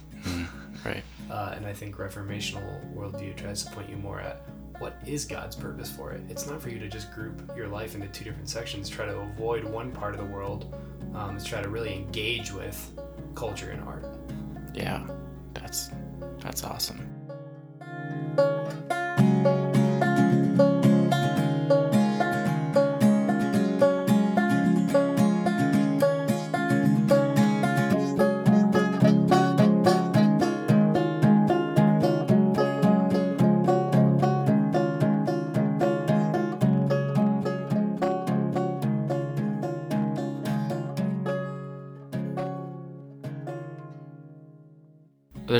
Right. 0.84 1.02
Uh, 1.30 1.54
and 1.56 1.66
I 1.66 1.72
think 1.72 1.96
reformational 1.96 2.94
worldview 2.94 3.36
tries 3.36 3.64
to 3.64 3.70
point 3.72 3.88
you 3.90 3.96
more 3.96 4.20
at 4.20 4.42
what 4.80 4.96
is 5.06 5.24
God's 5.24 5.56
purpose 5.56 5.90
for 5.90 6.12
it. 6.12 6.22
It's 6.28 6.46
not 6.46 6.60
for 6.60 6.70
you 6.70 6.78
to 6.78 6.88
just 6.88 7.12
group 7.12 7.50
your 7.56 7.68
life 7.68 7.94
into 7.94 8.08
two 8.08 8.24
different 8.24 8.48
sections, 8.48 8.88
try 8.88 9.06
to 9.06 9.18
avoid 9.18 9.64
one 9.64 9.92
part 9.92 10.14
of 10.14 10.20
the 10.20 10.26
world. 10.26 10.74
Um, 11.14 11.38
try 11.42 11.62
to 11.62 11.68
really 11.68 11.94
engage 11.94 12.52
with 12.52 12.92
culture 13.34 13.70
and 13.70 13.82
art. 13.84 14.04
Yeah. 14.74 15.06
That's 15.54 15.90
that's 16.40 16.64
awesome. 16.64 17.15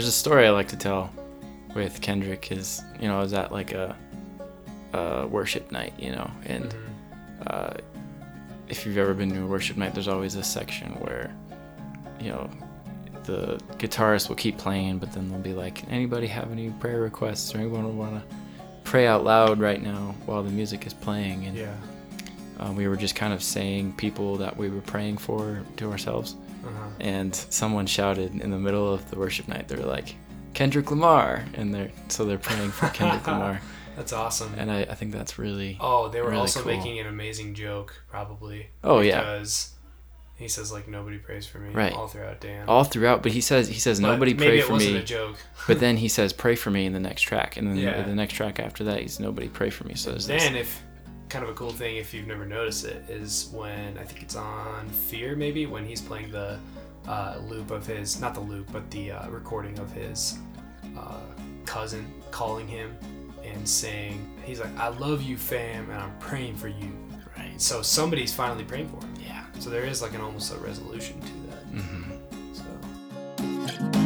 There's 0.07 0.15
a 0.15 0.19
story 0.21 0.47
I 0.47 0.51
like 0.51 0.69
to 0.69 0.77
tell 0.77 1.11
with 1.75 2.01
Kendrick 2.01 2.53
is, 2.53 2.81
you 3.01 3.09
know, 3.09 3.19
I 3.19 3.23
was 3.23 3.33
at 3.33 3.51
like 3.51 3.73
a, 3.73 3.97
a 4.93 5.27
worship 5.27 5.73
night, 5.73 5.95
you 5.99 6.13
know, 6.13 6.31
and 6.45 6.73
uh, 7.45 7.73
if 8.69 8.87
you've 8.87 8.99
ever 8.99 9.15
been 9.15 9.33
to 9.33 9.43
a 9.43 9.47
worship 9.49 9.77
night, 9.77 9.95
there's 9.95 10.07
always 10.07 10.37
a 10.37 10.45
section 10.45 10.93
where, 11.01 11.35
you 12.21 12.29
know, 12.31 12.49
the 13.25 13.59
guitarist 13.79 14.29
will 14.29 14.37
keep 14.37 14.57
playing, 14.59 14.99
but 15.01 15.11
then 15.11 15.29
they'll 15.29 15.41
be 15.41 15.55
like, 15.55 15.83
anybody 15.91 16.29
have 16.29 16.53
any 16.53 16.71
prayer 16.71 17.01
requests 17.01 17.53
or 17.53 17.59
anyone 17.59 17.99
want 17.99 18.15
to 18.15 18.37
pray 18.85 19.09
out 19.09 19.25
loud 19.25 19.59
right 19.59 19.83
now 19.83 20.15
while 20.25 20.45
the 20.45 20.53
music 20.53 20.87
is 20.87 20.95
playing? 20.95 21.47
And 21.47 21.57
Yeah. 21.57 21.75
uh, 22.61 22.71
we 22.73 22.87
were 22.87 22.97
just 22.97 23.17
kind 23.17 23.33
of 23.33 23.43
saying 23.43 23.95
people 23.95 24.37
that 24.37 24.57
we 24.57 24.71
were 24.71 24.83
praying 24.83 25.19
for 25.19 25.63
to 25.79 25.91
ourselves 25.91 26.37
Uh-huh. 26.67 26.89
and 27.01 27.35
someone 27.35 27.87
shouted 27.87 28.35
in 28.41 28.51
the 28.51 28.59
middle 28.59 28.93
of 28.93 29.09
the 29.11 29.19
worship 29.19 29.47
night 29.49 29.69
they 29.69 29.77
were 29.77 29.83
like 29.85 30.15
kendrick 30.55 30.91
lamar 30.91 31.45
and 31.55 31.73
they're 31.75 31.91
so 32.09 32.25
they're 32.25 32.39
praying 32.39 32.71
for 32.71 32.89
kendrick 32.89 33.27
lamar 33.33 33.61
That's 33.97 34.13
awesome. 34.13 34.53
and 34.59 34.71
I, 34.71 34.81
I 34.83 34.95
think 34.95 35.13
that's 35.13 35.39
really 35.39 35.77
oh, 35.81 36.09
they 36.09 36.21
were 36.21 36.29
really 36.29 36.41
also 36.41 36.61
cool. 36.63 36.73
making 36.77 36.99
an 36.99 37.07
amazing 37.07 37.55
joke, 37.55 38.03
probably. 38.11 38.69
Oh, 38.85 39.01
yeah. 39.01 39.21
Because 39.21 39.73
he 40.35 40.49
says 40.49 40.71
like 40.71 40.87
nobody 40.87 41.17
prays 41.17 41.47
for 41.47 41.59
me 41.59 41.71
Right. 41.73 41.95
all 41.95 42.09
throughout 42.09 42.41
Damn. 42.41 42.69
all 42.69 42.85
throughout 42.85 43.23
but 43.23 43.33
he 43.33 43.41
says 43.41 43.69
he 43.69 43.81
says 43.81 44.01
But 44.01 44.09
nobody 44.13 44.35
maybe 44.35 44.47
pray 44.47 44.59
it 44.59 44.65
for 44.67 44.73
wasn't 44.75 44.95
me 44.95 45.01
a 45.01 45.03
joke. 45.03 45.37
but 45.67 45.81
then 45.85 45.97
he 45.97 46.09
says 46.09 46.35
pray 46.35 46.55
for 46.57 46.71
me 46.71 46.85
in 46.85 46.93
the 46.93 47.01
next 47.01 47.23
track 47.23 47.57
and 47.57 47.67
then 47.69 47.77
Yeah. 47.79 48.03
the 48.03 48.15
next 48.15 48.35
track 48.35 48.61
after 48.61 48.85
that 48.85 49.01
he's 49.01 49.19
nobody 49.19 49.49
pray 49.49 49.71
for 49.71 49.85
me 49.85 49.95
so 49.95 50.11
there's 50.11 50.27
this- 50.27 50.43
Then, 50.43 50.57
if 50.57 50.83
kind 51.29 51.45
of 51.45 51.51
a 51.51 51.55
cool 51.55 51.71
thing, 51.73 51.97
if 51.97 52.15
you've 52.15 52.27
never 52.27 52.47
noticed 52.47 52.85
it, 52.85 53.05
is 53.09 53.51
when 53.53 53.99
I 53.99 54.05
think 54.05 54.23
it's 54.23 54.37
on 54.37 54.89
Fear, 54.89 55.37
maybe 55.37 55.67
when 55.67 55.85
he's 55.85 56.01
playing 56.01 56.31
the 56.31 56.59
uh, 57.09 57.39
loop 57.47 57.71
of 57.71 57.87
his, 57.87 58.21
not 58.21 58.35
the 58.35 58.41
loop, 58.41 58.69
but 58.73 58.89
the 58.91 59.13
uh, 59.13 59.29
recording 59.29 59.79
of 59.79 59.91
his 59.93 60.39
uh, 60.97 61.21
cousin 61.65 62.13
calling 62.31 62.67
him 62.69 62.97
and 63.45 63.69
saying, 63.69 64.29
he's 64.45 64.61
like, 64.61 64.77
"I 64.79 64.89
love 64.89 65.23
you, 65.23 65.37
fam, 65.37 65.89
and 65.91 66.01
I'm 66.01 66.17
praying 66.19 66.57
for 66.57 66.69
you." 66.69 66.91
right 67.37 67.61
So 67.61 67.83
somebody's 67.83 68.33
finally 68.35 68.65
praying 68.65 68.89
for 68.89 68.97
him. 69.05 69.15
yeah 69.25 69.45
So 69.61 69.71
there 69.71 69.85
is 69.85 70.03
like 70.03 70.15
an 70.15 70.21
almost 70.21 70.53
a 70.55 70.59
resolution 70.59 71.21
to 71.21 71.33
that. 71.51 71.63
hmm 71.83 72.13
So 73.93 74.06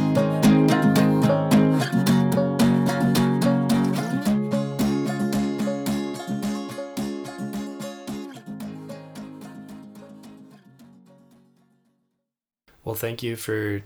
Well, 12.91 12.97
thank 12.99 13.23
you 13.23 13.37
for 13.37 13.81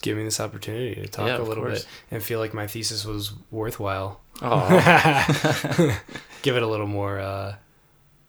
giving 0.00 0.18
me 0.22 0.24
this 0.28 0.38
opportunity 0.38 0.94
to 0.94 1.08
talk 1.08 1.26
Yeah, 1.26 1.38
a 1.38 1.42
little 1.42 1.64
course. 1.64 1.80
bit 1.82 1.88
and 2.12 2.22
feel 2.22 2.38
like 2.38 2.54
my 2.54 2.68
thesis 2.68 3.04
was 3.04 3.32
worthwhile. 3.50 4.20
oh 4.42 4.68
Give 6.42 6.56
it 6.56 6.62
a 6.62 6.66
little 6.68 6.86
more, 6.86 7.18
uh, 7.18 7.56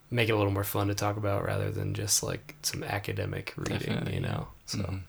make 0.09 0.27
it 0.27 0.31
a 0.31 0.35
little 0.35 0.51
more 0.51 0.63
fun 0.63 0.87
to 0.87 0.95
talk 0.95 1.17
about 1.17 1.45
rather 1.45 1.69
than 1.69 1.93
just 1.93 2.23
like 2.23 2.55
some 2.63 2.81
academic 2.83 3.53
reading, 3.55 3.77
Definitely, 3.77 4.15
you 4.15 4.21
know? 4.21 4.47
So, 4.65 4.79
Mhm. 4.79 5.01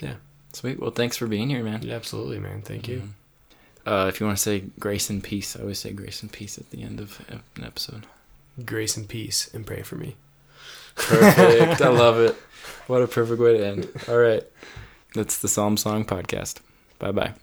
yeah. 0.00 0.14
sweet 0.52 0.78
well 0.78 0.90
thanks 0.90 1.16
for 1.16 1.26
being 1.26 1.48
here 1.48 1.64
man 1.64 1.80
Yeah, 1.82 1.94
absolutely, 1.94 2.38
man. 2.38 2.60
Thank 2.60 2.86
you. 2.86 2.98
Mhm. 3.86 3.90
uh, 3.90 4.08
if 4.08 4.20
you 4.20 4.26
want 4.26 4.36
to 4.36 4.42
say 4.42 4.64
grace 4.78 5.08
and 5.08 5.24
peace 5.24 5.56
i 5.56 5.60
always 5.62 5.78
say 5.78 5.90
grace 5.92 6.20
and 6.22 6.30
peace 6.30 6.58
at 6.58 6.68
the 6.70 6.82
end 6.82 7.00
of 7.00 7.18
an 7.56 7.64
episode 7.64 8.04
Grace 8.62 8.98
and 8.98 9.08
peace, 9.08 9.48
and 9.54 9.66
pray 9.66 9.80
for 9.82 9.96
me. 9.96 10.16
Perfect. 10.96 11.80
I 11.80 11.88
love 11.88 12.18
it. 12.20 12.36
What 12.86 13.02
a 13.02 13.06
perfect 13.06 13.40
way 13.40 13.56
to 13.56 13.66
end. 13.66 13.88
All 14.08 14.18
right. 14.18 14.42
That's 15.14 15.38
the 15.38 15.48
Psalm 15.48 15.76
Song 15.76 16.04
Podcast. 16.04 16.60
Bye 16.98 17.12
bye. 17.12 17.34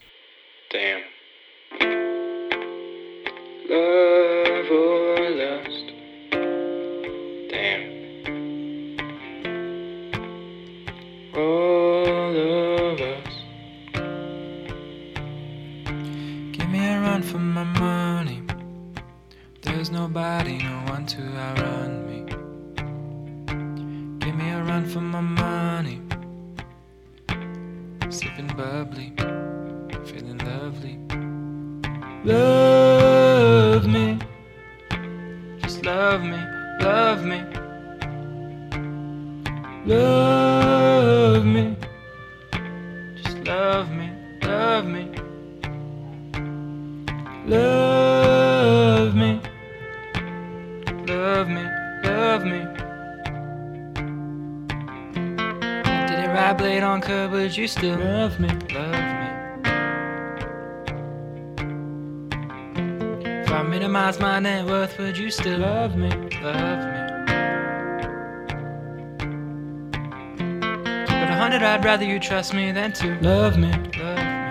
Hundred, 71.42 71.64
I'd 71.64 71.84
rather 71.84 72.06
you 72.06 72.20
trust 72.20 72.54
me 72.54 72.72
than 72.72 72.94
to 72.94 73.20
love 73.22 73.58
me, 73.58 73.72
love 73.98 74.20
me. 74.20 74.42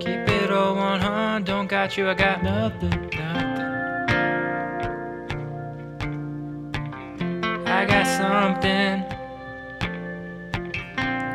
Keep 0.00 0.28
it 0.28 0.50
all 0.50 0.74
one 0.74 1.00
hundred, 1.00 1.46
don't 1.46 1.68
got 1.68 1.96
you, 1.96 2.08
I 2.08 2.14
got 2.14 2.42
nothing, 2.42 2.90
nothing. 2.90 3.66
I 7.68 7.84
got 7.86 8.04
something. 8.04 9.04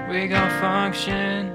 We 0.09 0.27
gon' 0.27 0.49
function, 0.59 1.53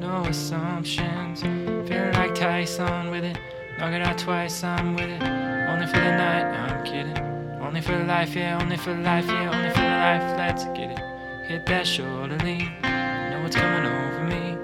no 0.00 0.24
assumptions. 0.24 1.42
Feeling 1.42 2.14
like 2.14 2.34
Tyson 2.34 3.10
with 3.10 3.24
it, 3.24 3.38
knock 3.78 3.92
it 3.92 4.00
out 4.00 4.16
twice, 4.16 4.64
I'm 4.64 4.94
with 4.94 5.10
it. 5.10 5.22
Only 5.22 5.86
for 5.86 5.98
the 5.98 6.16
night, 6.16 6.44
I'm 6.44 6.82
kidding. 6.82 7.29
Only 7.70 7.82
for 7.82 8.02
life, 8.02 8.34
yeah, 8.34 8.60
only 8.60 8.76
for 8.76 8.92
life, 8.96 9.26
yeah, 9.28 9.48
only 9.48 9.70
for 9.70 9.78
life. 9.78 10.36
Let's 10.36 10.64
get 10.76 10.90
it. 10.90 10.98
Hit 11.46 11.66
that 11.66 11.86
shoulder 11.86 12.36
lean. 12.38 12.68
Know 12.82 13.38
what's 13.44 13.54
coming 13.54 13.86
over 13.86 14.24
me. 14.24 14.56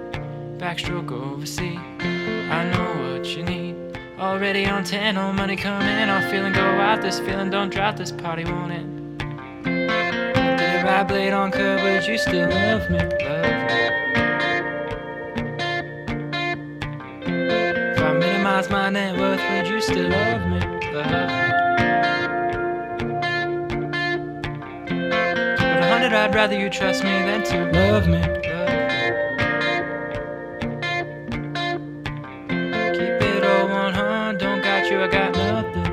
Backstroke 0.59 1.13
oversea. 1.13 1.79
I 2.51 2.69
know 2.73 3.13
what 3.13 3.25
you 3.25 3.45
need. 3.45 3.77
Already 4.19 4.67
on 4.67 4.83
10, 4.83 5.17
all 5.19 5.33
money 5.33 5.55
coming. 5.55 6.11
All 6.11 6.21
feeling 6.33 6.53
go 6.53 6.61
out 6.61 7.01
this 7.01 7.21
feeling. 7.21 7.49
Don't 7.49 7.71
drop 7.71 7.95
this 7.95 8.11
party, 8.11 8.45
won't 8.45 8.73
end. 8.73 9.19
Did 9.63 9.89
it 9.89 10.85
ride 10.85 11.07
blade 11.07 11.33
on 11.33 11.53
would 11.53 12.07
you 12.09 12.19
still 12.19 12.51
love 12.51 12.91
me? 12.91 12.99
Love 12.99 13.13
me. 13.15 13.77
If 17.93 18.01
I 18.01 18.13
minimize 18.15 18.69
my 18.69 18.91
net 18.91 19.17
worth, 19.17 19.41
would 19.53 19.69
you 19.69 19.81
still 19.81 20.09
love 20.09 20.45
me? 20.49 20.59
Love 20.93 21.31
me. 21.31 21.36
I'd 26.17 26.35
rather 26.35 26.59
you 26.59 26.69
trust 26.69 27.05
me 27.05 27.11
than 27.11 27.43
to 27.45 27.71
love 27.73 28.09
me. 28.09 28.21
Keep 32.97 33.23
it 33.23 33.45
all 33.45 33.69
one 33.69 33.95
hundred, 33.95 34.41
don't 34.41 34.63
got 34.63 34.91
you, 34.91 35.03
I 35.03 35.09
got 35.09 35.35
nothing. 35.37 35.85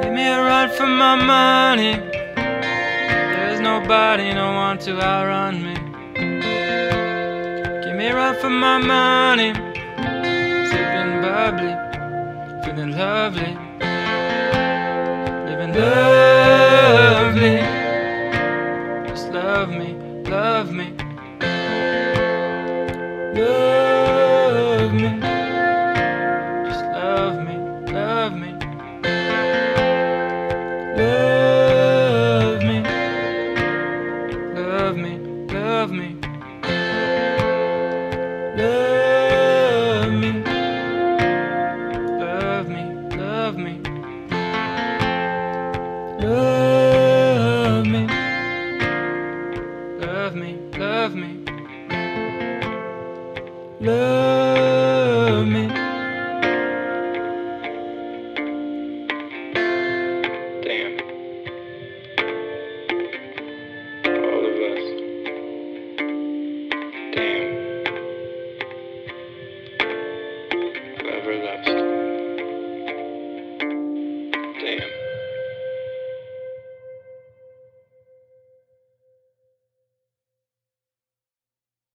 Give 0.00 0.12
me 0.12 0.26
a 0.26 0.40
run 0.40 0.70
for 0.70 0.86
my 0.86 1.16
money. 1.16 1.94
There's 2.34 3.60
nobody, 3.60 4.32
no 4.32 4.52
one 4.54 4.78
to 4.78 4.98
outrun 5.02 5.62
me. 5.62 5.74
Give 7.84 7.94
me 7.94 8.06
a 8.06 8.14
run 8.14 8.36
for 8.36 8.48
my 8.48 8.78
money. 8.78 9.52
Sipping 10.70 11.20
bubbly, 11.20 11.74
feeling 12.64 12.92
lovely, 12.96 13.58
living 15.74 16.41